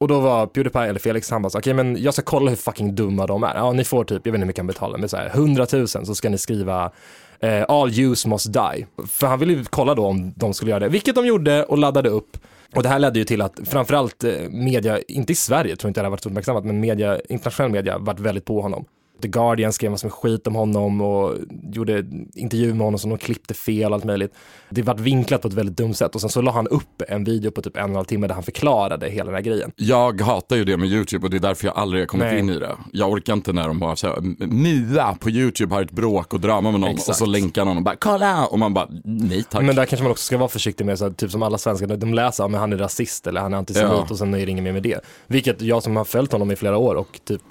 Och 0.00 0.08
då 0.08 0.20
var 0.20 0.46
Pewdiepie 0.46 0.82
eller 0.82 1.00
Felix, 1.00 1.30
han 1.30 1.42
bara 1.42 1.50
så, 1.50 1.58
okej 1.58 1.74
men 1.74 2.02
jag 2.02 2.14
ska 2.14 2.22
kolla 2.22 2.50
hur 2.50 2.56
fucking 2.56 2.94
dumma 2.94 3.26
de 3.26 3.42
är. 3.42 3.54
Ja, 3.54 3.72
ni 3.72 3.84
får 3.84 4.04
typ, 4.04 4.26
jag 4.26 4.32
vet 4.32 4.38
inte 4.38 4.38
hur 4.38 4.46
mycket 4.46 4.58
han 4.58 4.66
betalar, 4.66 4.98
men 4.98 5.08
så 5.08 5.16
här 5.16 5.26
100 5.26 5.66
000 5.72 5.88
så 5.88 6.14
ska 6.14 6.28
ni 6.28 6.38
skriva 6.38 6.92
eh, 7.40 7.64
all 7.68 8.00
use 8.00 8.28
must 8.28 8.52
die. 8.52 8.86
För 9.08 9.26
han 9.26 9.38
ville 9.38 9.52
ju 9.52 9.64
kolla 9.64 9.94
då 9.94 10.06
om 10.06 10.32
de 10.36 10.54
skulle 10.54 10.70
göra 10.70 10.80
det, 10.80 10.88
vilket 10.88 11.14
de 11.14 11.26
gjorde 11.26 11.64
och 11.64 11.78
laddade 11.78 12.08
upp. 12.08 12.36
Och 12.74 12.82
det 12.82 12.88
här 12.88 12.98
ledde 12.98 13.18
ju 13.18 13.24
till 13.24 13.42
att 13.42 13.60
framförallt 13.64 14.24
eh, 14.24 14.32
media, 14.50 14.98
inte 15.08 15.32
i 15.32 15.36
Sverige 15.36 15.76
tror 15.76 15.88
jag 15.88 15.90
inte 15.90 16.00
det 16.00 16.04
har 16.06 16.10
varit 16.10 16.22
så 16.22 16.28
uppmärksammat, 16.28 16.64
men 16.64 16.80
media, 16.80 17.20
internationell 17.28 17.72
media 17.72 17.98
varit 17.98 18.20
väldigt 18.20 18.44
på 18.44 18.60
honom. 18.60 18.84
The 19.22 19.28
Guardian 19.28 19.72
skrev 19.72 19.90
massor 19.90 20.08
med 20.08 20.12
skit 20.12 20.46
om 20.46 20.54
honom 20.54 21.00
och 21.00 21.34
gjorde 21.72 22.04
intervju 22.34 22.74
med 22.74 22.84
honom 22.84 22.98
som 22.98 23.10
de 23.10 23.18
klippte 23.18 23.54
fel 23.54 23.86
och 23.86 23.94
allt 23.94 24.04
möjligt. 24.04 24.34
Det 24.70 24.82
vart 24.82 25.00
vinklat 25.00 25.42
på 25.42 25.48
ett 25.48 25.54
väldigt 25.54 25.76
dumt 25.76 25.94
sätt 25.94 26.14
och 26.14 26.20
sen 26.20 26.30
så 26.30 26.40
la 26.42 26.50
han 26.52 26.66
upp 26.68 27.02
en 27.08 27.24
video 27.24 27.50
på 27.50 27.62
typ 27.62 27.76
en 27.76 27.82
och 27.82 27.88
en 27.88 27.94
halv 27.94 28.04
timme 28.04 28.26
där 28.26 28.34
han 28.34 28.42
förklarade 28.42 29.08
hela 29.08 29.24
den 29.24 29.34
här 29.34 29.42
grejen. 29.42 29.72
Jag 29.76 30.20
hatar 30.20 30.56
ju 30.56 30.64
det 30.64 30.76
med 30.76 30.88
YouTube 30.88 31.24
och 31.26 31.30
det 31.30 31.36
är 31.36 31.40
därför 31.40 31.66
jag 31.66 31.76
aldrig 31.76 32.02
har 32.02 32.06
kommit 32.06 32.26
Nej. 32.26 32.38
in 32.38 32.50
i 32.50 32.58
det. 32.58 32.76
Jag 32.92 33.10
orkar 33.10 33.32
inte 33.32 33.52
när 33.52 33.68
de 33.68 33.78
bara 33.78 33.96
säger 33.96 34.20
Mia 34.46 35.14
på 35.20 35.30
YouTube 35.30 35.74
har 35.74 35.82
ett 35.82 35.90
bråk 35.90 36.34
och 36.34 36.40
drama 36.40 36.70
med 36.70 36.80
någon 36.80 36.90
Exakt. 36.90 37.08
och 37.08 37.14
så 37.16 37.26
länkar 37.26 37.64
någon 37.64 37.76
och 37.76 37.82
bara 37.82 37.96
kolla 37.96 38.46
och 38.46 38.58
man 38.58 38.74
bara 38.74 38.88
nej 39.04 39.44
tack. 39.50 39.62
Men 39.62 39.76
där 39.76 39.84
kanske 39.86 40.02
man 40.02 40.10
också 40.12 40.24
ska 40.24 40.38
vara 40.38 40.48
försiktig 40.48 40.84
med, 40.84 40.98
så 40.98 41.04
här, 41.04 41.12
typ 41.12 41.30
som 41.30 41.42
alla 41.42 41.58
svenskar, 41.58 41.86
de 41.96 42.14
läser 42.14 42.44
att 42.44 42.52
han 42.52 42.72
är 42.72 42.76
rasist 42.78 43.26
eller 43.26 43.40
han 43.40 43.52
är 43.54 43.58
antisemit 43.58 43.92
Ja. 43.92 44.06
och 44.10 44.18
sen 44.18 44.34
är 44.34 44.46
det 44.46 44.50
inget 44.52 44.64
mer 44.64 44.72
med 44.72 44.82
det. 44.82 45.00
Vilket 45.26 45.62
jag 45.62 45.82
som 45.82 45.96
har 45.96 46.04
följt 46.04 46.32
honom 46.32 46.50
i 46.50 46.56
flera 46.56 46.76
år 46.78 46.94
och 46.94 47.20
typ 47.24 47.42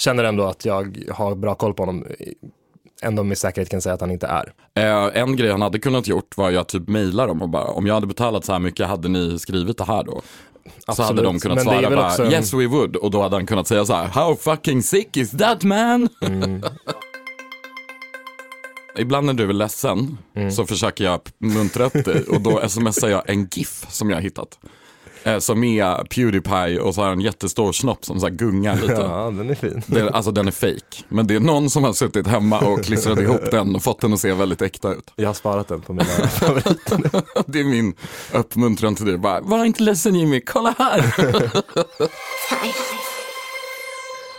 känner 0.00 0.24
ändå 0.24 0.44
att 0.44 0.64
jag 0.64 0.98
har 1.14 1.34
bra 1.34 1.54
koll 1.54 1.74
på 1.74 1.82
honom, 1.82 2.06
ändå 3.02 3.22
med 3.22 3.38
säkerhet 3.38 3.68
kan 3.70 3.82
säga 3.82 3.94
att 3.94 4.00
han 4.00 4.10
inte 4.10 4.26
är. 4.26 4.52
Eh, 4.74 5.20
en 5.22 5.36
grej 5.36 5.50
han 5.50 5.62
hade 5.62 5.78
kunnat 5.78 6.06
gjort 6.08 6.36
var 6.36 6.50
ju 6.50 6.56
att 6.58 6.68
typ 6.68 6.88
mejla 6.88 7.26
dem 7.26 7.42
och 7.42 7.48
bara 7.48 7.64
om 7.64 7.86
jag 7.86 7.94
hade 7.94 8.06
betalat 8.06 8.44
så 8.44 8.52
här 8.52 8.58
mycket 8.58 8.86
hade 8.86 9.08
ni 9.08 9.38
skrivit 9.38 9.78
det 9.78 9.84
här 9.84 10.04
då? 10.04 10.22
Så 10.64 10.70
Absolut. 10.86 11.08
hade 11.08 11.22
de 11.22 11.38
kunnat 11.40 11.56
Men 11.56 11.64
svara 11.64 11.90
bara 11.96 12.06
också 12.06 12.24
yes 12.24 12.54
we 12.54 12.66
would 12.66 12.96
och 12.96 13.10
då 13.10 13.22
hade 13.22 13.36
han 13.36 13.46
kunnat 13.46 13.66
säga 13.66 13.84
så 13.84 13.94
här 13.94 14.06
how 14.06 14.34
fucking 14.36 14.82
sick 14.82 15.16
is 15.16 15.30
that 15.30 15.62
man? 15.62 16.08
Mm. 16.26 16.62
Ibland 18.98 19.26
när 19.26 19.34
du 19.34 19.48
är 19.48 19.52
ledsen 19.52 20.18
Mm. 20.34 20.50
så 20.50 20.66
försöker 20.66 21.04
jag 21.04 21.20
muntra 21.38 21.84
upp 21.84 22.04
dig 22.04 22.24
och 22.28 22.40
då 22.40 22.60
smsar 22.68 23.08
jag 23.08 23.30
en 23.30 23.48
GIF 23.52 23.86
som 23.88 24.10
jag 24.10 24.16
har 24.16 24.22
hittat. 24.22 24.58
Eh, 25.24 25.38
som 25.38 25.64
är 25.64 26.04
Pewdiepie 26.04 26.80
och 26.80 26.94
så 26.94 27.00
har 27.00 27.08
han 27.08 27.18
en 27.18 27.24
jättestor 27.24 27.72
snopp 27.72 28.04
som 28.04 28.20
så 28.20 28.26
här 28.26 28.34
gungar 28.34 28.76
lite. 28.76 28.92
Ja, 28.92 29.30
den 29.30 29.50
är 29.50 29.54
fin. 29.54 29.82
Det, 29.86 30.10
alltså 30.10 30.30
den 30.30 30.46
är 30.46 30.52
fake. 30.52 31.04
Men 31.08 31.26
det 31.26 31.34
är 31.34 31.40
någon 31.40 31.70
som 31.70 31.84
har 31.84 31.92
suttit 31.92 32.26
hemma 32.26 32.60
och 32.60 32.84
klistrat 32.84 33.18
ihop 33.18 33.50
den 33.50 33.76
och 33.76 33.82
fått 33.82 34.00
den 34.00 34.12
att 34.12 34.20
se 34.20 34.32
väldigt 34.32 34.62
äkta 34.62 34.92
ut. 34.92 35.12
Jag 35.16 35.28
har 35.28 35.34
sparat 35.34 35.68
den 35.68 35.80
på 35.80 35.92
mina 35.92 36.04
favoriter. 36.28 37.22
Det 37.46 37.60
är 37.60 37.64
min 37.64 37.94
uppmuntran 38.32 38.94
till 38.94 39.06
dig. 39.06 39.18
Bara, 39.18 39.40
var 39.40 39.64
inte 39.64 39.82
ledsen 39.82 40.14
Jimmy, 40.14 40.40
kolla 40.40 40.74
här. 40.78 41.14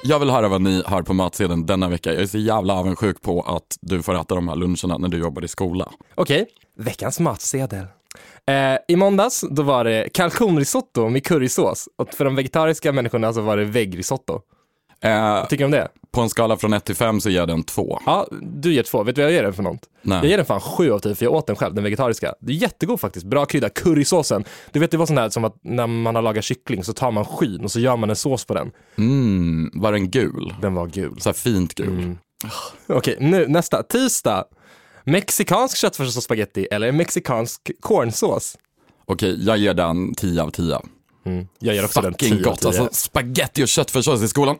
Jag 0.03 0.19
vill 0.19 0.29
höra 0.29 0.47
vad 0.47 0.61
ni 0.61 0.83
har 0.85 1.01
på 1.01 1.13
matsedeln 1.13 1.65
denna 1.65 1.89
vecka. 1.89 2.13
Jag 2.13 2.21
är 2.21 2.27
så 2.27 2.37
jävla 2.37 2.73
avundsjuk 2.73 3.21
på 3.21 3.41
att 3.41 3.77
du 3.81 4.01
får 4.01 4.15
äta 4.21 4.35
de 4.35 4.47
här 4.47 4.55
luncherna 4.55 4.97
när 4.97 5.07
du 5.07 5.17
jobbar 5.17 5.43
i 5.43 5.47
skola. 5.47 5.91
Okej, 6.15 6.47
veckans 6.77 7.19
matsedel. 7.19 7.85
Eh, 8.49 8.77
I 8.87 8.95
måndags 8.95 9.45
då 9.49 9.63
var 9.63 9.83
det 9.83 10.09
kalkonrisotto 10.13 11.09
med 11.09 11.25
currysås 11.25 11.89
och 11.97 12.13
för 12.13 12.25
de 12.25 12.35
vegetariska 12.35 12.91
människorna 12.91 13.33
så 13.33 13.41
var 13.41 13.57
det 13.57 13.65
väggrisotto. 13.65 14.41
Eh, 15.03 15.47
tycker 15.47 15.63
du 15.63 15.65
om 15.65 15.71
det? 15.71 15.87
på 16.11 16.21
en 16.21 16.29
skala 16.29 16.57
från 16.57 16.73
1 16.73 16.85
till 16.85 16.95
5 16.95 17.21
så 17.21 17.29
ger 17.29 17.39
jag 17.39 17.47
den 17.47 17.63
2. 17.63 17.99
Ja, 18.05 18.27
du 18.41 18.73
ger 18.73 18.83
två. 18.83 19.03
Vet 19.03 19.15
du 19.15 19.21
vad 19.21 19.31
jag 19.31 19.35
ger 19.35 19.43
den 19.43 19.53
för 19.53 19.63
något? 19.63 19.89
Nej. 20.01 20.17
Jag 20.17 20.25
ger 20.25 20.37
den 20.37 20.45
fan 20.45 20.61
sju 20.61 20.91
av 20.91 20.99
tio 20.99 21.15
för 21.15 21.25
jag 21.25 21.33
åt 21.33 21.47
den 21.47 21.55
själv, 21.55 21.75
den 21.75 21.83
vegetariska. 21.83 22.33
Det 22.39 22.51
är 22.51 22.55
jättegod 22.55 22.99
faktiskt, 22.99 23.25
bra 23.25 23.45
krydda. 23.45 23.69
Currysåsen. 23.69 24.43
Du 24.71 24.79
vet 24.79 24.91
det 24.91 24.97
var 24.97 25.05
sånt 25.05 25.17
där 25.17 25.29
som 25.29 25.45
att 25.45 25.55
när 25.63 25.87
man 25.87 26.15
har 26.15 26.21
lagat 26.21 26.43
kyckling 26.43 26.83
så 26.83 26.93
tar 26.93 27.11
man 27.11 27.25
skyn 27.25 27.63
och 27.63 27.71
så 27.71 27.79
gör 27.79 27.97
man 27.97 28.09
en 28.09 28.15
sås 28.15 28.45
på 28.45 28.53
den. 28.53 28.71
Mm, 28.97 29.71
var 29.73 29.91
den 29.91 30.09
gul? 30.09 30.53
Den 30.61 30.73
var 30.73 30.87
gul. 30.87 31.21
Så 31.21 31.29
här 31.29 31.33
fint 31.33 31.75
gul. 31.75 32.17
Okej, 32.87 33.17
nu 33.19 33.47
nästa. 33.47 33.83
Tisdag. 33.83 34.45
Mexikansk 35.03 35.77
köttfärssås 35.77 36.17
och 36.17 36.23
spaghetti 36.23 36.67
eller 36.71 36.91
mexikansk 36.91 37.71
cornsås? 37.79 38.57
Okej, 39.05 39.45
jag 39.45 39.57
ger 39.57 39.73
den 39.73 40.15
10 40.15 40.41
av 40.41 40.49
10. 40.51 40.79
Jag 41.59 41.75
ger 41.75 41.85
också 41.85 42.01
den 42.01 42.13
Fucking 42.13 42.29
10 42.37 42.37
av 42.39 42.43
gott, 42.51 42.59
10. 42.59 42.67
alltså 42.67 42.89
spaghetti 42.91 43.63
och 43.63 43.67
köttfärssås 43.67 44.21
i 44.23 44.27
skolan. 44.27 44.57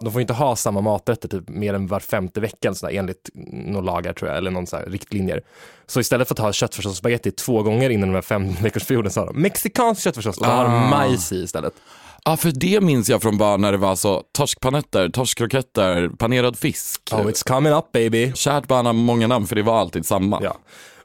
De 0.00 0.12
får 0.12 0.20
inte 0.20 0.32
ha 0.32 0.56
samma 0.56 0.80
maträtter 0.80 1.28
typ 1.28 1.48
mer 1.48 1.74
än 1.74 1.86
var 1.86 2.00
femte 2.00 2.40
vecka 2.40 2.74
sådär, 2.74 2.94
enligt 2.94 3.30
några 3.52 3.80
lagar 3.86 4.12
tror 4.12 4.28
jag, 4.28 4.38
eller 4.38 4.50
någon 4.50 4.66
så 4.66 4.76
här 4.76 4.86
riktlinjer. 4.86 5.40
Så 5.86 6.00
istället 6.00 6.28
för 6.28 6.34
att 6.34 6.38
ha 6.38 6.52
köttfärssås 6.52 6.90
och 6.92 6.96
spaghetti 6.96 7.30
två 7.30 7.62
gånger 7.62 7.90
innan 7.90 8.08
den 8.08 8.14
här 8.14 8.22
fem 8.22 8.52
veckors 8.62 8.86
perioden 8.86 9.10
så 9.12 9.20
har 9.20 9.26
de 9.26 9.42
mexikansk 9.42 10.02
köttfärssås 10.02 10.38
och 10.38 10.46
då 10.46 10.50
har 10.52 10.64
de 10.64 10.74
Ah. 10.74 10.88
majs 10.90 11.32
i 11.32 11.36
istället. 11.42 11.72
Ja, 12.24 12.36
för 12.36 12.50
det 12.54 12.80
minns 12.80 13.08
jag 13.08 13.22
från 13.22 13.38
barn 13.38 13.60
när 13.60 13.72
det 13.72 13.78
var 13.78 13.96
så 13.96 14.22
torskpanetter, 14.32 15.08
torskkroketter, 15.08 16.08
panerad 16.08 16.58
fisk. 16.58 17.00
Oh, 17.12 17.20
it's 17.26 17.48
coming 17.48 17.72
up 17.72 17.92
baby. 17.92 18.32
Kärt 18.34 18.66
barn 18.68 18.86
har 18.86 18.92
många 18.92 19.26
namn 19.26 19.46
för 19.46 19.56
det 19.56 19.62
var 19.62 19.78
alltid 19.80 20.06
samma. 20.06 20.40
Ja. 20.42 20.56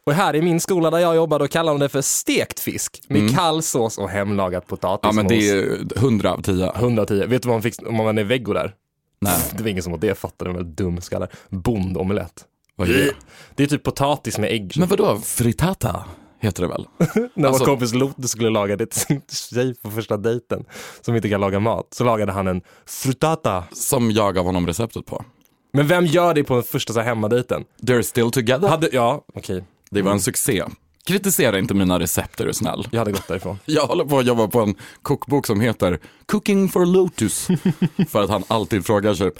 Och 0.05 0.13
här 0.13 0.35
i 0.35 0.41
min 0.41 0.59
skola 0.59 0.89
där 0.91 0.99
jag 0.99 1.15
jobbade, 1.15 1.43
då 1.43 1.47
kallar 1.47 1.71
de 1.71 1.79
det 1.79 1.89
för 1.89 2.01
stekt 2.01 2.59
fisk 2.59 3.01
med 3.07 3.21
Mm. 3.21 3.33
kall 3.33 3.63
sås 3.63 3.97
och 3.97 4.09
hemlagad 4.09 4.67
potatismos. 4.67 5.15
Ja, 5.15 5.21
men 5.21 5.27
det 5.27 5.49
är 5.49 5.97
100 5.97 6.33
av 6.33 6.41
10. 6.41 6.71
110. 6.75 7.25
Vet 7.27 7.41
du 7.41 7.47
vad 7.47 7.55
man 7.55 7.61
fick 7.61 7.87
om 7.87 7.95
man 7.95 8.17
är 8.17 8.23
veggo 8.23 8.53
där? 8.53 8.73
Nej. 9.21 9.39
Det 9.57 9.63
var 9.63 9.69
ingen 9.69 9.83
som 9.83 9.93
åt 9.93 10.01
det, 10.01 10.15
fattade 10.19 10.53
väl 10.53 10.75
dumskallar. 10.75 11.29
Bondomelett. 11.49 12.45
Vad 12.75 12.89
är 12.89 12.93
det? 12.93 13.11
Det 13.55 13.63
är 13.63 13.67
typ 13.67 13.83
potatis 13.83 14.37
med 14.37 14.51
ägg. 14.51 14.73
Men 14.77 14.87
vadå, 14.87 15.17
frittata 15.17 16.03
heter 16.45 16.61
det 16.61 16.67
väl? 16.67 16.87
När 17.33 17.47
Alltså- 17.47 17.63
vår 17.63 17.71
kompis 17.71 17.93
Lotte 17.93 18.27
skulle 18.27 18.49
laga 18.49 18.75
det 18.75 18.85
till 18.85 19.01
sin 19.01 19.21
tjej 19.53 19.75
på 19.75 19.91
första 19.91 20.17
dejten, 20.17 20.65
som 21.01 21.15
inte 21.15 21.29
kan 21.29 21.41
laga 21.41 21.59
mat, 21.59 21.87
så 21.91 22.03
lagade 22.03 22.31
han 22.31 22.47
en 22.47 22.61
frittata. 22.85 23.63
Som 23.73 24.11
jag 24.11 24.35
gav 24.35 24.45
honom 24.45 24.67
receptet 24.67 25.05
på. 25.05 25.25
Men 25.73 25.87
vem 25.87 26.05
gör 26.05 26.33
det 26.33 26.43
på 26.43 26.53
en 26.55 26.63
första 26.63 26.93
så 26.93 26.99
här 26.99 27.07
hemmadejten? 27.07 27.63
They're 27.81 28.01
still 28.01 28.31
together. 28.31 28.67
Hade, 28.67 28.89
ja, 28.91 29.25
okej. 29.33 29.63
Det 29.91 30.01
var 30.01 30.11
en 30.11 30.19
succé. 30.19 30.63
Kritisera 31.07 31.59
inte 31.59 31.73
mina 31.73 31.99
recept 31.99 32.39
är 32.39 32.45
du 32.45 32.53
snäll. 32.53 32.87
Jag 32.91 32.99
hade 32.99 33.11
gått 33.11 33.27
därifrån. 33.27 33.59
Jag 33.65 33.87
håller 33.87 34.05
på 34.05 34.19
att 34.19 34.25
jobba 34.25 34.47
på 34.47 34.59
en 34.59 34.75
kokbok 35.01 35.47
som 35.47 35.61
heter 35.61 35.99
Cooking 36.25 36.69
for 36.69 36.85
Lotus. 36.85 37.47
för 38.09 38.23
att 38.23 38.29
han 38.29 38.43
alltid 38.47 38.85
frågar 38.85 39.13
sig, 39.13 39.27
"Äh, 39.27 39.31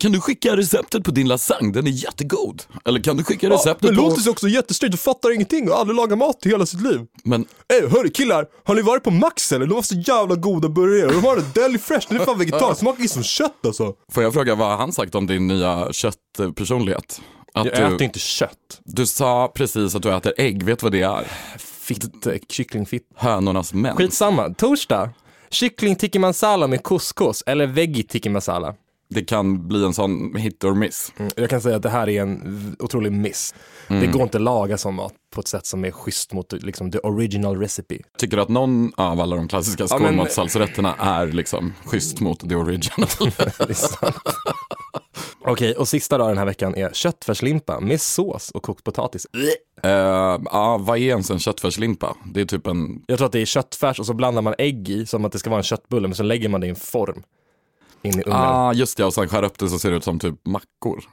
kan 0.00 0.12
du 0.12 0.20
skicka 0.20 0.56
receptet 0.56 1.04
på 1.04 1.10
din 1.10 1.28
lasagne, 1.28 1.72
den 1.72 1.86
är 1.86 1.90
jättegod. 1.90 2.62
Eller 2.84 3.00
kan 3.00 3.16
du 3.16 3.24
skicka 3.24 3.50
receptet 3.50 3.96
på... 3.96 4.02
är 4.02 4.30
också 4.30 4.48
jättestrykt 4.48 4.94
och 4.94 5.00
fattar 5.00 5.30
ingenting 5.34 5.70
och 5.70 5.78
aldrig 5.78 5.96
lagar 5.96 6.16
mat 6.16 6.46
i 6.46 6.48
hela 6.48 6.66
sitt 6.66 6.82
liv. 6.82 7.00
Men 7.24 7.46
Ey, 7.68 7.88
hörru 7.88 8.08
killar, 8.08 8.46
har 8.64 8.74
ni 8.74 8.82
varit 8.82 9.02
på 9.04 9.10
Max 9.10 9.52
eller? 9.52 9.66
De 9.66 9.74
har 9.74 9.82
så 9.82 9.94
jävla 9.94 10.34
goda 10.34 10.68
burgare. 10.68 11.10
De 11.12 11.24
har 11.24 11.36
en 11.36 11.44
deli 11.54 11.78
fresh, 11.78 12.06
den 12.08 12.20
är 12.20 12.24
fan 12.24 12.38
vegetariskt, 12.38 12.80
smakar 12.80 13.04
som 13.04 13.22
kött 13.22 13.66
alltså. 13.66 13.94
får 14.12 14.22
jag 14.22 14.32
fråga, 14.34 14.54
vad 14.54 14.68
har 14.68 14.76
han 14.76 14.92
sagt 14.92 15.14
om 15.14 15.26
din 15.26 15.46
nya 15.46 15.92
köttpersonlighet? 15.92 17.20
Att 17.54 17.66
Jag 17.66 17.74
du, 17.76 17.82
äter 17.94 18.02
inte 18.02 18.18
kött. 18.18 18.80
du 18.84 19.06
sa 19.06 19.52
precis 19.54 19.94
att 19.94 20.02
du 20.02 20.14
äter 20.14 20.32
ägg, 20.36 20.62
vet 20.62 20.78
du 20.78 20.84
vad 20.84 20.92
det 20.92 21.02
är? 21.02 21.24
Fitt, 21.58 22.26
eh, 22.26 22.32
kycklingfitt. 22.48 23.08
Hönornas 23.16 23.74
män. 23.74 23.96
Skitsamma, 23.96 24.54
torsdag. 24.54 25.10
Kyckling 25.50 25.96
tikka 25.96 26.20
masala 26.20 26.66
med 26.66 26.82
couscous 26.82 27.42
eller 27.46 27.66
veggie 27.66 28.02
tikka 28.04 28.30
masala. 28.30 28.74
Det 29.10 29.24
kan 29.24 29.68
bli 29.68 29.84
en 29.84 29.94
sån 29.94 30.36
hit 30.36 30.64
or 30.64 30.74
miss. 30.74 31.12
Mm, 31.16 31.32
Jag 31.36 31.50
kan 31.50 31.60
säga 31.60 31.76
att 31.76 31.82
det 31.82 31.88
här 31.90 32.08
är 32.08 32.22
en 32.22 32.76
otrolig 32.78 33.12
miss. 33.12 33.54
Det 33.88 34.06
går 34.06 34.22
inte 34.22 34.38
att 34.38 34.42
laga 34.42 34.78
som 34.78 34.94
mat 34.94 35.12
på 35.34 35.40
ett 35.40 35.48
sätt 35.48 35.66
som 35.66 35.84
är 35.84 35.90
schysst 35.90 36.32
mot 36.32 36.52
liksom, 36.52 36.90
the 36.90 36.98
original 36.98 37.56
recipe. 37.60 37.98
Tycker 38.18 38.36
du 38.36 38.42
att 38.42 38.48
någon 38.48 38.92
av 38.96 39.20
alla 39.20 39.36
de 39.36 39.48
klassiska 39.48 39.86
Ja, 39.90 39.98
men- 39.98 40.20
är 40.20 41.26
liksom 41.32 41.72
schysst 41.84 42.20
mot 42.20 42.48
the 42.48 42.54
original? 42.54 43.08
Okej, 45.44 45.74
och 45.74 45.88
sista 45.88 46.18
dagen 46.18 46.28
den 46.28 46.38
här 46.38 46.46
veckan 46.46 46.74
är 46.74 46.90
köttfärslimpa 46.92 47.80
med 47.80 48.00
sås 48.00 48.50
och 48.50 48.62
kokt 48.62 48.84
potatis. 48.84 49.26
Eh, 49.82 49.90
ja, 50.44 50.78
vad 50.80 50.98
är 50.98 51.02
ens 51.02 51.30
en 51.30 51.38
köttfärslimpa? 51.38 52.16
Det 52.24 52.40
är 52.40 52.44
typ 52.44 52.66
en, 52.66 53.02
Jag 53.06 53.18
tror 53.18 53.26
att 53.26 53.32
det 53.32 53.40
är 53.40 53.46
köttfärs 53.46 54.00
och 54.00 54.06
så 54.06 54.14
blandar 54.14 54.42
man 54.42 54.54
ägg 54.58 54.88
i 54.88 55.06
som 55.06 55.24
att 55.24 55.32
det 55.32 55.38
ska 55.38 55.50
vara 55.50 55.60
en 55.60 55.64
köttbulle, 55.64 56.08
men 56.08 56.14
så 56.14 56.22
lägger 56.22 56.48
man 56.48 56.60
det 56.60 56.66
i 56.66 56.70
en 56.70 56.76
form. 56.76 57.22
In 58.02 58.18
i 58.18 58.22
ugnen. 58.22 58.36
ah 58.36 58.72
just 58.72 58.96
det, 58.96 59.04
och 59.04 59.14
sen 59.14 59.28
skär 59.28 59.42
upp 59.42 59.58
det 59.58 59.68
så 59.68 59.78
ser 59.78 59.90
det 59.90 59.96
ut 59.96 60.04
som 60.04 60.18
typ 60.18 60.46
mackor. 60.46 61.04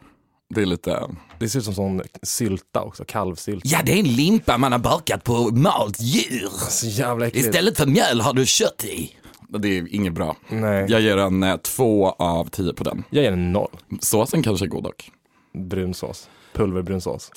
Det 0.55 0.61
är 0.61 0.65
lite... 0.65 0.99
Det 1.39 1.49
ser 1.49 1.59
ut 1.59 1.65
som 1.65 1.73
sån 1.73 2.01
sylta 2.23 2.81
också, 2.81 3.05
kalvsylt. 3.05 3.65
Ja, 3.65 3.79
det 3.85 3.91
är 3.91 3.99
en 3.99 4.15
limpa 4.15 4.57
man 4.57 4.71
har 4.71 4.79
bakat 4.79 5.23
på 5.23 5.33
malt 5.51 6.01
djur. 6.01 6.49
Så 6.69 6.87
jävla 6.87 7.27
äckligt. 7.27 7.77
för 7.77 7.85
mjöl 7.85 8.21
har 8.21 8.33
du 8.33 8.45
kött 8.45 8.85
i. 8.85 9.15
Det 9.57 9.77
är 9.77 9.95
inget 9.95 10.13
bra. 10.13 10.35
Nej. 10.49 10.85
Jag 10.89 11.01
ger 11.01 11.17
en 11.17 11.43
eh, 11.43 11.57
två 11.57 12.09
av 12.09 12.49
tio 12.49 12.73
på 12.73 12.83
den. 12.83 13.03
Jag 13.09 13.23
ger 13.23 13.31
en 13.31 13.51
noll. 13.51 13.77
Såsen 14.01 14.43
kanske 14.43 14.65
är 14.65 14.67
god 14.67 14.83
dock. 14.83 15.11
Brunsås. 15.53 16.29
Pulverbrunsås. 16.53 17.31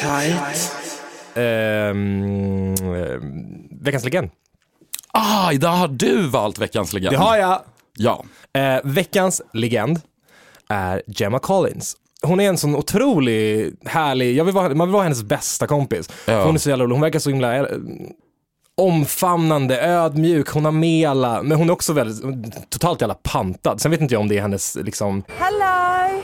Tight. 0.00 0.72
Ehm, 1.34 2.74
ehm, 2.74 3.68
veckans 3.80 4.04
legend. 4.04 4.30
Ah, 5.12 5.52
idag 5.52 5.70
har 5.70 5.88
du 5.88 6.28
valt 6.28 6.58
veckans 6.58 6.92
legend. 6.92 7.12
Det 7.12 7.18
har 7.18 7.36
jag. 7.36 7.62
Ja. 7.96 8.24
Eh, 8.52 8.80
veckans 8.84 9.42
legend 9.52 10.00
är 10.68 11.02
Gemma 11.06 11.38
Collins. 11.38 11.96
Hon 12.22 12.40
är 12.40 12.48
en 12.48 12.58
sån 12.58 12.76
otrolig, 12.76 13.72
härlig, 13.84 14.36
jag 14.36 14.44
vill 14.44 14.54
vara, 14.54 14.74
man 14.74 14.88
vill 14.88 14.92
vara 14.92 15.02
hennes 15.02 15.22
bästa 15.22 15.66
kompis. 15.66 16.10
Ja. 16.26 16.44
Hon 16.44 16.54
är 16.54 16.58
så 16.58 16.68
jävla 16.68 16.84
rolig, 16.84 16.94
hon 16.94 17.00
verkar 17.00 17.18
så 17.18 17.30
himla 17.30 17.56
eh, 17.56 17.64
omfamnande, 18.80 19.80
ödmjuk, 19.80 20.48
hon 20.48 20.64
har 20.64 20.72
med 20.72 21.08
alla, 21.08 21.42
men 21.42 21.58
hon 21.58 21.68
är 21.68 21.72
också 21.72 21.92
väldigt, 21.92 22.70
totalt 22.70 23.00
jävla 23.00 23.14
pantad. 23.14 23.80
Sen 23.80 23.90
vet 23.90 24.00
inte 24.00 24.14
jag 24.14 24.20
om 24.20 24.28
det 24.28 24.38
är 24.38 24.42
hennes 24.42 24.76
liksom, 24.76 25.22
Hello. 25.38 26.22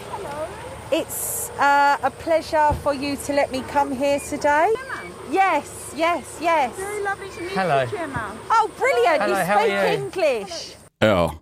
It's 0.91 1.51
uh, 1.59 2.07
a 2.07 2.11
pleasure 2.25 2.75
for 2.83 2.95
you 2.95 3.17
to 3.17 3.33
let 3.33 3.53
me 3.53 3.63
come 3.73 3.95
here 3.95 4.21
today. 4.21 4.69
Yes, 5.33 5.95
yes, 5.97 6.25
yes. 6.41 6.71
Very 6.79 7.03
lovely 7.05 7.29
to 7.37 7.43
meet 7.43 7.57
Hello. 7.57 7.83
you, 7.83 7.99
Gemma. 7.99 8.31
Oh, 8.51 8.71
brilliant! 8.79 9.23
Hello, 9.23 9.39
you 9.39 9.47
speak 9.47 10.23
you? 10.23 10.31
English. 10.31 10.77
Ja. 10.99 11.35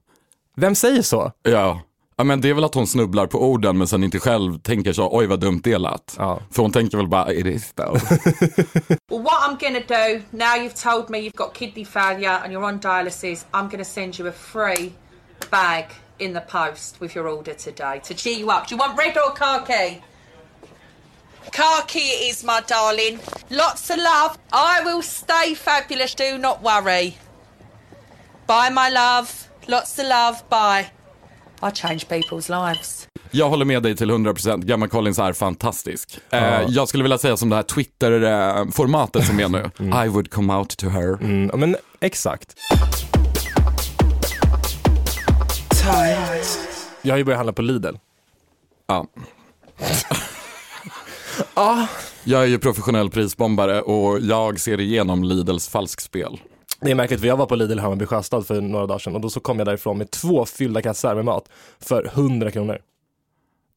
vem 0.56 0.74
säger 0.74 1.02
så? 1.02 1.32
Ja. 1.42 1.80
Ja 2.16 2.24
men 2.24 2.40
det 2.40 2.48
är 2.50 2.54
väl 2.54 2.64
att 2.64 2.74
hon 2.74 2.86
snubblar 2.86 3.26
på 3.26 3.38
orden 3.38 3.78
men 3.78 3.88
sen 3.88 4.04
inte 4.04 4.20
själv 4.20 4.58
tänker 4.58 4.92
så, 4.92 5.08
oj 5.12 5.26
vad 5.26 5.40
dumt 5.40 5.60
det 5.64 5.78
lät. 5.78 6.16
Ja. 6.18 6.40
För 6.50 6.62
hon 6.62 6.72
tänker 6.72 6.96
väl 6.96 7.08
bara, 7.08 7.32
it 7.32 7.46
is 7.46 7.72
though. 7.72 7.94
Well, 9.08 9.22
what 9.22 9.42
I'm 9.42 9.58
to 9.58 9.94
do 9.94 10.22
now 10.30 10.54
you've 10.56 10.90
told 10.90 11.10
me 11.10 11.18
you've 11.18 11.36
got 11.36 11.54
kidney 11.54 11.84
failure 11.84 12.38
and 12.44 12.52
you're 12.52 12.64
on 12.64 12.80
dialysis, 12.80 13.46
I'm 13.52 13.68
to 13.78 13.84
send 13.84 14.18
you 14.18 14.28
a 14.28 14.32
free 14.32 14.92
bag 15.50 15.84
in 16.18 16.34
the 16.34 16.40
post 16.40 17.00
with 17.00 17.16
your 17.16 17.28
order 17.28 17.54
today 17.54 18.00
to 18.04 18.14
cheer 18.14 18.38
you 18.38 18.50
up. 18.50 18.66
Do 18.68 18.74
you 18.74 18.78
want 18.78 18.98
red 18.98 19.16
or 19.16 19.32
khaki? 19.34 20.02
Khaki 21.52 21.98
it 21.98 22.30
is, 22.30 22.44
my 22.44 22.60
darling. 22.66 23.18
Lots 23.50 23.90
of 23.90 23.98
love. 23.98 24.38
I 24.52 24.82
will 24.84 25.02
stay 25.02 25.54
fabulous, 25.54 26.14
do 26.14 26.38
not 26.38 26.62
worry. 26.62 27.16
Bye, 28.46 28.70
my 28.70 28.88
love. 28.90 29.48
Lots 29.68 29.98
of 29.98 30.06
love. 30.06 30.48
Bye. 30.48 30.90
I 31.64 31.70
change 31.70 32.06
people's 32.08 32.68
lives. 32.68 33.08
Jag 33.30 33.48
håller 33.48 33.64
med 33.64 33.82
dig 33.82 33.96
till 33.96 34.10
100%, 34.10 34.64
Gamma 34.64 34.88
Collins 34.88 35.18
är 35.18 35.32
fantastisk. 35.32 36.18
Eh, 36.30 36.62
jag 36.68 36.88
skulle 36.88 37.02
vilja 37.02 37.18
säga 37.18 37.36
som 37.36 37.50
det 37.50 37.56
här 37.56 37.62
Twitter-formatet 37.62 39.26
som 39.26 39.40
är 39.40 39.48
nu, 39.48 39.70
I 40.04 40.08
would 40.08 40.30
come 40.30 40.54
out 40.54 40.76
to 40.76 40.88
her. 40.88 41.22
Mm, 41.22 41.60
men 41.60 41.76
exakt. 42.00 42.54
Jag 47.02 47.12
har 47.12 47.18
ju 47.18 47.24
börjat 47.24 47.38
handla 47.38 47.52
på 47.52 47.62
Lidl. 47.62 47.94
Ja. 48.86 49.06
ah. 51.54 51.86
Jag 52.24 52.42
är 52.42 52.46
ju 52.46 52.58
professionell 52.58 53.10
prisbombare 53.10 53.82
och 53.82 54.20
jag 54.20 54.60
ser 54.60 54.80
igenom 54.80 55.24
Lidls 55.24 55.68
falskspel. 55.68 56.40
Det 56.84 56.90
är 56.90 56.94
märkligt 56.94 57.20
för 57.20 57.26
jag 57.26 57.36
var 57.36 57.46
på 57.46 57.56
Lidl 57.56 57.78
Hammarby 57.78 58.06
Sjöstad 58.06 58.46
för 58.46 58.60
några 58.60 58.86
dagar 58.86 58.98
sedan 58.98 59.14
och 59.14 59.20
då 59.20 59.30
så 59.30 59.40
kom 59.40 59.58
jag 59.58 59.66
därifrån 59.66 59.98
med 59.98 60.10
två 60.10 60.44
fyllda 60.44 60.82
kassar 60.82 61.14
med 61.14 61.24
mat 61.24 61.48
för 61.78 62.04
100 62.06 62.50
kronor. 62.50 62.78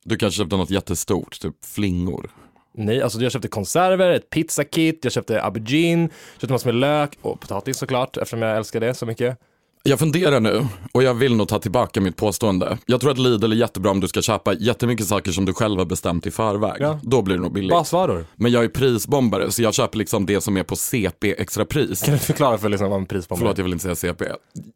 Du 0.03 0.17
kanske 0.17 0.37
köpte 0.37 0.57
något 0.57 0.69
jättestort, 0.69 1.39
typ 1.39 1.65
flingor. 1.65 2.29
Nej, 2.73 3.01
alltså 3.01 3.19
jag 3.19 3.31
köpte 3.31 3.47
konserver, 3.47 4.11
ett 4.11 4.29
pizzakit, 4.29 4.99
jag 5.03 5.13
köpte 5.13 5.43
aubergine, 5.43 6.09
köpte 6.33 6.53
massor 6.53 6.67
med 6.67 6.75
lök 6.75 7.17
och 7.21 7.39
potatis 7.39 7.77
såklart 7.77 8.17
eftersom 8.17 8.41
jag 8.41 8.57
älskar 8.57 8.79
det 8.79 8.93
så 8.93 9.05
mycket. 9.05 9.39
Jag 9.87 9.99
funderar 9.99 10.39
nu 10.39 10.67
och 10.91 11.03
jag 11.03 11.13
vill 11.13 11.35
nog 11.35 11.47
ta 11.47 11.59
tillbaka 11.59 12.01
mitt 12.01 12.15
påstående. 12.15 12.77
Jag 12.85 13.01
tror 13.01 13.11
att 13.11 13.17
Lidl 13.17 13.51
är 13.51 13.55
jättebra 13.55 13.91
om 13.91 13.99
du 13.99 14.07
ska 14.07 14.21
köpa 14.21 14.53
jättemycket 14.53 15.07
saker 15.07 15.31
som 15.31 15.45
du 15.45 15.53
själv 15.53 15.77
har 15.79 15.85
bestämt 15.85 16.25
i 16.25 16.31
förväg. 16.31 16.75
Ja. 16.79 16.99
Då 17.03 17.21
blir 17.21 17.35
det 17.35 17.41
nog 17.41 17.53
billigt. 17.53 17.71
Basvaror. 17.71 18.25
Men 18.35 18.51
jag 18.51 18.63
är 18.63 18.67
prisbombare 18.67 19.51
så 19.51 19.61
jag 19.61 19.73
köper 19.73 19.97
liksom 19.97 20.25
det 20.25 20.41
som 20.41 20.57
är 20.57 20.63
på 20.63 20.75
CP 20.75 21.41
extrapris. 21.41 22.01
Kan 22.01 22.13
du 22.13 22.19
förklara 22.19 22.57
för 22.57 22.69
liksom 22.69 22.89
vad 22.89 22.99
en 22.99 23.05
prisbomb 23.05 23.39
Förlåt, 23.39 23.57
jag 23.57 23.63
vill 23.63 23.73
inte 23.73 23.83
säga 23.83 23.95
CP. 23.95 24.25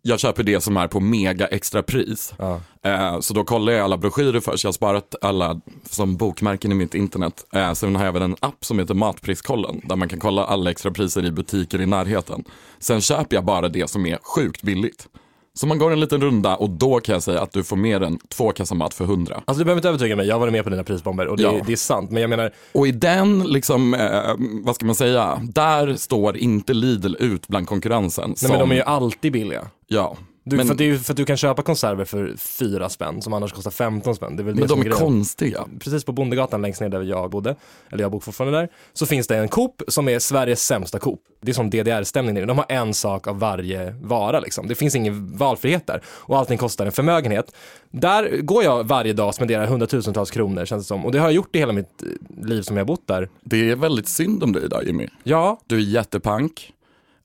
Jag 0.01 0.19
köper 0.19 0.43
det 0.43 0.61
som 0.61 0.77
är 0.77 0.87
på 0.87 0.99
mega 0.99 1.47
extrapris. 1.47 2.33
Ja. 2.37 2.61
Eh, 2.85 3.19
så 3.19 3.33
då 3.33 3.43
kollar 3.43 3.73
jag 3.73 3.81
alla 3.83 3.97
broschyrer 3.97 4.39
först. 4.39 4.63
Jag 4.63 4.67
har 4.67 4.73
sparat 4.73 5.15
alla 5.21 5.61
som 5.89 6.17
bokmärken 6.17 6.71
i 6.71 6.75
mitt 6.75 6.93
internet. 6.95 7.45
Eh, 7.55 7.73
sen 7.73 7.95
har 7.95 8.05
jag 8.05 8.09
även 8.15 8.21
en 8.31 8.35
app 8.39 8.65
som 8.65 8.79
heter 8.79 8.93
Matpriskollen 8.93 9.81
där 9.83 9.95
man 9.95 10.09
kan 10.09 10.19
kolla 10.19 10.45
alla 10.45 10.71
extrapriser 10.71 11.25
i 11.25 11.31
butiker 11.31 11.81
i 11.81 11.85
närheten. 11.85 12.43
Sen 12.79 13.01
köper 13.01 13.35
jag 13.35 13.45
bara 13.45 13.69
det 13.69 13.89
som 13.89 14.05
är 14.05 14.17
sjukt 14.35 14.61
billigt. 14.63 15.07
Så 15.53 15.67
man 15.67 15.77
går 15.79 15.91
en 15.91 15.99
liten 15.99 16.21
runda 16.21 16.55
och 16.55 16.69
då 16.69 16.99
kan 16.99 17.13
jag 17.13 17.23
säga 17.23 17.41
att 17.41 17.51
du 17.51 17.63
får 17.63 17.75
mer 17.75 18.01
än 18.01 18.19
två 18.29 18.51
kassar 18.51 18.75
mat 18.75 18.93
för 18.93 19.05
hundra. 19.05 19.35
Alltså 19.45 19.59
du 19.59 19.65
behöver 19.65 19.79
inte 19.79 19.89
övertyga 19.89 20.15
mig, 20.15 20.27
jag 20.27 20.35
har 20.35 20.39
varit 20.39 20.51
med 20.53 20.63
på 20.63 20.69
dina 20.69 20.83
prisbomber 20.83 21.27
och 21.27 21.37
det, 21.37 21.43
Ja. 21.43 21.59
det 21.65 21.71
är 21.73 21.77
sant. 21.77 22.11
Men 22.11 22.21
jag 22.21 22.29
menar, 22.29 22.53
Och 22.71 22.87
i 22.87 22.91
den, 22.91 23.43
liksom, 23.43 23.93
eh, 23.93 24.35
vad 24.63 24.75
ska 24.75 24.85
man 24.85 24.95
säga, 24.95 25.41
där 25.43 25.95
står 25.95 26.37
inte 26.37 26.73
Lidl 26.73 27.15
ut 27.19 27.47
bland 27.47 27.67
konkurrensen. 27.67 28.35
nej, 28.41 28.51
men 28.51 28.59
de 28.59 28.71
är 28.71 28.75
ju 28.75 28.81
alltid 28.81 29.31
billiga. 29.31 29.67
Ja, 29.87 30.17
Du, 30.43 30.55
Men- 30.55 30.67
för, 30.67 30.81
är 30.81 30.85
ju 30.85 30.99
för 30.99 31.13
att 31.13 31.17
du 31.17 31.25
kan 31.25 31.37
köpa 31.37 31.61
konserver 31.61 32.05
för 32.05 32.33
fyra 32.37 32.89
spänn 32.89 33.21
som 33.21 33.33
annars 33.33 33.51
kostar 33.53 33.71
15 33.71 34.15
spänn. 34.15 34.35
Det 34.35 34.41
är 34.41 34.43
väl 34.43 34.55
Men 34.55 34.61
det 34.61 34.67
de 34.67 34.79
är 34.79 34.83
grejen. 34.83 34.99
konstiga. 34.99 35.65
Precis 35.79 36.03
på 36.03 36.11
Bondegatan 36.11 36.61
längst 36.61 36.81
ner 36.81 36.89
där 36.89 37.01
jag 37.01 37.29
bodde, 37.31 37.55
eller 37.91 38.03
jag 38.03 38.11
bor 38.11 38.19
fortfarande 38.19 38.57
där, 38.59 38.69
så 38.93 39.05
finns 39.05 39.27
det 39.27 39.37
en 39.37 39.47
Coop 39.47 39.81
som 39.87 40.09
är 40.09 40.19
Sveriges 40.19 40.65
sämsta 40.65 40.99
Coop. 40.99 41.19
Det 41.41 41.51
är 41.51 41.53
som 41.53 41.69
DDR-stämning 41.69 42.35
där. 42.35 42.45
De 42.45 42.57
har 42.57 42.65
en 42.69 42.93
sak 42.93 43.27
av 43.27 43.39
varje 43.39 43.95
vara 44.01 44.39
liksom. 44.39 44.67
Det 44.67 44.75
finns 44.75 44.95
ingen 44.95 45.37
valfrihet 45.37 45.87
där 45.87 46.01
och 46.05 46.37
allting 46.37 46.57
kostar 46.57 46.85
en 46.85 46.91
förmögenhet. 46.91 47.55
Där 47.91 48.41
går 48.41 48.63
jag 48.63 48.83
varje 48.83 49.13
dag 49.13 49.27
och 49.27 49.35
spenderar 49.35 49.65
hundratusentals 49.65 50.31
kronor 50.31 50.65
känns 50.65 50.83
det 50.83 50.87
som. 50.87 51.05
Och 51.05 51.11
det 51.11 51.19
har 51.19 51.25
jag 51.25 51.33
gjort 51.33 51.55
i 51.55 51.59
hela 51.59 51.73
mitt 51.73 52.03
eh, 52.03 52.45
liv 52.45 52.61
som 52.61 52.77
jag 52.77 52.81
har 52.83 52.87
bott 52.87 53.07
där. 53.07 53.29
Det 53.43 53.69
är 53.71 53.75
väldigt 53.75 54.07
synd 54.07 54.43
om 54.43 54.51
dig 54.53 54.69
där 54.69 54.81
Jimmy. 54.81 55.07
Ja, 55.23 55.59
Du 55.67 55.75
är 55.75 55.79
jättepank. 55.81 56.73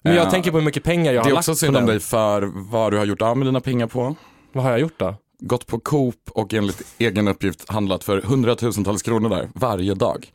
Men 0.07 0.17
jag 0.17 0.31
tänker 0.31 0.51
på 0.51 0.57
hur 0.59 0.65
mycket 0.65 0.85
pengar 0.85 1.13
jag 1.13 1.25
Det 1.25 1.27
har 1.27 1.31
är 1.31 1.35
lagt 1.35 1.49
också 1.49 1.53
på 1.53 1.57
synd 1.57 1.77
om 1.77 1.83
den. 1.83 1.87
dig 1.87 2.01
för 2.01 2.51
vad 2.71 2.93
du 2.93 2.99
har 2.99 3.05
gjort 3.05 3.23
av 3.23 3.37
med 3.37 3.47
dina 3.47 3.61
pengar 3.61 3.87
på. 3.87 4.17
Vad 4.53 4.65
har 4.65 4.71
jag 4.71 4.81
gjort 4.81 4.99
då? 4.99 5.15
Gått 5.41 5.67
på 5.67 5.79
Coop 5.81 6.15
och 6.31 6.55
enligt 6.55 6.83
egen 6.99 7.29
uppgift 7.29 7.69
handlat 7.69 8.05
för 8.05 8.21
hundratusentals 8.21 9.03
kronor 9.03 9.29
där 9.29 9.49
varje 9.55 9.95
dag. 9.95 10.31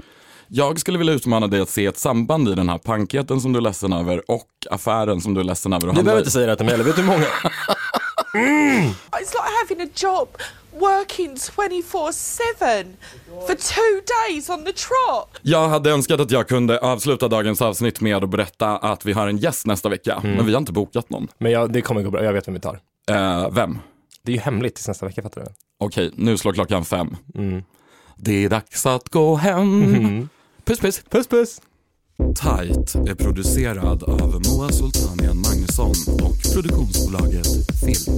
Jag 0.47 0.79
skulle 0.79 0.97
vilja 0.97 1.13
utmana 1.13 1.47
dig 1.47 1.61
att 1.61 1.69
se 1.69 1.85
ett 1.85 1.97
samband 1.97 2.49
i 2.49 2.55
den 2.55 2.69
här 2.69 2.77
pankheten 2.77 3.41
som 3.41 3.53
du 3.53 3.57
är 3.59 3.61
ledsen 3.63 3.93
över 3.93 4.31
och 4.31 4.47
affären 4.71 5.21
som 5.21 5.33
du 5.33 5.39
är 5.39 5.43
ledsen 5.45 5.73
över 5.73 5.77
att 5.77 5.81
Du 5.81 5.87
handla 5.87 6.03
behöver 6.03 6.19
i. 6.19 6.21
inte 6.21 6.31
säga 6.31 6.47
det 6.47 6.55
till 6.55 6.65
mig 6.65 6.71
heller. 6.73 6.83
Vet 6.85 6.95
du 6.95 7.01
hur 7.01 7.07
många? 7.09 7.25
It's 8.33 9.33
like 9.33 9.51
having 9.61 9.81
a 9.87 9.89
job 9.95 10.27
working 10.79 11.35
24 11.37 12.11
7 12.13 12.97
for 13.47 13.55
two 13.55 14.01
days 14.27 14.49
on 14.49 14.65
the 14.65 14.71
trot. 14.71 15.39
Jag 15.41 15.69
hade 15.69 15.91
önskat 15.91 16.19
att 16.19 16.31
jag 16.31 16.47
kunde 16.47 16.79
avsluta 16.79 17.27
dagens 17.27 17.61
avsnitt 17.61 18.01
med 18.01 18.23
att 18.23 18.29
berätta 18.29 18.77
att 18.77 19.05
vi 19.05 19.13
har 19.13 19.27
en 19.27 19.37
gäst 19.37 19.65
nästa 19.65 19.89
vecka, 19.89 20.19
men 20.23 20.45
vi 20.45 20.51
har 20.51 20.59
inte 20.59 20.71
bokat 20.71 21.09
någon. 21.09 21.27
Men 21.37 21.51
jag, 21.51 21.73
det 21.73 21.81
kommer 21.81 22.01
gå 22.01 22.11
bra. 22.11 22.23
Jag 22.23 22.33
vet 22.33 22.47
vem 22.47 22.53
vi 22.53 22.59
tar. 22.59 22.79
Eh, 23.09 23.49
vem? 23.51 23.79
Det 24.23 24.31
är 24.31 24.35
ju 24.35 24.41
hemligt 24.41 24.75
tills 24.75 24.87
nästa 24.87 25.05
vecka, 25.05 25.21
fattar 25.21 25.41
du? 25.41 25.47
Okej, 25.79 26.11
nu 26.15 26.37
slår 26.37 26.53
klockan 26.53 26.85
fem. 26.85 27.17
Mm. 27.35 27.63
Det 28.17 28.45
är 28.45 28.49
dags 28.49 28.85
att 28.85 29.09
gå 29.09 29.35
hem. 29.35 30.29
Puss 30.65 30.79
puss. 30.79 31.03
Puss 31.09 31.27
puss. 31.27 31.61
Tight 32.35 32.95
är 32.95 33.15
producerad 33.15 34.03
av 34.03 34.41
Moa 34.47 34.71
Sultanian 34.71 35.37
Magnusson 35.37 35.93
och 36.23 36.53
produktionsbolaget 36.53 37.47
Film. 37.79 38.17